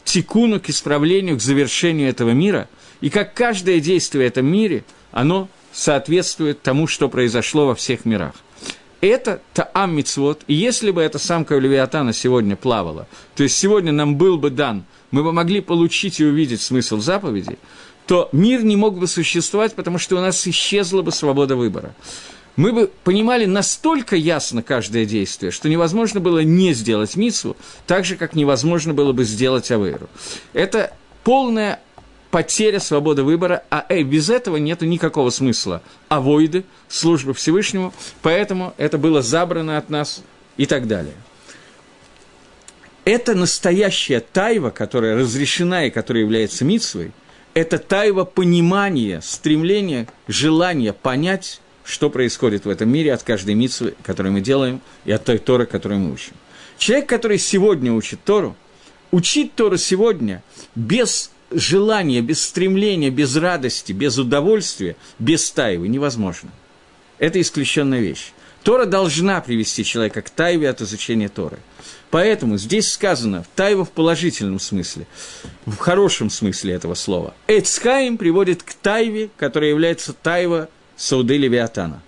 тикуну, 0.03 0.59
к 0.59 0.69
исправлению, 0.69 1.37
к 1.37 1.41
завершению 1.41 2.09
этого 2.09 2.31
мира, 2.31 2.69
и 3.01 3.09
как 3.09 3.33
каждое 3.33 3.79
действие 3.79 4.25
в 4.25 4.27
этом 4.27 4.45
мире, 4.45 4.83
оно 5.11 5.49
соответствует 5.71 6.61
тому, 6.61 6.87
что 6.87 7.09
произошло 7.09 7.67
во 7.67 7.75
всех 7.75 8.05
мирах. 8.05 8.33
Это 9.01 9.41
Таам 9.53 9.95
Мицвод, 9.95 10.43
и 10.47 10.53
если 10.53 10.91
бы 10.91 11.01
эта 11.01 11.19
самка 11.19 11.57
Левиатана 11.57 12.11
сегодня 12.11 12.57
плавала, 12.57 13.07
то 13.35 13.43
есть 13.43 13.57
сегодня 13.57 13.93
нам 13.93 14.17
был 14.17 14.37
бы 14.37 14.49
дан, 14.49 14.83
мы 15.11 15.23
бы 15.23 15.31
могли 15.31 15.61
получить 15.61 16.19
и 16.19 16.25
увидеть 16.25 16.61
смысл 16.61 16.99
заповедей, 16.99 17.57
то 18.09 18.27
мир 18.31 18.63
не 18.63 18.75
мог 18.75 18.97
бы 18.97 19.05
существовать, 19.05 19.75
потому 19.75 19.99
что 19.99 20.17
у 20.17 20.19
нас 20.19 20.47
исчезла 20.47 21.03
бы 21.03 21.11
свобода 21.11 21.55
выбора. 21.55 21.93
Мы 22.55 22.73
бы 22.73 22.89
понимали 23.03 23.45
настолько 23.45 24.15
ясно 24.15 24.63
каждое 24.63 25.05
действие, 25.05 25.51
что 25.51 25.69
невозможно 25.69 26.19
было 26.19 26.39
не 26.39 26.73
сделать 26.73 27.15
мицву, 27.15 27.55
так 27.85 28.05
же, 28.05 28.15
как 28.15 28.33
невозможно 28.33 28.95
было 28.95 29.13
бы 29.13 29.25
сделать 29.25 29.69
авейру. 29.69 30.09
Это 30.53 30.91
полная 31.23 31.81
потеря 32.31 32.79
свободы 32.79 33.21
выбора, 33.21 33.63
а 33.69 33.85
эй, 33.89 34.01
без 34.01 34.31
этого 34.31 34.57
нет 34.57 34.81
никакого 34.81 35.29
смысла 35.29 35.83
авоиды, 36.07 36.65
службы 36.87 37.35
Всевышнему, 37.35 37.93
поэтому 38.23 38.73
это 38.77 38.97
было 38.97 39.21
забрано 39.21 39.77
от 39.77 39.91
нас 39.91 40.23
и 40.57 40.65
так 40.65 40.87
далее. 40.87 41.13
Это 43.05 43.35
настоящая 43.35 44.19
тайва, 44.19 44.71
которая 44.71 45.15
разрешена 45.15 45.85
и 45.85 45.91
которая 45.91 46.23
является 46.23 46.65
митсвой, 46.65 47.11
это 47.53 47.77
тайва 47.77 48.25
понимания, 48.25 49.21
стремления, 49.21 50.07
желания 50.27 50.93
понять, 50.93 51.61
что 51.83 52.09
происходит 52.09 52.65
в 52.65 52.69
этом 52.69 52.89
мире 52.89 53.13
от 53.13 53.23
каждой 53.23 53.55
митсвы, 53.55 53.95
которую 54.03 54.33
мы 54.33 54.41
делаем, 54.41 54.81
и 55.05 55.11
от 55.11 55.25
той 55.25 55.39
Торы, 55.39 55.65
которую 55.65 56.01
мы 56.01 56.13
учим. 56.13 56.33
Человек, 56.77 57.09
который 57.09 57.39
сегодня 57.39 57.91
учит 57.91 58.23
Тору, 58.23 58.55
учить 59.11 59.55
Тору 59.55 59.77
сегодня 59.77 60.43
без 60.75 61.31
желания, 61.51 62.21
без 62.21 62.43
стремления, 62.43 63.09
без 63.09 63.35
радости, 63.35 63.91
без 63.91 64.17
удовольствия, 64.17 64.95
без 65.17 65.49
тайвы 65.51 65.87
невозможно. 65.87 66.51
Это 67.17 67.41
исключенная 67.41 67.99
вещь. 67.99 68.31
Тора 68.69 68.85
должна 68.85 69.41
привести 69.41 69.83
человека 69.83 70.21
к 70.21 70.29
тайве 70.29 70.69
от 70.69 70.79
изучения 70.79 71.27
Торы. 71.27 71.57
Поэтому 72.11 72.55
здесь 72.59 72.91
сказано 72.91 73.43
тайва 73.55 73.83
в 73.83 73.89
положительном 73.89 74.59
смысле, 74.59 75.07
в 75.65 75.75
хорошем 75.77 76.29
смысле 76.29 76.75
этого 76.75 76.93
слова. 76.93 77.33
Эцхайм 77.47 78.15
приводит 78.19 78.61
к 78.61 78.75
тайве, 78.75 79.31
которая 79.37 79.71
является 79.71 80.13
тайва 80.13 80.69
Сауды 80.95 81.37
Левиатана. 81.37 82.03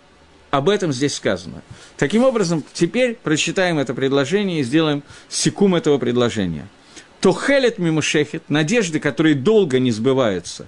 Об 0.52 0.70
этом 0.70 0.94
здесь 0.94 1.16
сказано. 1.16 1.64
Таким 1.98 2.24
образом, 2.24 2.64
теперь 2.74 3.16
прочитаем 3.16 3.80
это 3.80 3.96
предложение 3.96 4.60
и 4.60 4.64
сделаем 4.64 5.02
секум 5.30 5.74
этого 5.74 5.98
предложения– 5.98 6.68
то 7.22 7.34
хелет 7.34 7.78
мимушехет, 7.78 8.50
надежды, 8.50 9.00
которые 9.00 9.36
долго 9.36 9.78
не 9.78 9.92
сбываются, 9.92 10.68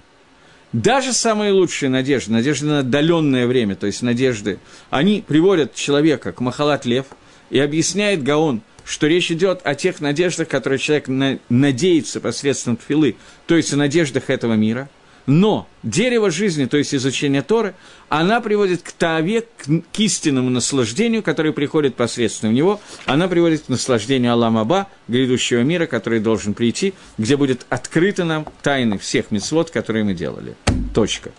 даже 0.74 1.12
самые 1.12 1.52
лучшие 1.52 1.88
надежды, 1.88 2.32
надежды 2.32 2.66
на 2.66 2.80
отдаленное 2.80 3.46
время, 3.46 3.76
то 3.76 3.86
есть 3.86 4.02
надежды, 4.02 4.58
они 4.90 5.24
приводят 5.24 5.72
человека 5.76 6.32
к 6.32 6.40
Махалат 6.40 6.84
Лев 6.84 7.06
и 7.50 7.60
объясняет 7.60 8.24
Гаон, 8.24 8.60
что 8.84 9.06
речь 9.06 9.30
идет 9.30 9.60
о 9.62 9.76
тех 9.76 10.00
надеждах, 10.00 10.48
которые 10.48 10.80
человек 10.80 11.06
на, 11.06 11.38
надеется 11.48 12.20
посредством 12.20 12.76
тфилы, 12.76 13.14
то 13.46 13.54
есть 13.54 13.72
о 13.72 13.76
надеждах 13.76 14.30
этого 14.30 14.54
мира. 14.54 14.88
Но 15.26 15.66
дерево 15.82 16.30
жизни, 16.30 16.66
то 16.66 16.76
есть 16.76 16.94
изучение 16.94 17.40
Торы, 17.40 17.74
она 18.10 18.40
приводит 18.40 18.82
к 18.82 18.92
Тааве, 18.92 19.42
к 19.42 19.98
истинному 19.98 20.50
наслаждению, 20.50 21.22
которое 21.22 21.52
приходит 21.52 21.94
посредством 21.94 22.52
него. 22.52 22.80
Она 23.06 23.26
приводит 23.26 23.62
к 23.62 23.68
наслаждению 23.68 24.32
Аламаба, 24.32 24.88
грядущего 25.08 25.60
мира, 25.60 25.86
который 25.86 26.20
должен 26.20 26.52
прийти, 26.52 26.92
где 27.16 27.36
будет 27.38 27.64
открыто 27.70 28.24
нам 28.24 28.46
тайны 28.62 28.98
всех 28.98 29.30
мецвод, 29.30 29.70
которые 29.70 30.04
мы 30.04 30.12
делали. 30.12 30.56
Точка. 30.94 31.30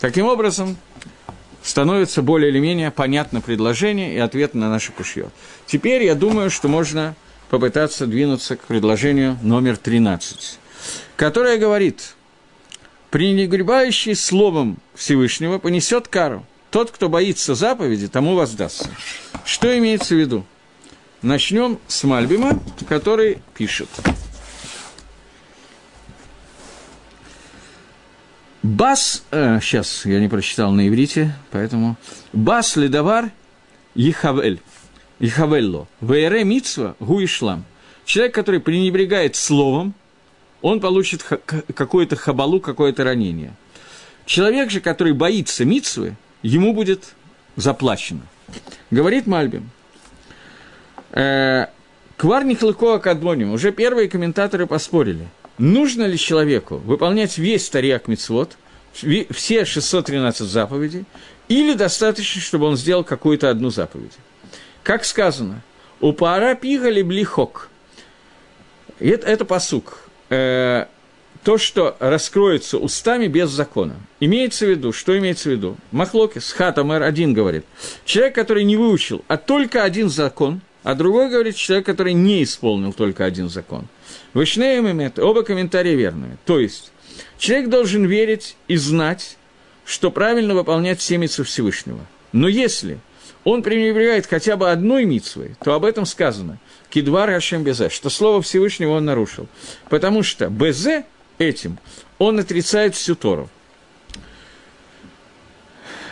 Таким 0.00 0.26
образом, 0.26 0.76
становится 1.62 2.22
более 2.22 2.50
или 2.50 2.58
менее 2.58 2.90
понятно 2.90 3.40
предложение 3.40 4.14
и 4.14 4.18
ответ 4.18 4.54
на 4.54 4.68
наше 4.68 4.92
кушье. 4.92 5.30
Теперь 5.66 6.04
я 6.04 6.14
думаю, 6.14 6.50
что 6.50 6.68
можно 6.68 7.16
попытаться 7.48 8.06
двинуться 8.06 8.56
к 8.56 8.64
предложению 8.64 9.38
номер 9.42 9.78
13, 9.78 10.58
которое 11.16 11.56
говорит– 11.56 12.14
пренебрегающий 13.10 14.14
словом 14.14 14.78
Всевышнего 14.94 15.58
понесет 15.58 16.08
кару. 16.08 16.44
Тот, 16.70 16.90
кто 16.90 17.08
боится 17.08 17.54
заповеди, 17.54 18.08
тому 18.08 18.34
воздастся. 18.34 18.90
Что 19.44 19.76
имеется 19.78 20.14
в 20.14 20.18
виду? 20.18 20.44
Начнем 21.22 21.78
с 21.88 22.04
Мальбима, 22.04 22.60
который 22.88 23.38
пишет. 23.54 23.88
Бас, 28.62 29.24
э, 29.30 29.60
сейчас 29.62 30.04
я 30.04 30.20
не 30.20 30.28
прочитал 30.28 30.72
на 30.72 30.86
иврите, 30.88 31.34
поэтому 31.50 31.96
Бас 32.32 32.76
ледовар 32.76 33.30
Ехавель, 33.94 34.60
Ехавелло, 35.20 35.88
Веере 36.00 36.44
Мицва 36.44 36.94
Гуишлам. 37.00 37.64
Человек, 38.04 38.34
который 38.34 38.60
пренебрегает 38.60 39.36
словом, 39.36 39.94
он 40.62 40.80
получит 40.80 41.22
какое-то 41.22 42.16
хабалу, 42.16 42.60
какое-то 42.60 43.04
ранение. 43.04 43.54
Человек 44.26 44.70
же, 44.70 44.80
который 44.80 45.12
боится 45.12 45.64
мицвы, 45.64 46.16
ему 46.42 46.74
будет 46.74 47.14
заплачено. 47.56 48.22
Говорит 48.90 49.26
Мальбим. 49.26 49.70
Э, 51.12 51.66
Квар 52.16 52.44
Нихлыкова 52.44 52.98
Кадбоним, 52.98 53.52
уже 53.52 53.72
первые 53.72 54.08
комментаторы 54.08 54.66
поспорили, 54.66 55.28
нужно 55.56 56.04
ли 56.04 56.18
человеку 56.18 56.76
выполнять 56.76 57.38
весь 57.38 57.68
Тарьяк 57.68 58.08
Мицвод, 58.08 58.58
все 58.92 59.64
613 59.64 60.46
заповедей, 60.46 61.04
или 61.48 61.74
достаточно, 61.74 62.40
чтобы 62.42 62.66
он 62.66 62.76
сделал 62.76 63.04
какую-то 63.04 63.48
одну 63.48 63.70
заповедь. 63.70 64.12
Как 64.82 65.04
сказано, 65.04 65.62
у 66.00 66.12
пара 66.12 66.54
пигали 66.54 67.02
блихок. 67.02 67.70
Это, 68.98 69.26
это 69.26 69.44
посук 69.44 70.07
э, 70.30 70.86
то, 71.42 71.58
что 71.58 71.96
раскроется 72.00 72.78
устами 72.78 73.26
без 73.26 73.50
закона. 73.50 73.96
Имеется 74.20 74.66
в 74.66 74.70
виду, 74.70 74.92
что 74.92 75.16
имеется 75.18 75.48
в 75.48 75.52
виду? 75.52 75.76
Махлокис, 75.92 76.52
Хатамер 76.52 77.02
один 77.02 77.32
говорит, 77.32 77.64
человек, 78.04 78.34
который 78.34 78.64
не 78.64 78.76
выучил, 78.76 79.24
а 79.28 79.36
только 79.36 79.82
один 79.82 80.08
закон, 80.10 80.60
а 80.82 80.94
другой 80.94 81.30
говорит, 81.30 81.56
человек, 81.56 81.86
который 81.86 82.12
не 82.12 82.42
исполнил 82.42 82.92
только 82.92 83.24
один 83.24 83.48
закон. 83.48 83.86
Вышнеем 84.34 84.90
имеет, 84.90 85.18
оба 85.18 85.42
комментария 85.42 85.94
верные. 85.94 86.36
То 86.44 86.58
есть, 86.58 86.92
человек 87.38 87.68
должен 87.68 88.04
верить 88.04 88.56
и 88.68 88.76
знать, 88.76 89.36
что 89.84 90.10
правильно 90.10 90.54
выполнять 90.54 91.00
все 91.00 91.16
митцвы 91.16 91.44
Всевышнего. 91.44 92.00
Но 92.32 92.48
если 92.48 92.98
он 93.44 93.62
пренебрегает 93.62 94.26
хотя 94.26 94.56
бы 94.56 94.70
одной 94.70 95.04
митцвой, 95.04 95.56
то 95.62 95.74
об 95.74 95.84
этом 95.84 96.04
сказано– 96.04 96.58
Кидвар 96.90 97.30
Ашем 97.30 97.64
Безе, 97.64 97.88
что 97.90 98.10
слово 98.10 98.42
Всевышнего 98.42 98.92
он 98.92 99.04
нарушил. 99.04 99.46
Потому 99.88 100.22
что 100.22 100.48
Безе 100.48 101.04
этим 101.38 101.78
он 102.18 102.38
отрицает 102.38 102.94
всю 102.94 103.14
Тору. 103.14 103.48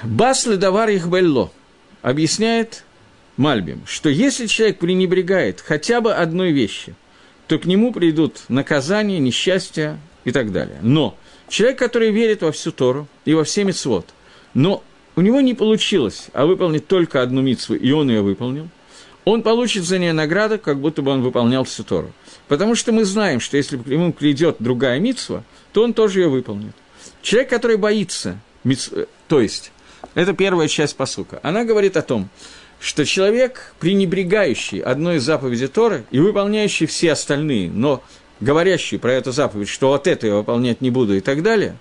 Баслы 0.02 0.56
Давар 0.56 0.90
Ихбелло 0.90 1.50
объясняет 2.02 2.84
Мальбим, 3.36 3.82
что 3.86 4.08
если 4.08 4.46
человек 4.46 4.78
пренебрегает 4.78 5.60
хотя 5.60 6.00
бы 6.00 6.14
одной 6.14 6.52
вещи, 6.52 6.94
то 7.48 7.58
к 7.58 7.66
нему 7.66 7.92
придут 7.92 8.42
наказания, 8.48 9.18
несчастья 9.18 9.98
и 10.24 10.32
так 10.32 10.52
далее. 10.52 10.78
Но 10.82 11.18
человек, 11.48 11.78
который 11.78 12.10
верит 12.10 12.42
во 12.42 12.52
всю 12.52 12.72
Тору 12.72 13.08
и 13.24 13.34
во 13.34 13.44
все 13.44 13.64
мицвод, 13.64 14.06
но 14.54 14.82
у 15.16 15.20
него 15.20 15.40
не 15.40 15.54
получилось, 15.54 16.28
а 16.32 16.46
выполнить 16.46 16.86
только 16.86 17.22
одну 17.22 17.42
мицву, 17.42 17.74
и 17.74 17.90
он 17.90 18.08
ее 18.08 18.22
выполнил, 18.22 18.68
он 19.26 19.42
получит 19.42 19.82
за 19.82 19.98
нее 19.98 20.12
награду, 20.12 20.56
как 20.58 20.78
будто 20.78 21.02
бы 21.02 21.10
он 21.10 21.20
выполнял 21.20 21.64
всю 21.64 21.82
Тору. 21.82 22.12
Потому 22.46 22.76
что 22.76 22.92
мы 22.92 23.04
знаем, 23.04 23.40
что 23.40 23.56
если 23.56 23.76
к 23.76 23.84
нему 23.84 24.12
придет 24.12 24.56
другая 24.60 25.00
митсва, 25.00 25.42
то 25.72 25.82
он 25.82 25.92
тоже 25.92 26.20
ее 26.20 26.28
выполнит. 26.28 26.74
Человек, 27.22 27.50
который 27.50 27.76
боится, 27.76 28.38
митцвы, 28.62 29.08
то 29.26 29.40
есть, 29.40 29.72
это 30.14 30.32
первая 30.32 30.68
часть 30.68 30.96
посука, 30.96 31.40
она 31.42 31.64
говорит 31.64 31.96
о 31.96 32.02
том, 32.02 32.28
что 32.78 33.04
человек, 33.04 33.74
пренебрегающий 33.80 34.78
одной 34.78 35.16
из 35.16 35.24
заповедей 35.24 35.66
Торы 35.66 36.04
и 36.12 36.20
выполняющий 36.20 36.86
все 36.86 37.12
остальные, 37.12 37.68
но 37.68 38.04
говорящий 38.38 38.96
про 38.96 39.12
эту 39.12 39.32
заповедь, 39.32 39.68
что 39.68 39.88
вот 39.88 40.06
это 40.06 40.28
я 40.28 40.36
выполнять 40.36 40.80
не 40.80 40.92
буду 40.92 41.16
и 41.16 41.20
так 41.20 41.42
далее, 41.42 41.76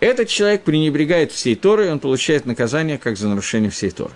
этот 0.00 0.26
человек 0.28 0.64
пренебрегает 0.64 1.30
всей 1.30 1.54
Торой, 1.54 1.86
и 1.86 1.90
он 1.90 2.00
получает 2.00 2.46
наказание 2.46 2.98
как 2.98 3.16
за 3.16 3.28
нарушение 3.28 3.70
всей 3.70 3.90
Торы. 3.90 4.14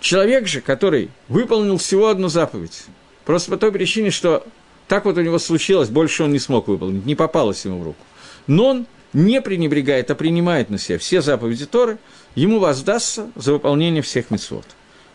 Человек 0.00 0.46
же, 0.46 0.60
который 0.60 1.10
выполнил 1.28 1.78
всего 1.78 2.08
одну 2.08 2.28
заповедь, 2.28 2.84
просто 3.24 3.50
по 3.50 3.56
той 3.56 3.72
причине, 3.72 4.10
что 4.10 4.46
так 4.86 5.04
вот 5.04 5.18
у 5.18 5.22
него 5.22 5.38
случилось, 5.38 5.88
больше 5.88 6.24
он 6.24 6.32
не 6.32 6.38
смог 6.38 6.68
выполнить, 6.68 7.04
не 7.04 7.14
попалось 7.14 7.64
ему 7.64 7.80
в 7.80 7.84
руку. 7.84 8.04
Но 8.46 8.66
он 8.66 8.86
не 9.12 9.40
пренебрегает, 9.40 10.10
а 10.10 10.14
принимает 10.14 10.70
на 10.70 10.78
себя 10.78 10.98
все 10.98 11.20
заповеди 11.20 11.66
Торы, 11.66 11.98
ему 12.34 12.58
воздастся 12.58 13.30
за 13.34 13.52
выполнение 13.52 14.02
всех 14.02 14.30
митцвот. 14.30 14.64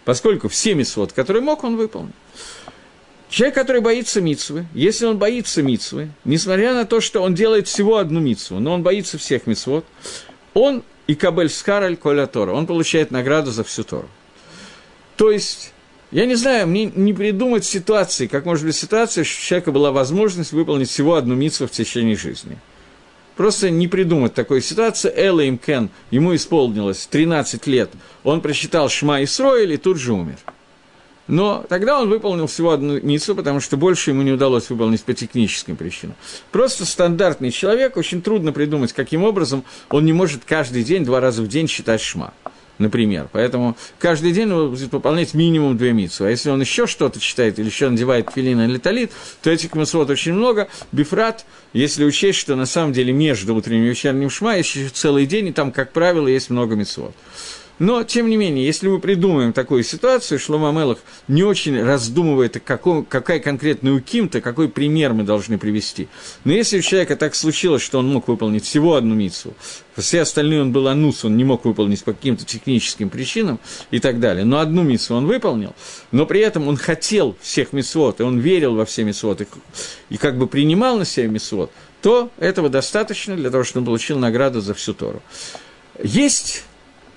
Поскольку 0.05 0.49
все 0.49 0.75
митцвот, 0.75 1.13
которые 1.13 1.41
мог, 1.41 1.63
он 1.63 1.77
выполнил. 1.77 2.11
Человек, 3.29 3.55
который 3.55 3.81
боится 3.81 4.21
митцвы, 4.21 4.67
если 4.75 5.05
он 5.05 5.17
боится 5.17 5.63
митцвы, 5.63 6.11
несмотря 6.23 6.75
на 6.75 6.85
то, 6.85 7.01
что 7.01 7.21
он 7.21 7.33
делает 7.33 7.67
всего 7.67 7.97
одну 7.97 8.19
митцву, 8.19 8.59
но 8.59 8.73
он 8.73 8.83
боится 8.83 9.17
всех 9.17 9.47
митцвот, 9.47 9.85
он 10.53 10.83
и 11.07 11.15
кабель 11.15 11.49
скараль 11.49 11.97
коля 11.97 12.27
Тора, 12.27 12.51
он 12.51 12.67
получает 12.67 13.09
награду 13.09 13.49
за 13.49 13.63
всю 13.63 13.83
Тору. 13.83 14.07
То 15.15 15.31
есть, 15.31 15.73
я 16.11 16.25
не 16.25 16.35
знаю, 16.35 16.67
мне 16.67 16.85
не 16.85 17.13
придумать 17.13 17.65
ситуации, 17.65 18.27
как 18.27 18.45
может 18.45 18.65
быть 18.65 18.75
ситуация, 18.75 19.23
что 19.23 19.39
у 19.39 19.43
человека 19.43 19.71
была 19.71 19.91
возможность 19.91 20.51
выполнить 20.51 20.89
всего 20.89 21.15
одну 21.15 21.35
митцву 21.35 21.67
в 21.67 21.71
течение 21.71 22.15
жизни. 22.15 22.57
Просто 23.35 23.71
не 23.71 23.87
придумать 23.87 24.35
такой 24.35 24.61
ситуации. 24.61 25.11
Элла 25.15 25.41
им 25.41 25.57
Кен, 25.57 25.89
ему 26.11 26.35
исполнилось 26.35 27.07
13 27.07 27.65
лет, 27.67 27.89
он 28.23 28.41
прочитал 28.41 28.89
Шма 28.89 29.21
и 29.21 29.25
Сроиль 29.25 29.73
и 29.73 29.77
тут 29.77 29.97
же 29.97 30.13
умер. 30.13 30.37
Но 31.25 31.65
тогда 31.69 32.01
он 32.01 32.09
выполнил 32.09 32.47
всего 32.47 32.71
одну 32.71 32.99
митцву, 32.99 33.33
потому 33.33 33.61
что 33.61 33.77
больше 33.77 34.11
ему 34.11 34.23
не 34.23 34.31
удалось 34.33 34.69
выполнить 34.69 35.03
по 35.03 35.13
техническим 35.13 35.77
причинам. 35.77 36.15
Просто 36.51 36.85
стандартный 36.85 37.49
человек, 37.49 37.95
очень 37.95 38.21
трудно 38.21 38.51
придумать, 38.51 38.91
каким 38.91 39.23
образом 39.23 39.63
он 39.89 40.05
не 40.05 40.11
может 40.11 40.43
каждый 40.45 40.83
день, 40.83 41.05
два 41.05 41.21
раза 41.21 41.41
в 41.41 41.47
день 41.47 41.67
считать 41.67 42.01
шма 42.01 42.33
например. 42.77 43.27
Поэтому 43.31 43.77
каждый 43.99 44.31
день 44.31 44.51
он 44.51 44.71
будет 44.71 44.91
выполнять 44.91 45.33
минимум 45.33 45.77
две 45.77 45.93
митсу. 45.93 46.25
А 46.25 46.29
если 46.29 46.49
он 46.49 46.61
еще 46.61 46.87
что-то 46.87 47.19
читает 47.19 47.59
или 47.59 47.65
еще 47.65 47.89
надевает 47.89 48.29
филин 48.33 48.61
или 48.61 48.77
талит, 48.77 49.11
то 49.41 49.49
этих 49.49 49.75
митцвот 49.75 50.09
очень 50.09 50.33
много. 50.33 50.67
Бифрат, 50.91 51.45
если 51.73 52.03
учесть, 52.05 52.39
что 52.39 52.55
на 52.55 52.65
самом 52.65 52.93
деле 52.93 53.13
между 53.13 53.55
утренним 53.55 53.85
и 53.85 53.89
вечерним 53.89 54.29
шма 54.29 54.55
еще 54.55 54.89
целый 54.89 55.25
день, 55.25 55.47
и 55.47 55.51
там, 55.51 55.71
как 55.71 55.91
правило, 55.91 56.27
есть 56.27 56.49
много 56.49 56.75
митцвот. 56.75 57.13
Но, 57.79 58.03
тем 58.03 58.29
не 58.29 58.37
менее, 58.37 58.65
если 58.65 58.87
мы 58.87 58.99
придумаем 58.99 59.51
такую 59.51 59.83
ситуацию, 59.83 60.39
Шлома 60.39 60.71
Мелах 60.71 60.99
не 61.27 61.43
очень 61.43 61.81
раздумывает, 61.81 62.61
какой, 62.63 63.03
какая 63.03 63.39
конкретная 63.39 63.93
уким-то, 63.93 64.41
какой 64.41 64.69
пример 64.69 65.13
мы 65.13 65.23
должны 65.23 65.57
привести. 65.57 66.07
Но 66.43 66.53
если 66.53 66.77
у 66.77 66.81
человека 66.81 67.15
так 67.15 67.33
случилось, 67.33 67.81
что 67.81 67.99
он 67.99 68.07
мог 68.07 68.27
выполнить 68.27 68.63
всего 68.63 68.95
одну 68.95 69.15
мицу, 69.15 69.55
все 69.97 70.21
остальные 70.21 70.61
он 70.61 70.71
был 70.71 70.87
анус, 70.87 71.25
он 71.25 71.35
не 71.35 71.43
мог 71.43 71.65
выполнить 71.65 72.03
по 72.03 72.13
каким-то 72.13 72.45
техническим 72.45 73.09
причинам 73.09 73.59
и 73.89 73.99
так 73.99 74.19
далее, 74.19 74.45
но 74.45 74.59
одну 74.59 74.83
мицу 74.83 75.15
он 75.15 75.25
выполнил, 75.25 75.75
но 76.11 76.27
при 76.27 76.41
этом 76.41 76.67
он 76.67 76.77
хотел 76.77 77.35
всех 77.41 77.73
мицвод, 77.73 78.19
и 78.19 78.23
он 78.23 78.39
верил 78.39 78.75
во 78.75 78.85
все 78.85 79.03
мицвод, 79.03 79.41
и, 79.41 79.47
и 80.09 80.17
как 80.17 80.37
бы 80.37 80.47
принимал 80.47 80.97
на 80.97 81.05
себя 81.05 81.27
мицвод, 81.27 81.71
то 82.03 82.29
этого 82.37 82.69
достаточно 82.69 83.35
для 83.35 83.49
того, 83.49 83.63
чтобы 83.63 83.81
он 83.81 83.85
получил 83.85 84.19
награду 84.19 84.61
за 84.61 84.73
всю 84.73 84.93
Тору. 84.93 85.23
Есть 86.01 86.63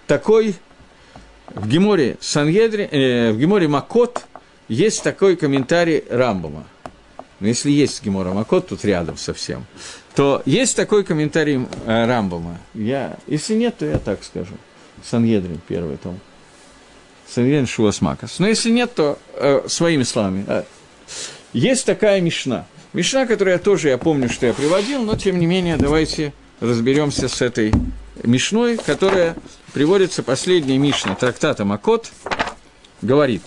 такой 0.06 0.54
в 1.54 1.68
Геморе 1.68 2.16
Сангедри, 2.20 2.88
э, 2.90 3.32
в 3.32 3.38
Геморе 3.38 3.68
Макот 3.68 4.26
есть 4.68 5.02
такой 5.02 5.36
комментарий 5.36 6.04
Рамбома. 6.10 6.64
Но 7.40 7.48
если 7.48 7.70
есть 7.70 8.02
Гемора 8.02 8.32
Макот 8.32 8.68
тут 8.68 8.84
рядом 8.84 9.16
совсем, 9.16 9.66
то 10.14 10.42
есть 10.46 10.74
такой 10.76 11.04
комментарий 11.04 11.66
э, 11.86 12.06
Рамбома. 12.06 12.58
Я, 12.74 13.18
если 13.26 13.54
нет, 13.54 13.76
то 13.78 13.86
я 13.86 13.98
так 13.98 14.24
скажу. 14.24 14.54
Сангедрин, 15.04 15.60
первый 15.68 15.98
том. 15.98 16.18
Сангедрин 17.28 17.66
Шуасмакас. 17.66 18.38
Но 18.38 18.48
если 18.48 18.70
нет, 18.70 18.94
то 18.94 19.18
э, 19.34 19.68
своими 19.68 20.04
словами. 20.04 20.44
Э, 20.48 20.62
есть 21.52 21.84
такая 21.84 22.20
Мишна. 22.20 22.66
Мишна, 22.92 23.26
которую 23.26 23.52
я 23.52 23.58
тоже, 23.58 23.88
я 23.88 23.98
помню, 23.98 24.30
что 24.30 24.46
я 24.46 24.54
приводил, 24.54 25.02
но 25.02 25.16
тем 25.16 25.38
не 25.38 25.46
менее, 25.46 25.76
давайте 25.76 26.32
разберемся 26.60 27.28
с 27.28 27.42
этой 27.42 27.72
Мишной, 28.22 28.76
которая 28.76 29.36
приводится 29.72 30.22
последняя 30.22 30.78
Мишна 30.78 31.14
трактата 31.14 31.64
Макот, 31.64 32.10
говорит. 33.02 33.42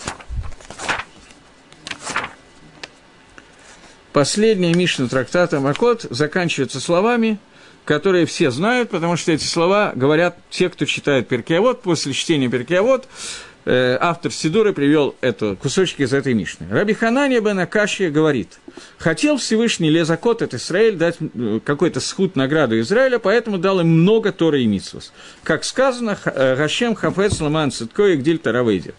Последняя 4.14 4.74
Мишна 4.74 5.08
трактата 5.08 5.60
Макот 5.60 6.06
заканчивается 6.10 6.80
словами, 6.80 7.40
которые 7.86 8.26
все 8.26 8.52
знают, 8.52 8.90
потому 8.90 9.18
что 9.18 9.32
эти 9.32 9.44
слова 9.46 9.94
говорят 9.96 10.38
те, 10.50 10.70
кто 10.70 10.86
читает 10.86 11.28
Перкиавод, 11.28 11.82
после 11.82 12.14
чтения 12.14 12.50
Перкиавод, 12.50 13.08
Э, 13.08 13.49
автор 13.66 14.32
Сидуры 14.32 14.74
привел 14.74 15.16
это, 15.22 15.56
кусочки 15.56 16.04
из 16.04 16.14
этой 16.14 16.34
Мишны. 16.34 16.68
Раби 16.70 16.94
Ханания 16.94 17.42
бен 17.42 17.60
Акашия 17.60 18.10
говорит, 18.10 18.60
хотел 18.98 19.38
Всевышний 19.38 19.90
Лезакот, 19.90 20.42
это 20.42 20.58
Израиль, 20.58 20.96
дать 20.96 21.18
э, 21.20 21.60
какой-то 21.64 22.00
схуд 22.00 22.36
награду 22.36 22.80
Израиля, 22.80 23.20
поэтому 23.20 23.58
дал 23.58 23.80
им 23.80 23.88
много 23.88 24.32
Тора 24.32 24.60
и 24.60 24.66
Митсус. 24.66 25.12
Как 25.44 25.64
сказано, 25.64 26.16
Хашем 26.16 26.96
Хафец 26.96 27.40
Ламан 27.42 27.72
Цитко 27.72 28.08
и 28.08 28.16
Гдиль 28.16 28.40
Таравейдер. 28.40 28.94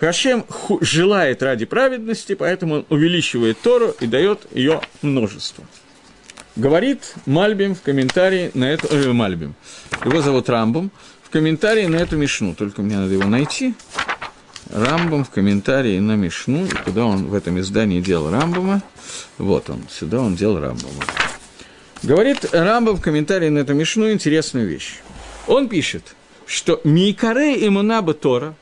Хашем 0.00 0.44
желает 0.80 1.42
ради 1.42 1.64
праведности, 1.64 2.34
поэтому 2.34 2.74
он 2.74 2.86
увеличивает 2.90 3.58
Тору 3.60 3.94
и 4.00 4.06
дает 4.06 4.40
ее 4.52 4.80
множество. 5.02 5.64
Говорит 6.56 7.14
Мальбим 7.26 7.74
в 7.74 7.82
комментарии 7.82 8.50
на 8.54 8.64
это... 8.70 8.86
Э, 8.88 9.12
Мальбим. 9.12 9.54
Его 10.04 10.20
зовут 10.20 10.48
Рамбом 10.48 10.92
комментарии 11.34 11.86
на 11.86 11.96
эту 11.96 12.16
Мишну, 12.16 12.54
только 12.54 12.80
мне 12.80 12.96
надо 12.96 13.12
его 13.12 13.24
найти. 13.24 13.74
Рамбам 14.70 15.24
в 15.24 15.30
комментарии 15.30 15.98
на 15.98 16.14
Мишну, 16.14 16.64
и 16.64 16.68
куда 16.68 17.06
он 17.06 17.26
в 17.26 17.34
этом 17.34 17.58
издании 17.58 18.00
делал 18.00 18.30
Рамбама. 18.30 18.82
Вот 19.38 19.68
он, 19.68 19.82
сюда 19.90 20.20
он 20.20 20.36
делал 20.36 20.60
Рамбама. 20.60 21.02
Говорит 22.04 22.46
Рамбам 22.52 22.94
в 22.94 23.00
комментарии 23.00 23.48
на 23.48 23.58
эту 23.58 23.74
Мишну 23.74 24.12
интересную 24.12 24.68
вещь. 24.68 25.00
Он 25.48 25.68
пишет, 25.68 26.14
что 26.46 26.80
Микаре 26.84 27.66
Имунаба 27.66 28.14
Тора, 28.14 28.54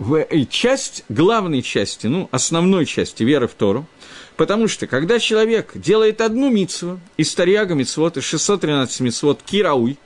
в 0.00 0.26
часть, 0.46 1.04
главной 1.08 1.62
части, 1.62 2.08
ну, 2.08 2.28
основной 2.32 2.84
части 2.84 3.22
веры 3.22 3.46
в 3.46 3.52
Тору, 3.52 3.86
потому 4.36 4.66
что, 4.66 4.88
когда 4.88 5.20
человек 5.20 5.70
делает 5.76 6.20
одну 6.20 6.50
митцву 6.50 6.98
из 7.16 7.32
Тарьяга 7.32 7.74
митцвот, 7.74 8.16
из 8.16 8.24
613 8.24 9.02
митцвот 9.02 9.40
Кирауй, 9.44 9.98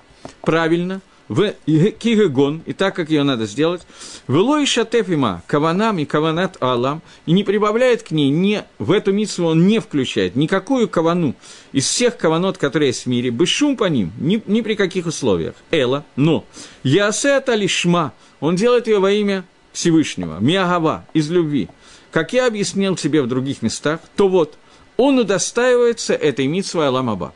правильно– 0.42 1.00
в 1.32 1.54
кигагон, 1.98 2.60
и 2.66 2.74
так, 2.74 2.94
как 2.94 3.08
ее 3.08 3.22
надо 3.22 3.46
сделать, 3.46 3.82
в 4.26 4.36
лой 4.36 4.66
шатефима 4.66 5.42
каванам 5.46 5.98
и 5.98 6.04
каванат 6.04 6.62
алам, 6.62 7.00
и 7.24 7.32
не 7.32 7.42
прибавляет 7.42 8.02
к 8.02 8.10
ней, 8.10 8.28
не, 8.28 8.64
в 8.78 8.92
эту 8.92 9.14
митсу 9.14 9.46
он 9.46 9.66
не 9.66 9.78
включает 9.78 10.36
никакую 10.36 10.90
кавану 10.90 11.34
из 11.72 11.86
всех 11.88 12.18
каванот, 12.18 12.58
которые 12.58 12.88
есть 12.88 13.04
в 13.04 13.06
мире, 13.06 13.30
бешум 13.30 13.78
по 13.78 13.84
ним, 13.84 14.12
ни, 14.18 14.42
ни 14.46 14.60
при 14.60 14.74
каких 14.74 15.06
условиях. 15.06 15.54
Эла, 15.70 16.04
но, 16.16 16.44
ясета 16.82 17.54
лишма, 17.54 18.12
он 18.40 18.54
делает 18.54 18.86
ее 18.86 18.98
во 18.98 19.10
имя 19.10 19.44
Всевышнего, 19.72 20.36
миагава, 20.38 21.06
из 21.14 21.30
любви. 21.30 21.70
Как 22.10 22.34
я 22.34 22.46
объяснил 22.46 22.94
тебе 22.94 23.22
в 23.22 23.26
других 23.26 23.62
местах, 23.62 24.00
то 24.16 24.28
вот, 24.28 24.58
он 24.98 25.18
удостаивается 25.18 26.12
этой 26.12 26.46
митсвой 26.46 26.88
Аламаба. 26.88 27.32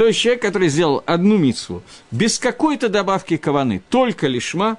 То 0.00 0.06
есть 0.06 0.18
человек, 0.18 0.40
который 0.40 0.70
сделал 0.70 1.02
одну 1.04 1.36
мицву 1.36 1.82
без 2.10 2.38
какой-то 2.38 2.88
добавки 2.88 3.36
каваны, 3.36 3.82
только 3.90 4.28
лишма, 4.28 4.78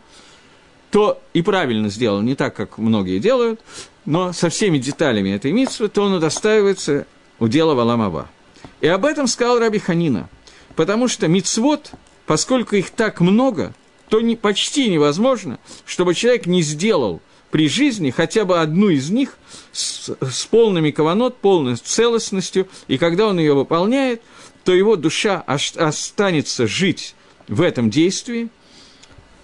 то 0.90 1.22
и 1.36 1.44
правильно 1.44 1.90
сделал, 1.90 2.24
не 2.24 2.34
так, 2.34 2.56
как 2.56 2.80
многие 2.80 3.20
делают, 3.20 3.62
но 4.04 4.34
со 4.34 4.50
всеми 4.50 4.80
деталями 4.80 5.30
этой 5.30 5.52
митсвы, 5.52 5.90
то 5.90 6.02
он 6.02 6.14
удостаивается 6.14 7.06
удела 7.38 7.76
Валамава. 7.76 8.32
И 8.80 8.88
об 8.88 9.06
этом 9.06 9.28
сказал 9.28 9.60
Раби 9.60 9.78
Ханина, 9.78 10.28
потому 10.76 11.08
что 11.08 11.28
мицвод, 11.28 11.92
поскольку 12.26 12.76
их 12.76 12.90
так 12.90 13.22
много, 13.22 13.76
то 14.10 14.22
не, 14.22 14.36
почти 14.36 14.90
невозможно, 14.90 15.60
чтобы 15.86 16.16
человек 16.16 16.48
не 16.48 16.64
сделал 16.64 17.22
при 17.52 17.68
жизни 17.68 18.10
хотя 18.10 18.44
бы 18.44 18.60
одну 18.60 18.90
из 18.90 19.12
них 19.12 19.38
с, 19.72 20.10
с 20.20 20.46
полными 20.46 20.90
каванот, 20.90 21.38
полной 21.38 21.76
целостностью, 21.76 22.68
и 22.88 22.98
когда 22.98 23.28
он 23.28 23.38
ее 23.38 23.54
выполняет, 23.54 24.24
то 24.64 24.74
его 24.74 24.96
душа 24.96 25.44
останется 25.46 26.68
жить 26.68 27.16
в 27.48 27.62
этом 27.62 27.90
действии, 27.90 28.50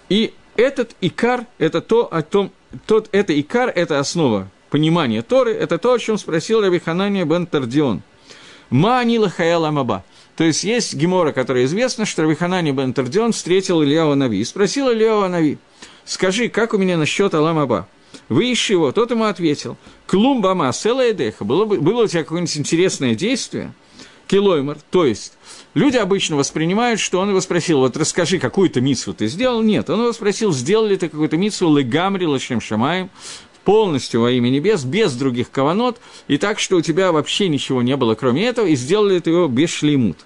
и 0.08 0.32
этот 0.56 0.94
икар– 1.00 1.46
это 1.58 1.80
то, 1.80 2.12
о 2.12 2.22
том, 2.22 2.52
тот, 2.86 3.08
это 3.12 3.38
икар– 3.38 3.68
это 3.74 3.98
основа 3.98 4.48
понимания 4.70 5.22
Торы, 5.22 5.52
это 5.52 5.78
то, 5.78 5.92
о 5.92 5.98
чем 5.98 6.18
спросил 6.18 6.60
Раби 6.60 6.78
Ханания 6.78 7.24
бен 7.24 7.46
Тардион. 7.46 8.02
Ма 8.70 9.00
анила 9.00 9.32
маба. 9.70 10.04
То 10.36 10.44
есть 10.44 10.62
есть 10.62 10.94
гемора, 10.94 11.32
которая 11.32 11.64
известна, 11.64 12.04
что 12.04 12.22
Раби 12.22 12.34
Ханания 12.34 12.72
бен 12.72 12.92
Тардион 12.92 13.32
встретил 13.32 13.82
Ильяу 13.82 14.14
Нави 14.14 14.40
и 14.40 14.44
спросил 14.44 14.90
Ильяу 14.90 15.28
Нави, 15.28 15.58
скажи, 16.04 16.48
как 16.48 16.74
у 16.74 16.78
меня 16.78 16.96
насчет 16.96 17.34
Аламаба? 17.34 17.88
Вы 18.28 18.52
ищи 18.52 18.74
его. 18.74 18.92
Тот 18.92 19.10
ему 19.10 19.24
ответил, 19.24 19.76
Клумбама, 20.06 20.72
села 20.72 21.10
эдеха, 21.10 21.44
было, 21.44 21.64
было 21.64 22.04
у 22.04 22.06
тебя 22.06 22.22
какое-нибудь 22.22 22.56
интересное 22.56 23.14
действие– 23.14 23.72
килоймер, 24.28 24.78
то 24.90 25.04
есть 25.04 25.32
люди 25.74 25.96
обычно 25.96 26.36
воспринимают, 26.36 27.00
что 27.00 27.18
он 27.18 27.30
его 27.30 27.40
спросил, 27.40 27.80
вот 27.80 27.96
расскажи, 27.96 28.38
какую-то 28.38 28.80
митсву 28.80 29.14
ты 29.14 29.26
сделал. 29.26 29.62
Нет, 29.62 29.90
он 29.90 30.00
его 30.00 30.12
спросил, 30.12 30.52
сделал 30.52 30.86
ли 30.86 30.96
ты 30.96 31.08
какую-то 31.08 31.36
митсву 31.36 31.76
легамри 31.76 32.26
лашем 32.26 32.60
шамаем, 32.60 33.10
полностью 33.64 34.20
во 34.20 34.30
имя 34.30 34.50
небес, 34.50 34.84
без 34.84 35.14
других 35.14 35.50
каванот, 35.50 35.98
и 36.28 36.38
так, 36.38 36.60
что 36.60 36.76
у 36.76 36.80
тебя 36.80 37.10
вообще 37.10 37.48
ничего 37.48 37.82
не 37.82 37.96
было, 37.96 38.14
кроме 38.14 38.46
этого, 38.46 38.66
и 38.66 38.76
сделали 38.76 39.18
ты 39.18 39.30
его 39.30 39.48
без 39.48 39.70
шлеймут. 39.70 40.18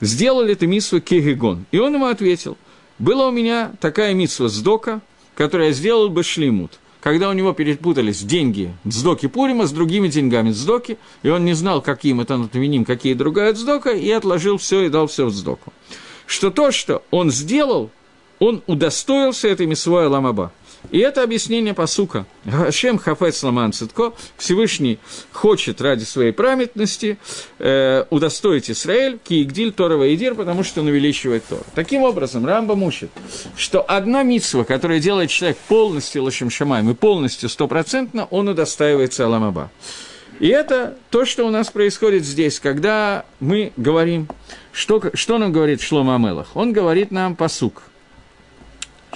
Сделали 0.00 0.54
ты 0.54 0.66
митсву 0.66 1.00
кегигон. 1.00 1.66
И 1.72 1.78
он 1.78 1.94
ему 1.94 2.06
ответил, 2.06 2.56
была 2.98 3.28
у 3.28 3.32
меня 3.32 3.72
такая 3.80 4.14
митсва 4.14 4.48
с 4.48 4.58
дока, 4.60 5.00
которую 5.34 5.68
я 5.68 5.72
сделал 5.72 6.08
бы 6.08 6.22
шлеймут– 6.22 6.78
когда 7.00 7.28
у 7.28 7.32
него 7.32 7.52
перепутались 7.52 8.22
деньги 8.22 8.74
Дздоки 8.86 9.26
Пурима 9.26 9.66
с 9.66 9.72
другими 9.72 10.08
деньгами 10.08 10.50
Дздоки, 10.50 10.98
и 11.22 11.28
он 11.28 11.44
не 11.44 11.54
знал, 11.54 11.80
каким 11.80 12.20
это 12.20 12.36
натвиним, 12.36 12.84
какие 12.84 13.14
другая 13.14 13.52
Дздока, 13.52 13.90
и 13.90 14.10
отложил 14.10 14.58
все 14.58 14.82
и 14.82 14.88
дал 14.88 15.06
все 15.06 15.26
в 15.26 15.30
Дздоку. 15.32 15.72
Что 16.26 16.50
то, 16.50 16.70
что 16.70 17.02
он 17.10 17.30
сделал, 17.30 17.90
он 18.38 18.62
удостоился 18.66 19.48
этой 19.48 19.66
Мисвоя 19.66 20.08
Ламаба. 20.08 20.52
И 20.90 20.98
это 20.98 21.22
объяснение 21.22 21.72
по 21.72 21.86
сука. 21.86 22.26
Хашем 22.44 22.98
Хафец 22.98 23.42
Ламан 23.42 23.72
Цитко, 23.72 24.12
Всевышний 24.36 24.98
хочет 25.32 25.80
ради 25.80 26.04
своей 26.04 26.32
памятности 26.32 27.18
э, 27.58 28.04
удостоить 28.10 28.70
Израиль, 28.70 29.18
Киигдиль, 29.22 29.72
Торова 29.72 30.04
и 30.04 30.16
Дир, 30.16 30.34
потому 30.34 30.64
что 30.64 30.80
он 30.80 30.88
увеличивает 30.88 31.44
Тор. 31.44 31.60
Таким 31.74 32.02
образом, 32.02 32.44
Рамба 32.44 32.74
мучит, 32.74 33.10
что 33.56 33.82
одна 33.82 34.22
митсва, 34.22 34.64
которая 34.64 35.00
делает 35.00 35.30
человек 35.30 35.58
полностью 35.68 36.24
Лашем 36.24 36.50
Шамаем 36.50 36.90
и 36.90 36.94
полностью 36.94 37.48
стопроцентно, 37.48 38.26
он 38.30 38.48
удостаивается 38.48 39.26
Аламаба. 39.26 39.70
И 40.40 40.48
это 40.48 40.96
то, 41.10 41.26
что 41.26 41.46
у 41.46 41.50
нас 41.50 41.70
происходит 41.70 42.24
здесь, 42.24 42.58
когда 42.58 43.26
мы 43.40 43.72
говорим, 43.76 44.26
что, 44.72 45.02
что 45.12 45.36
нам 45.36 45.52
говорит 45.52 45.82
Шлома 45.82 46.14
Амелах? 46.14 46.48
Он 46.54 46.72
говорит 46.72 47.10
нам 47.10 47.36
посук. 47.36 47.82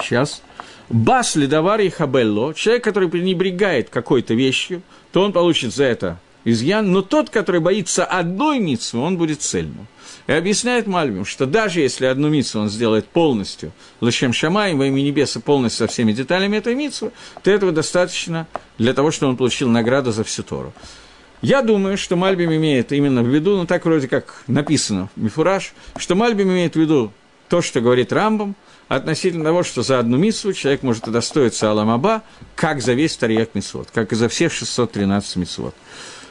Сейчас. 0.00 0.42
Бас 0.88 1.34
ледовар 1.34 1.80
и 1.80 1.88
хабелло, 1.88 2.54
человек, 2.54 2.84
который 2.84 3.08
пренебрегает 3.08 3.88
какой-то 3.88 4.34
вещью, 4.34 4.82
то 5.12 5.22
он 5.22 5.32
получит 5.32 5.74
за 5.74 5.84
это 5.84 6.18
изъян, 6.44 6.92
но 6.92 7.02
тот, 7.02 7.30
который 7.30 7.60
боится 7.60 8.04
одной 8.04 8.58
митцвы, 8.58 9.00
он 9.00 9.16
будет 9.16 9.40
цельным. 9.42 9.86
И 10.26 10.32
объясняет 10.32 10.86
Мальбим, 10.86 11.24
что 11.24 11.46
даже 11.46 11.80
если 11.80 12.06
одну 12.06 12.28
митцву 12.28 12.60
он 12.60 12.68
сделает 12.68 13.06
полностью, 13.06 13.72
лощем 14.00 14.32
шамаем 14.32 14.78
во 14.78 14.86
имя 14.86 15.00
небеса 15.02 15.40
полностью 15.40 15.86
со 15.86 15.92
всеми 15.92 16.12
деталями 16.12 16.56
этой 16.56 16.74
митцвы, 16.74 17.12
то 17.42 17.50
этого 17.50 17.72
достаточно 17.72 18.46
для 18.78 18.94
того, 18.94 19.10
чтобы 19.10 19.30
он 19.30 19.36
получил 19.36 19.68
награду 19.68 20.12
за 20.12 20.24
всю 20.24 20.42
Тору. 20.42 20.72
Я 21.42 21.60
думаю, 21.60 21.98
что 21.98 22.16
Мальбим 22.16 22.54
имеет 22.54 22.92
именно 22.92 23.22
в 23.22 23.28
виду, 23.28 23.56
ну 23.56 23.66
так 23.66 23.84
вроде 23.84 24.08
как 24.08 24.42
написано 24.46 25.10
в 25.14 25.22
Мифураж, 25.22 25.74
что 25.96 26.14
Мальбим 26.14 26.50
имеет 26.50 26.74
в 26.74 26.80
виду 26.80 27.12
то, 27.50 27.60
что 27.60 27.82
говорит 27.82 28.12
Рамбам, 28.12 28.54
относительно 28.96 29.44
того, 29.44 29.62
что 29.62 29.82
за 29.82 29.98
одну 29.98 30.16
митсву 30.16 30.52
человек 30.52 30.82
может 30.82 31.08
удостоиться 31.08 31.70
Аламаба, 31.70 32.22
как 32.54 32.80
за 32.80 32.92
весь 32.92 33.16
Тарьяк 33.16 33.54
Митсвот, 33.54 33.88
как 33.92 34.12
и 34.12 34.16
за 34.16 34.28
всех 34.28 34.52
613 34.52 35.36
Митсвот. 35.36 35.74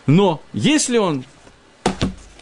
Но 0.06 0.42
если 0.54 0.98
он, 0.98 1.26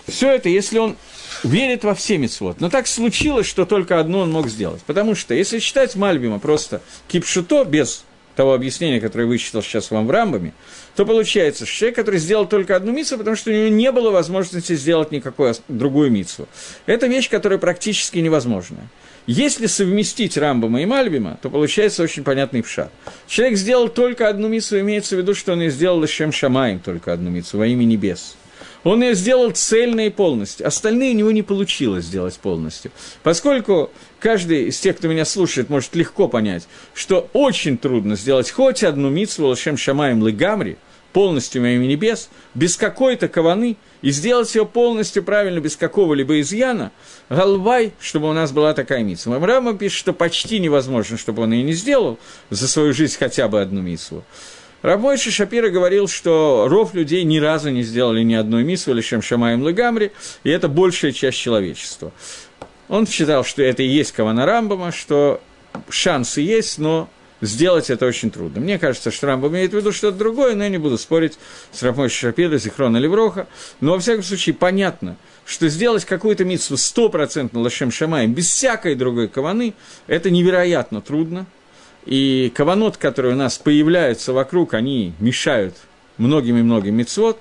все 0.08 0.32
это, 0.32 0.50
если 0.50 0.80
он 0.80 0.96
верит 1.44 1.84
во 1.84 1.96
все 1.96 2.18
Митсвот, 2.18 2.60
но 2.60 2.70
так 2.70 2.88
случилось, 2.88 3.48
что 3.48 3.66
только 3.66 4.00
одну 4.00 4.20
он 4.20 4.32
мог 4.32 4.48
сделать. 4.48 4.82
Потому 4.84 5.16
что, 5.16 5.34
если 5.34 5.60
считать 5.60 5.96
Мальбима 5.96 6.40
просто 6.40 6.82
кипшуто, 7.08 7.64
без 7.64 8.04
того 8.36 8.54
объяснения, 8.54 9.00
которое 9.00 9.26
вычитал 9.26 9.62
сейчас 9.62 9.92
вам 9.92 10.08
в 10.08 10.12
Рамбаме, 10.12 10.54
то 10.96 11.06
получается, 11.06 11.66
что 11.66 11.76
человек, 11.76 11.96
который 11.98 12.20
сделал 12.20 12.48
только 12.48 12.76
одну 12.76 12.92
мицу, 12.92 13.18
потому 13.18 13.36
что 13.36 13.50
у 13.50 13.54
него 13.54 13.68
не 13.68 13.92
было 13.92 14.12
возможности 14.12 14.76
сделать 14.76 15.12
никакую 15.12 15.54
другую 15.68 16.12
мицу. 16.12 16.48
Это 16.86 17.08
вещь, 17.08 17.30
которая 17.30 17.60
практически 17.60 18.20
невозможна. 18.20 18.88
Если 19.28 19.68
совместить 19.68 20.38
Рамбама 20.38 20.82
и 20.82 20.86
Мальбима, 20.86 21.38
то 21.42 21.50
получается 21.50 22.04
очень 22.04 22.24
понятный 22.24 22.64
пшат. 22.64 22.92
Человек 23.28 23.58
сделал 23.58 23.88
только 23.88 24.28
одну 24.28 24.48
мицу, 24.48 24.80
имеется 24.80 25.16
в 25.16 25.20
виду, 25.20 25.36
что 25.36 25.54
он 25.54 25.62
и 25.62 25.70
сделал 25.70 26.06
Шем 26.08 26.32
Шамаем 26.32 26.80
только 26.80 27.14
одну 27.14 27.30
мицу 27.30 27.58
во 27.58 27.68
имя 27.68 27.84
небес. 27.84 28.36
Он 28.84 29.04
ее 29.04 29.14
сделал 29.14 29.52
цельно 29.52 30.08
и 30.08 30.10
полностью. 30.10 30.66
Остальные 30.66 31.14
у 31.14 31.18
него 31.18 31.32
не 31.32 31.44
получилось 31.44 32.06
сделать 32.06 32.36
полностью. 32.40 32.92
Поскольку 33.22 33.92
каждый 34.20 34.70
из 34.70 34.80
тех, 34.80 34.98
кто 34.98 35.08
меня 35.08 35.26
слушает, 35.26 35.70
может 35.70 35.96
легко 35.96 36.28
понять, 36.28 36.68
что 36.96 37.30
очень 37.34 37.78
трудно 37.78 38.16
сделать 38.16 38.50
хоть 38.50 38.84
одну 38.84 39.10
митсву 39.10 39.48
Лашем 39.48 39.78
Шамаем 39.78 40.22
Лыгамри, 40.24 40.78
полностью 41.14 41.62
моими 41.62 41.86
небес, 41.86 42.30
без 42.54 42.78
какой-то 42.78 43.28
каваны, 43.28 43.78
и 44.02 44.12
сделать 44.12 44.54
ее 44.56 44.66
полностью 44.66 45.24
правильно, 45.24 45.60
без 45.60 45.76
какого-либо 45.76 46.40
изъяна, 46.42 46.92
Галвай, 47.30 47.94
чтобы 48.00 48.30
у 48.30 48.34
нас 48.34 48.52
была 48.52 48.74
такая 48.74 49.04
митсва. 49.04 49.40
Рама 49.40 49.78
пишет, 49.78 50.00
что 50.00 50.14
почти 50.14 50.60
невозможно, 50.60 51.18
чтобы 51.18 51.44
он 51.44 51.54
ее 51.54 51.64
не 51.64 51.74
сделал 51.74 52.18
за 52.50 52.68
свою 52.68 52.94
жизнь 52.94 53.18
хотя 53.18 53.48
бы 53.48 53.62
одну 53.62 53.82
митсву. 53.82 54.24
Рабойши 54.82 55.30
Шапира 55.30 55.70
говорил, 55.70 56.08
что 56.08 56.66
ров 56.68 56.94
людей 56.94 57.24
ни 57.24 57.38
разу 57.38 57.70
не 57.70 57.84
сделали 57.84 58.24
ни 58.24 58.34
одной 58.34 58.64
миссу, 58.64 58.92
или 58.92 59.02
чем 59.02 59.22
Шамаем 59.22 59.62
Лагамри, 59.62 60.12
и 60.44 60.50
это 60.50 60.68
большая 60.68 61.12
часть 61.12 61.38
человечества. 61.38 62.12
Он 62.90 63.06
считал, 63.06 63.44
что 63.44 63.62
это 63.62 63.84
и 63.84 63.88
есть 63.88 64.12
Кавана 64.12 64.46
Рамбама, 64.46 64.92
что 64.92 65.40
шансы 65.90 66.42
есть, 66.42 66.80
но 66.80 67.10
сделать 67.42 67.90
это 67.90 68.06
очень 68.06 68.32
трудно. 68.32 68.62
Мне 68.62 68.80
кажется, 68.80 69.12
что 69.12 69.28
Рамбам 69.28 69.54
имеет 69.54 69.72
в 69.72 69.76
виду 69.76 69.92
что-то 69.92 70.18
другое, 70.18 70.56
но 70.56 70.64
я 70.64 70.70
не 70.70 70.78
буду 70.78 70.98
спорить 70.98 71.38
с 71.72 71.84
Рабойши 71.84 72.28
Шапира, 72.28 72.58
Зихрона 72.58 72.98
Левроха. 72.98 73.48
Но, 73.82 73.94
во 73.94 74.00
всяком 74.00 74.24
случае, 74.24 74.56
понятно, 74.56 75.18
что 75.46 75.68
сделать 75.68 76.06
какую-то 76.06 76.46
митсву 76.46 76.78
стопроцентно 76.78 77.60
Лашем 77.60 77.92
Шамаем 77.92 78.34
без 78.34 78.48
всякой 78.50 78.96
другой 78.96 79.28
каваны, 79.28 79.74
это 80.08 80.30
невероятно 80.30 81.02
трудно– 81.02 81.46
и 82.06 82.52
каванот, 82.56 82.98
которые 82.98 83.34
у 83.34 83.38
нас 83.38 83.58
появляются 83.58 84.34
вокруг, 84.34 84.74
они 84.74 85.14
мешают 85.20 85.76
многим-многим 86.18 86.96
мецвод. 86.96 87.40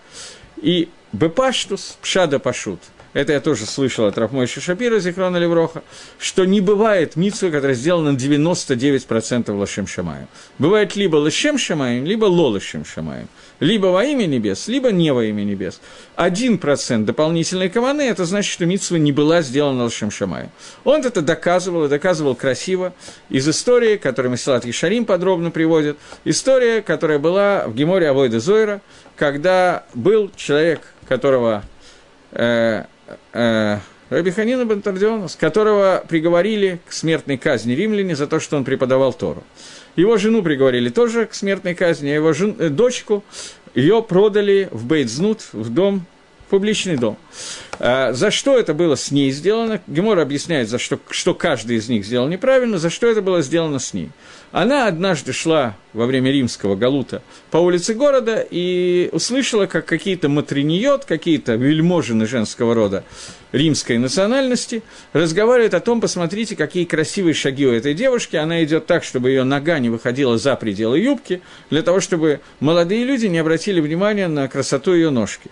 И 0.57 0.88
бепаштус, 1.12 1.96
пшада 2.03 2.38
пашут– 2.38 2.80
это 3.12 3.32
я 3.32 3.40
тоже 3.40 3.66
слышал 3.66 4.06
от 4.06 4.16
Рафмойши 4.16 4.61
Шапира, 4.61 5.00
Зихрона 5.00 5.36
Левроха, 5.36 5.82
что 6.18 6.44
не 6.44 6.61
бывает 6.61 7.16
митсвы, 7.16 7.50
которая 7.50 7.74
сделана 7.74 8.12
на 8.12 8.16
99% 8.16 9.50
лошем 9.52 9.86
шамаем. 9.88 10.28
Бывает 10.58 10.94
либо 10.94 11.16
лошем 11.16 11.58
шамаем, 11.58 12.04
либо 12.04 12.26
лолошем 12.26 12.84
шамаем. 12.84 13.28
Либо 13.58 13.88
во 13.88 14.04
имя 14.04 14.26
небес, 14.26 14.68
либо 14.68 14.92
не 14.92 15.12
во 15.12 15.24
имя 15.24 15.42
небес. 15.42 15.80
Один 16.16 16.56
процент 16.56 17.04
дополнительной 17.04 17.68
каваны, 17.68 18.02
это 18.02 18.24
значит, 18.24 18.52
что 18.52 18.64
митсва 18.64 18.96
не 18.96 19.12
была 19.12 19.42
сделана 19.42 19.84
лошем 19.84 20.11
шамаем. 20.11 20.50
Он 20.84 21.04
это 21.04 21.20
доказывал, 21.20 21.84
и 21.84 21.88
доказывал 21.88 22.34
красиво 22.36 22.94
из 23.28 23.46
истории, 23.48 23.96
которую 23.96 24.30
Масилат 24.30 24.64
Ишарим 24.64 25.04
подробно 25.04 25.50
приводит. 25.50 25.98
История, 26.24 26.80
которая 26.80 27.18
была 27.18 27.64
в 27.66 27.74
Геморе 27.74 28.08
Авойда 28.08 28.40
Зойра, 28.40 28.80
когда 29.16 29.84
был 29.94 30.30
человек, 30.36 30.80
которого 31.06 31.64
э, 32.32 32.84
Раби 34.11 34.32
Ханина 34.32 34.64
Бентардиона, 34.64 35.28
с 35.28 35.36
которого 35.36 36.04
приговорили 36.08 36.80
к 36.84 36.92
смертной 36.92 37.38
казни 37.38 37.74
римляне 37.74 38.16
за 38.16 38.26
то, 38.26 38.40
что 38.40 38.56
он 38.56 38.64
преподавал 38.64 39.12
Тору. 39.12 39.44
Его 39.94 40.16
жену 40.16 40.42
приговорили 40.42 40.88
тоже 40.88 41.26
к 41.26 41.34
смертной 41.34 41.76
казни, 41.76 42.11
а 42.11 42.14
его 42.14 42.32
жен, 42.32 42.56
э, 42.58 42.70
дочку 42.70 43.22
ее 43.74 44.02
продали 44.02 44.68
в 44.72 44.84
Бейтзнут, 44.84 45.42
в 45.52 45.72
дом, 45.72 46.06
в 46.46 46.50
публичный 46.50 46.96
дом. 46.96 47.18
А, 47.78 48.12
за 48.12 48.32
что 48.32 48.58
это 48.58 48.74
было 48.74 48.96
с 48.96 49.12
ней 49.12 49.30
сделано? 49.30 49.80
Гемор 49.86 50.18
объясняет, 50.18 50.68
за 50.68 50.78
что, 50.78 50.98
что 51.11 51.32
каждый 51.32 51.76
из 51.76 51.88
них 51.88 52.04
сделал 52.04 52.26
неправильно, 52.26 52.78
за 52.78 52.90
что 52.90 53.06
это 53.06 53.22
было 53.22 53.42
сделано 53.42 53.78
с 53.78 53.94
ней. 53.94 54.11
Она 54.53 54.88
однажды 54.88 55.32
шла 55.32 55.76
во 55.92 56.07
время 56.07 56.32
римского 56.32 56.74
галута 56.74 57.22
по 57.53 57.59
улице 57.59 57.94
города 57.94 58.44
и 58.51 59.09
услышала, 59.12 59.66
как 59.66 59.86
какие-то 59.86 60.28
матриниот, 60.28 61.05
какие-то 61.05 61.55
вельможины 61.55 62.26
женского 62.26 62.74
рода 62.74 63.05
римской 63.53 63.98
национальности 63.98 64.82
разговаривают 65.12 65.74
о 65.74 65.80
том, 65.80 66.01
посмотрите, 66.01 66.57
какие 66.57 66.84
красивые 66.84 67.34
шаги 67.34 67.64
у 67.64 67.72
этой 67.72 67.94
девушки, 67.94 68.34
она 68.34 68.64
идет 68.64 68.86
так, 68.86 69.05
чтобы 69.05 69.30
ее 69.30 69.44
нога 69.44 69.78
не 69.78 69.88
выходила 69.88 70.36
за 70.36 70.57
пределы 70.57 70.98
юбки, 70.98 71.42
для 71.70 71.82
того, 71.82 72.01
чтобы 72.01 72.40
молодые 72.59 73.05
люди 73.05 73.26
не 73.26 73.38
обратили 73.38 73.80
внимания 73.80 74.26
на 74.26 74.48
красоту 74.48 74.94
ее 74.94 75.11
ножки. 75.11 75.51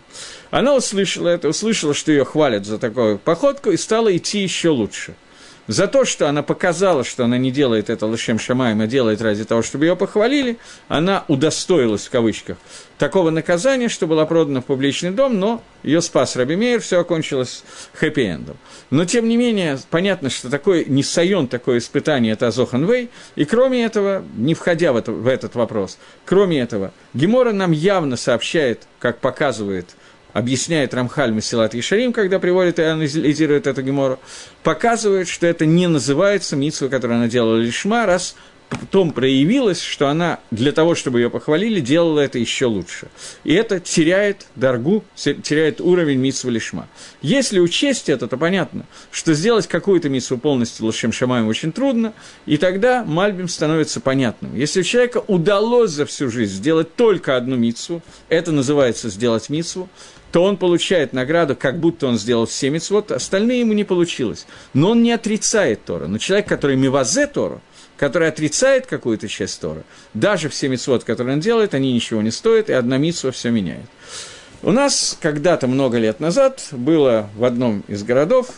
Она 0.51 0.75
услышала 0.75 1.29
это, 1.29 1.49
услышала, 1.49 1.95
что 1.95 2.11
ее 2.11 2.25
хвалят 2.25 2.67
за 2.67 2.79
такую 2.79 3.19
походку, 3.19 3.71
и 3.71 3.77
стала 3.77 4.17
идти 4.17 4.41
еще 4.41 4.71
лучше– 4.71 5.15
за 5.69 5.87
то, 5.87 6.05
что 6.05 6.29
она 6.29 6.43
показала, 6.43 7.05
что 7.05 7.25
она 7.25 7.39
не 7.39 7.53
делает 7.53 7.91
это 7.91 8.07
лошем 8.07 8.39
шамаем, 8.39 8.81
а 8.81 8.87
делает 8.87 9.23
ради 9.23 9.45
того, 9.45 9.63
чтобы 9.63 9.85
ее 9.85 9.95
похвалили, 9.95 10.59
она 10.89 11.25
удостоилась, 11.29 12.07
в 12.07 12.11
кавычках, 12.11 12.57
такого 12.97 13.31
наказания, 13.31 13.89
что 13.89 14.07
была 14.07 14.27
продана 14.27 14.63
в 14.63 14.65
публичный 14.65 15.11
дом, 15.11 15.39
но 15.39 15.63
ее 15.83 16.01
спас 16.01 16.35
Раби 16.37 16.57
Мейер, 16.57 16.81
все 16.81 17.01
окончилось 17.01 17.63
хэппи-эндом. 18.01 18.57
Но, 18.91 19.05
тем 19.05 19.29
не 19.29 19.37
менее, 19.37 19.79
понятно, 19.91 20.31
что 20.31 20.51
такой 20.51 20.87
несайон, 20.87 21.47
такое 21.47 21.79
испытание– 21.79 22.33
это 22.35 22.49
Азохан 22.49 22.91
Вей, 22.91 23.11
и 23.37 23.45
кроме 23.45 23.85
этого, 23.85 24.25
не 24.37 24.55
входя 24.55 24.93
в, 24.93 24.97
это, 24.97 25.13
в 25.13 25.29
этот 25.29 25.55
вопрос, 25.55 25.99
кроме 26.25 26.61
этого, 26.61 26.93
Гемора 27.13 27.53
нам 27.53 27.73
явно 27.73 28.17
сообщает, 28.17 28.89
как 28.99 29.21
показывает– 29.21 29.91
объясняет 30.39 30.95
Рамхаль 30.95 31.33
Масилат 31.33 31.75
Ишарим, 31.75 32.13
когда 32.13 32.39
приводит 32.39 32.79
и 32.79 32.83
анализирует 32.83 33.67
эту 33.67 33.83
гемору, 33.83 34.19
показывает, 34.63 35.29
что 35.29 35.47
это 35.47 35.67
не 35.67 35.87
называется 35.87 36.57
митсва, 36.57 36.89
которую 36.89 37.19
она 37.19 37.29
делала 37.29 37.57
лишма, 37.57 38.07
раз 38.07 38.35
потом 38.69 39.13
проявилось, 39.13 39.81
что 39.81 40.09
она 40.09 40.41
для 40.51 40.73
того, 40.73 40.95
чтобы 40.95 41.21
ее 41.21 41.31
похвалили, 41.31 41.81
делала 41.81 42.21
это 42.21 42.39
еще 42.39 42.67
лучше. 42.67 43.09
И 43.45 43.55
это 43.55 43.81
теряет 43.81 44.47
доргу, 44.57 45.05
теряет 45.17 45.81
уровень 45.81 46.19
митсвы 46.19 46.53
лишма. 46.53 46.89
Если 47.23 47.59
учесть 47.59 48.09
это, 48.09 48.29
то 48.29 48.37
понятно, 48.37 48.87
что 49.11 49.35
сделать 49.35 49.67
какую-то 49.67 50.09
митсву 50.09 50.39
полностью 50.39 50.87
лошем 50.87 51.13
шамаем 51.13 51.49
очень 51.49 51.73
трудно, 51.73 52.13
и 52.47 52.57
тогда 52.57 53.05
мальбим 53.05 53.49
становится 53.49 54.01
понятным. 54.01 54.55
Если 54.57 54.81
у 54.81 54.85
человека 54.85 55.23
удалось 55.27 55.91
за 55.91 56.07
всю 56.07 56.31
жизнь 56.31 56.55
сделать 56.55 56.95
только 56.95 57.37
одну 57.37 57.57
митсву, 57.57 58.03
это 58.29 58.53
называется 58.53 59.09
сделать 59.09 59.49
митсву, 59.49 59.89
то 60.33 60.43
он 60.43 60.57
получает 60.57 61.13
награду, 61.13 61.57
как 61.57 61.79
будто 61.79 62.07
он 62.07 62.19
сделал 62.19 62.47
все 62.47 62.71
митцвот, 62.71 63.13
остальные 63.13 63.61
ему 63.61 63.73
не 63.73 63.85
получилось. 63.85 64.47
Но 64.75 64.91
он 64.91 65.03
не 65.03 65.13
отрицает 65.13 65.85
Тора. 65.85 66.07
Но 66.07 66.19
человек, 66.19 66.47
который 66.49 66.77
мивазе 66.77 67.27
Тору, 67.27 67.63
который 67.99 68.29
отрицает 68.29 68.87
какую-то 68.87 69.29
часть 69.29 69.61
Тора, 69.61 69.83
даже 70.15 70.49
все 70.49 70.69
митцвот, 70.69 71.05
которые 71.05 71.35
он 71.35 71.41
делает, 71.41 71.75
они 71.75 71.93
ничего 71.93 72.23
не 72.23 72.31
стоят, 72.31 72.71
и 72.71 72.73
одна 72.73 72.97
митцва 72.97 73.31
все 73.31 73.51
меняет. 73.51 73.87
У 74.63 74.73
нас 74.73 75.17
когда-то 75.21 75.67
много 75.67 75.99
лет 75.99 76.21
назад 76.21 76.69
было 76.73 77.29
в 77.37 77.45
одном 77.45 77.85
из 77.89 78.03
городов, 78.03 78.49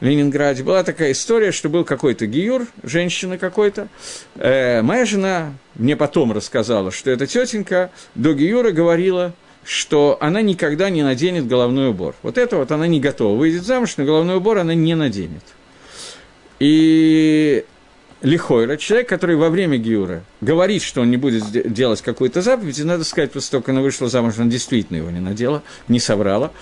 в 0.00 0.04
Ленинграде, 0.04 0.62
была 0.62 0.82
такая 0.82 1.12
история, 1.12 1.52
что 1.52 1.68
был 1.68 1.84
какой-то 1.84 2.26
гиюр, 2.26 2.66
женщина 2.82 3.36
какой-то. 3.36 3.88
Э, 4.36 4.80
моя 4.80 5.04
жена 5.04 5.52
мне 5.74 5.94
потом 5.94 6.32
рассказала, 6.32 6.90
что 6.90 7.10
эта 7.10 7.26
тетенька 7.26 7.90
до 8.14 8.32
гиюра 8.32 8.70
говорила– 8.70 9.34
что 9.64 10.16
она 10.20 10.42
никогда 10.42 10.90
не 10.90 11.02
наденет 11.02 11.46
головной 11.46 11.90
убор. 11.90 12.14
Вот 12.22 12.38
это 12.38 12.56
вот 12.56 12.72
она 12.72 12.86
не 12.86 13.00
готова 13.00 13.36
выйдет 13.36 13.64
замуж, 13.64 13.96
но 13.96 14.04
головной 14.04 14.36
убор 14.36 14.58
она 14.58 14.74
не 14.74 14.94
наденет. 14.94 15.44
И 16.58 17.64
Лихойра, 18.22 18.76
человек, 18.76 19.08
который 19.08 19.36
во 19.36 19.48
время 19.48 19.78
Гиура 19.78 20.22
говорит, 20.40 20.82
что 20.82 21.00
он 21.00 21.10
не 21.10 21.16
будет 21.16 21.44
делать 21.72 22.02
какую-то 22.02 22.42
заповедь, 22.42 22.78
и 22.78 22.84
надо 22.84 23.04
сказать, 23.04 23.32
после 23.32 23.50
того, 23.50 23.62
как 23.62 23.70
она 23.70 23.80
вышла 23.80 24.08
замуж, 24.08 24.34
она 24.36 24.50
действительно 24.50 24.98
его 24.98 25.10
не 25.10 25.20
надела, 25.20 25.62
не 25.88 26.00
собрала, 26.00 26.52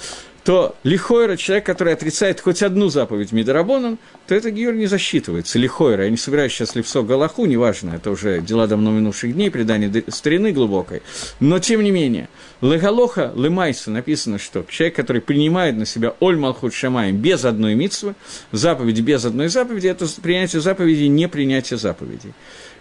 то 0.48 0.74
лихойра, 0.82 1.36
человек, 1.36 1.66
который 1.66 1.92
отрицает 1.92 2.40
хоть 2.40 2.62
одну 2.62 2.88
заповедь 2.88 3.32
Мидарабонан, 3.32 3.98
то 4.26 4.34
это 4.34 4.50
гиюр 4.50 4.72
не 4.72 4.86
засчитывается. 4.86 5.58
Лихойра, 5.58 6.04
я 6.04 6.10
не 6.10 6.16
собираюсь 6.16 6.54
сейчас 6.54 6.74
левсо 6.74 7.02
Галаху, 7.02 7.44
неважно, 7.44 7.96
это 7.96 8.10
уже 8.10 8.40
дела 8.40 8.66
давно 8.66 8.90
минувших 8.90 9.34
дней, 9.34 9.50
предание 9.50 9.92
старины 10.08 10.52
глубокой. 10.52 11.02
Но, 11.38 11.58
тем 11.58 11.82
не 11.82 11.90
менее, 11.90 12.30
Легалоха 12.62 13.30
Лемайса 13.36 13.90
написано, 13.90 14.38
что 14.38 14.64
человек, 14.66 14.96
который 14.96 15.20
принимает 15.20 15.76
на 15.76 15.84
себя 15.84 16.14
Оль 16.18 16.38
Малхут 16.38 16.72
Шамаем 16.72 17.18
без 17.18 17.44
одной 17.44 17.74
митсвы, 17.74 18.14
заповеди 18.50 19.02
без 19.02 19.26
одной 19.26 19.48
заповеди, 19.48 19.88
это 19.88 20.06
принятие 20.22 20.62
заповеди, 20.62 21.02
не 21.02 21.28
принятие 21.28 21.78
заповедей. 21.78 22.32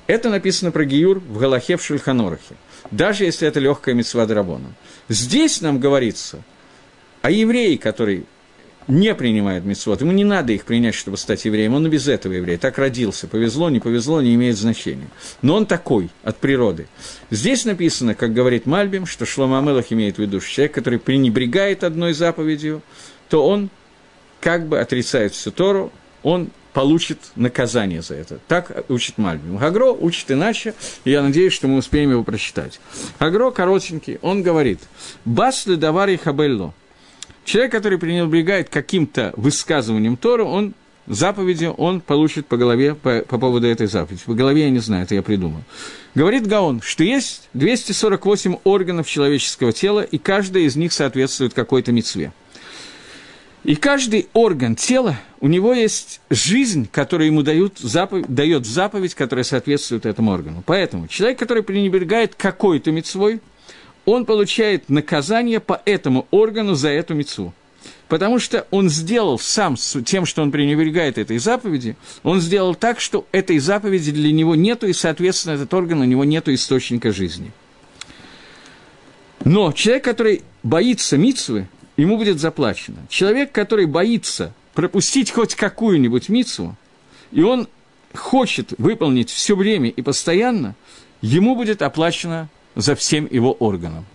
Это 0.08 0.30
написано 0.30 0.72
про 0.72 0.86
Гиюр 0.86 1.20
в 1.20 1.38
Галахе 1.38 1.76
в 1.76 1.84
Шульханорахе, 1.84 2.56
даже 2.92 3.26
если 3.26 3.46
это 3.46 3.60
легкая 3.60 3.94
митсва 3.94 4.26
Драбона. 4.26 4.74
Здесь 5.10 5.60
нам 5.60 5.82
говорится– 5.82 6.42
а 7.28 7.30
еврей, 7.30 7.78
который 7.78 8.24
не 8.88 9.14
принимает 9.14 9.66
митцвот, 9.66 10.00
ему 10.00 10.14
не 10.14 10.24
надо 10.24 10.54
их 10.54 10.64
принять, 10.64 10.96
чтобы 10.96 11.18
стать 11.18 11.44
евреем, 11.44 11.74
он 11.74 11.86
и 11.86 11.90
без 11.90 12.08
этого 12.08 12.32
еврей, 12.32 12.56
так 12.56 12.78
родился, 12.78 13.28
повезло, 13.28 13.70
не 13.70 13.82
повезло, 13.82 14.22
не 14.22 14.34
имеет 14.36 14.56
значения. 14.56 15.10
Но 15.42 15.56
он 15.56 15.66
такой, 15.66 16.10
от 16.24 16.38
природы. 16.38 16.88
Здесь 17.30 17.66
написано, 17.66 18.16
как 18.16 18.34
говорит 18.34 18.66
Мальбим, 18.66 19.06
что 19.06 19.26
Шлома 19.26 19.60
Амелах 19.60 19.92
имеет 19.92 20.16
в 20.16 20.20
виду, 20.20 20.40
что 20.40 20.50
человек, 20.50 20.72
который 20.72 21.00
пренебрегает 21.00 21.84
одной 21.84 22.14
заповедью, 22.14 22.82
то 23.28 23.46
он 23.46 23.70
как 24.40 24.66
бы 24.70 24.80
отрицает 24.80 25.34
всю 25.34 25.52
Тору, 25.52 25.92
он 26.24 26.50
получит 26.72 27.20
наказание 27.36 28.02
за 28.02 28.16
это. 28.16 28.40
Так 28.48 28.86
учит 28.88 29.18
Мальбим. 29.18 29.58
Гагро 29.58 29.92
учит 29.92 30.32
иначе, 30.32 30.76
и 31.04 31.12
я 31.12 31.22
надеюсь, 31.22 31.52
что 31.52 31.68
мы 31.68 31.80
успеем 31.80 32.12
его 32.12 32.24
прочитать. 32.24 32.80
Гагро 33.20 33.52
коротенький, 33.52 34.18
он 34.22 34.44
говорит, 34.44 34.80
«Бас 35.26 35.66
ледавари 35.66 36.16
хабелло». 36.16 36.74
Человек, 37.48 37.72
который 37.72 37.98
пренебрегает 37.98 38.68
каким-то 38.68 39.34
высказыванием 39.38 40.18
Тору, 40.18 40.48
он 40.48 40.74
заповеди 41.08 41.72
он 41.78 42.02
получит 42.02 42.46
по 42.46 42.58
голове 42.58 42.94
по, 42.94 43.22
по 43.22 43.38
поводу 43.38 43.68
этой 43.68 43.88
заповеди. 43.88 44.22
По 44.26 44.34
голове 44.34 44.64
я 44.64 44.70
не 44.70 44.80
знаю, 44.80 45.04
это 45.04 45.16
я 45.16 45.22
придумал. 45.22 45.62
Говорит 46.14 46.46
Гаон, 46.46 46.82
что 46.82 47.06
есть 47.06 47.48
248 47.54 48.58
органов 48.66 49.08
человеческого 49.08 49.72
тела, 49.72 50.02
и 50.02 50.18
каждый 50.18 50.66
из 50.66 50.76
них 50.76 50.92
соответствует 50.92 51.54
какой-то 51.54 51.94
мецве. 51.94 52.34
И 53.64 53.76
каждый 53.76 54.28
орган 54.34 54.76
тела, 54.76 55.18
у 55.40 55.48
него 55.48 55.74
есть 55.74 56.20
жизнь, 56.30 56.90
которую 56.92 57.28
ему 57.28 57.44
дают 57.44 57.80
заповедь, 57.80 58.26
дает 58.28 58.66
заповедь, 58.66 59.16
которая 59.16 59.46
соответствует 59.46 60.06
этому 60.06 60.32
органу. 60.32 60.64
Поэтому 60.66 61.08
человек, 61.08 61.40
который 61.40 61.64
пренебрегает 61.64 62.36
какой-то 62.36 62.92
мецвой, 62.92 63.40
он 64.08 64.26
получает 64.26 64.88
наказание 64.88 65.60
по 65.60 65.82
этому 65.84 66.28
органу 66.32 66.76
за 66.76 66.88
эту 66.88 67.14
мецву. 67.14 67.54
Потому 68.08 68.40
что 68.40 68.66
он 68.72 68.90
сделал 68.90 69.38
сам 69.38 69.76
тем, 69.76 70.26
что 70.26 70.42
он 70.42 70.50
пренебрегает 70.50 71.18
этой 71.18 71.40
заповеди, 71.40 71.98
он 72.24 72.40
сделал 72.40 72.74
так, 72.74 73.02
что 73.02 73.28
этой 73.34 73.60
заповеди 73.60 74.14
для 74.14 74.32
него 74.32 74.56
нету, 74.56 74.88
и, 74.88 74.94
соответственно, 74.94 75.56
этот 75.56 75.74
орган 75.74 76.00
у 76.00 76.06
него 76.06 76.24
нету 76.24 76.54
источника 76.54 77.12
жизни. 77.12 77.52
Но 79.44 79.74
человек, 79.74 80.06
который 80.06 80.42
боится 80.64 81.18
мицвы, 81.18 81.68
ему 81.98 82.16
будет 82.16 82.40
заплачено. 82.40 83.00
Человек, 83.10 83.52
который 83.52 83.88
боится 83.88 84.54
пропустить 84.74 85.32
хоть 85.32 85.56
какую-нибудь 85.56 86.30
мицу, 86.30 86.78
и 87.34 87.42
он 87.42 87.68
хочет 88.14 88.74
выполнить 88.78 89.30
все 89.30 89.54
время 89.54 89.90
и 89.90 90.02
постоянно, 90.02 90.76
ему 91.20 91.58
будет 91.58 91.82
оплачено 91.82 92.48
за 92.78 92.96
всем 92.96 93.28
его 93.30 93.52
органом. 93.52 94.06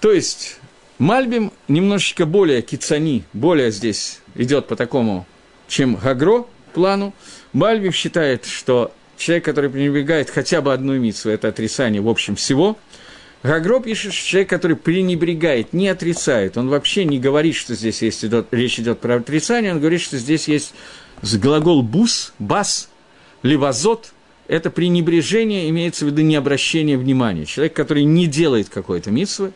То 0.00 0.12
есть 0.12 0.58
Мальбим 0.98 1.52
немножечко 1.68 2.26
более 2.26 2.60
кицани, 2.60 3.24
более 3.32 3.70
здесь 3.70 4.20
идет 4.34 4.68
по 4.68 4.76
такому, 4.76 5.26
чем 5.66 5.96
Гагро 5.96 6.44
плану. 6.74 7.14
Мальбим 7.52 7.92
считает, 7.92 8.44
что 8.44 8.92
человек, 9.16 9.46
который 9.46 9.70
пренебрегает 9.70 10.28
хотя 10.28 10.60
бы 10.60 10.74
одну 10.74 10.98
мицу, 10.98 11.30
это 11.30 11.48
отрицание 11.48 12.02
в 12.02 12.08
общем 12.08 12.36
всего– 12.36 12.76
Гагро 13.44 13.78
пишет, 13.80 14.14
что 14.14 14.26
человек, 14.26 14.48
который 14.48 14.74
пренебрегает, 14.74 15.74
не 15.74 15.88
отрицает, 15.88 16.56
он 16.56 16.70
вообще 16.70 17.04
не 17.04 17.20
говорит, 17.20 17.54
что 17.54 17.74
здесь 17.74 18.00
есть, 18.00 18.24
идет, 18.24 18.46
речь 18.52 18.80
идет 18.80 19.00
про 19.00 19.16
отрицание, 19.16 19.72
он 19.72 19.80
говорит, 19.80 20.00
что 20.00 20.16
здесь 20.16 20.48
есть 20.48 20.72
глагол 21.20 21.82
«бус», 21.82 22.32
«бас», 22.38 22.88
«левазот», 23.42 24.13
это 24.48 24.70
пренебрежение, 24.70 25.68
имеется 25.70 26.04
в 26.04 26.08
виду 26.08 26.22
не 26.22 26.36
обращение 26.36 26.98
внимания. 26.98 27.46
Человек, 27.46 27.74
который 27.74 28.04
не 28.04 28.26
делает 28.26 28.68
какой-то 28.68 29.10
митсвы, 29.10 29.52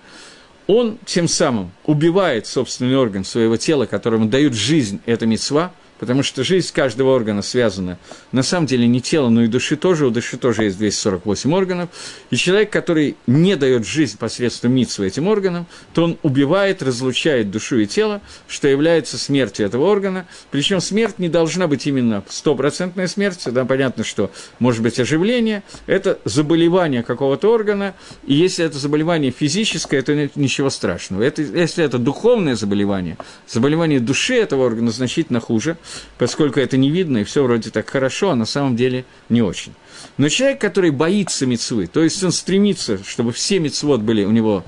он 0.67 0.99
тем 1.07 1.29
самым 1.29 1.71
убивает 1.85 2.47
собственный 2.47 2.97
орган 2.97 3.25
своего 3.25 3.57
тела, 3.57 3.87
которому 3.87 4.27
дают 4.27 4.55
жизнь 4.55 5.01
эта 5.07 5.27
митсва– 5.27 5.73
потому 5.99 6.23
что 6.23 6.45
жизнь 6.45 6.73
каждого 6.73 7.15
органа 7.15 7.43
связана, 7.43 7.99
на 8.33 8.43
самом 8.43 8.67
деле, 8.67 8.87
не 8.87 9.01
тело, 9.01 9.29
но 9.29 9.43
и 9.43 9.47
души 9.47 9.77
тоже, 9.77 10.07
у 10.07 10.11
души 10.11 10.37
тоже 10.37 10.65
есть 10.65 10.79
248 10.79 11.53
органов, 11.53 11.91
и 12.31 12.37
человек, 12.37 12.71
который 12.71 13.17
не 13.27 13.57
дает 13.57 13.87
жизнь 13.87 14.19
посредством 14.19 14.73
митсу 14.73 15.05
этим 15.05 15.29
органам, 15.29 15.67
то 15.95 16.05
он 16.05 16.19
убивает, 16.23 16.83
разлучает 16.83 17.51
душу 17.51 17.79
и 17.79 17.87
тело, 17.87 18.21
что 18.47 18.69
является 18.69 19.19
смертью 19.19 19.67
этого 19.67 19.87
органа, 19.87 20.27
причем 20.51 20.81
смерть 20.81 21.19
не 21.19 21.29
должна 21.29 21.67
быть 21.67 21.87
именно 21.87 22.23
стопроцентная 22.29 23.07
смерть, 23.07 23.43
да, 23.47 23.65
понятно, 23.65 24.05
что 24.05 24.31
может 24.59 24.83
быть 24.83 24.99
оживление, 25.01 25.63
это 25.87 26.19
заболевание 26.25 27.03
какого-то 27.03 27.53
органа, 27.53 27.95
и 28.27 28.35
если 28.35 28.65
это 28.65 28.79
заболевание 28.79 29.31
физическое, 29.31 30.03
то 30.03 30.15
нет 30.15 30.37
ничего 30.37 30.71
страшного. 30.71 31.23
Это, 31.23 31.43
если 31.43 31.85
это 31.85 31.99
духовное 31.99 32.55
заболевание, 32.55 33.17
заболевание 33.47 34.01
души 34.01 34.35
этого 34.35 34.65
органа 34.65 34.91
значительно 34.91 35.41
хуже, 35.41 35.77
поскольку 36.19 36.61
это 36.61 36.77
не 36.77 36.91
видно, 36.91 37.19
и 37.19 37.25
все 37.25 37.43
вроде 37.43 37.71
так 37.71 37.89
хорошо, 37.89 38.31
а 38.31 38.35
на 38.35 38.47
самом 38.47 38.77
деле 38.77 39.05
не 39.29 39.43
очень. 39.43 39.73
Но 40.17 40.29
человек, 40.29 40.61
который 40.61 40.91
боится 40.91 41.47
мецвы, 41.47 41.87
то 41.87 42.03
есть 42.03 42.23
он 42.23 42.33
стремится, 42.33 43.03
чтобы 43.05 43.33
все 43.33 43.59
мецвод 43.59 44.01
были 44.01 44.25
у 44.25 44.31
него 44.31 44.65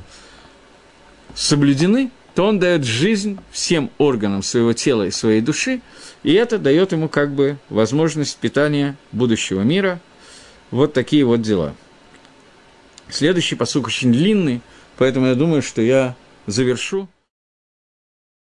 соблюдены, 1.34 2.10
то 2.34 2.46
он 2.46 2.58
дает 2.58 2.84
жизнь 2.84 3.38
всем 3.50 3.90
органам 3.98 4.42
своего 4.42 4.72
тела 4.72 5.06
и 5.06 5.10
своей 5.10 5.40
души, 5.40 5.80
и 6.22 6.32
это 6.32 6.58
дает 6.58 6.92
ему 6.92 7.08
как 7.08 7.32
бы 7.32 7.58
возможность 7.68 8.36
питания 8.38 8.96
будущего 9.12 9.62
мира. 9.62 10.00
Вот 10.70 10.92
такие 10.92 11.24
вот 11.24 11.42
дела. 11.42 11.74
Следующий 13.08 13.56
посук 13.56 13.88
очень 13.88 14.12
длинный, 14.12 14.60
поэтому 14.96 15.26
я 15.26 15.34
думаю, 15.34 15.62
что 15.62 15.82
я 15.82 16.14
завершу. 16.46 17.08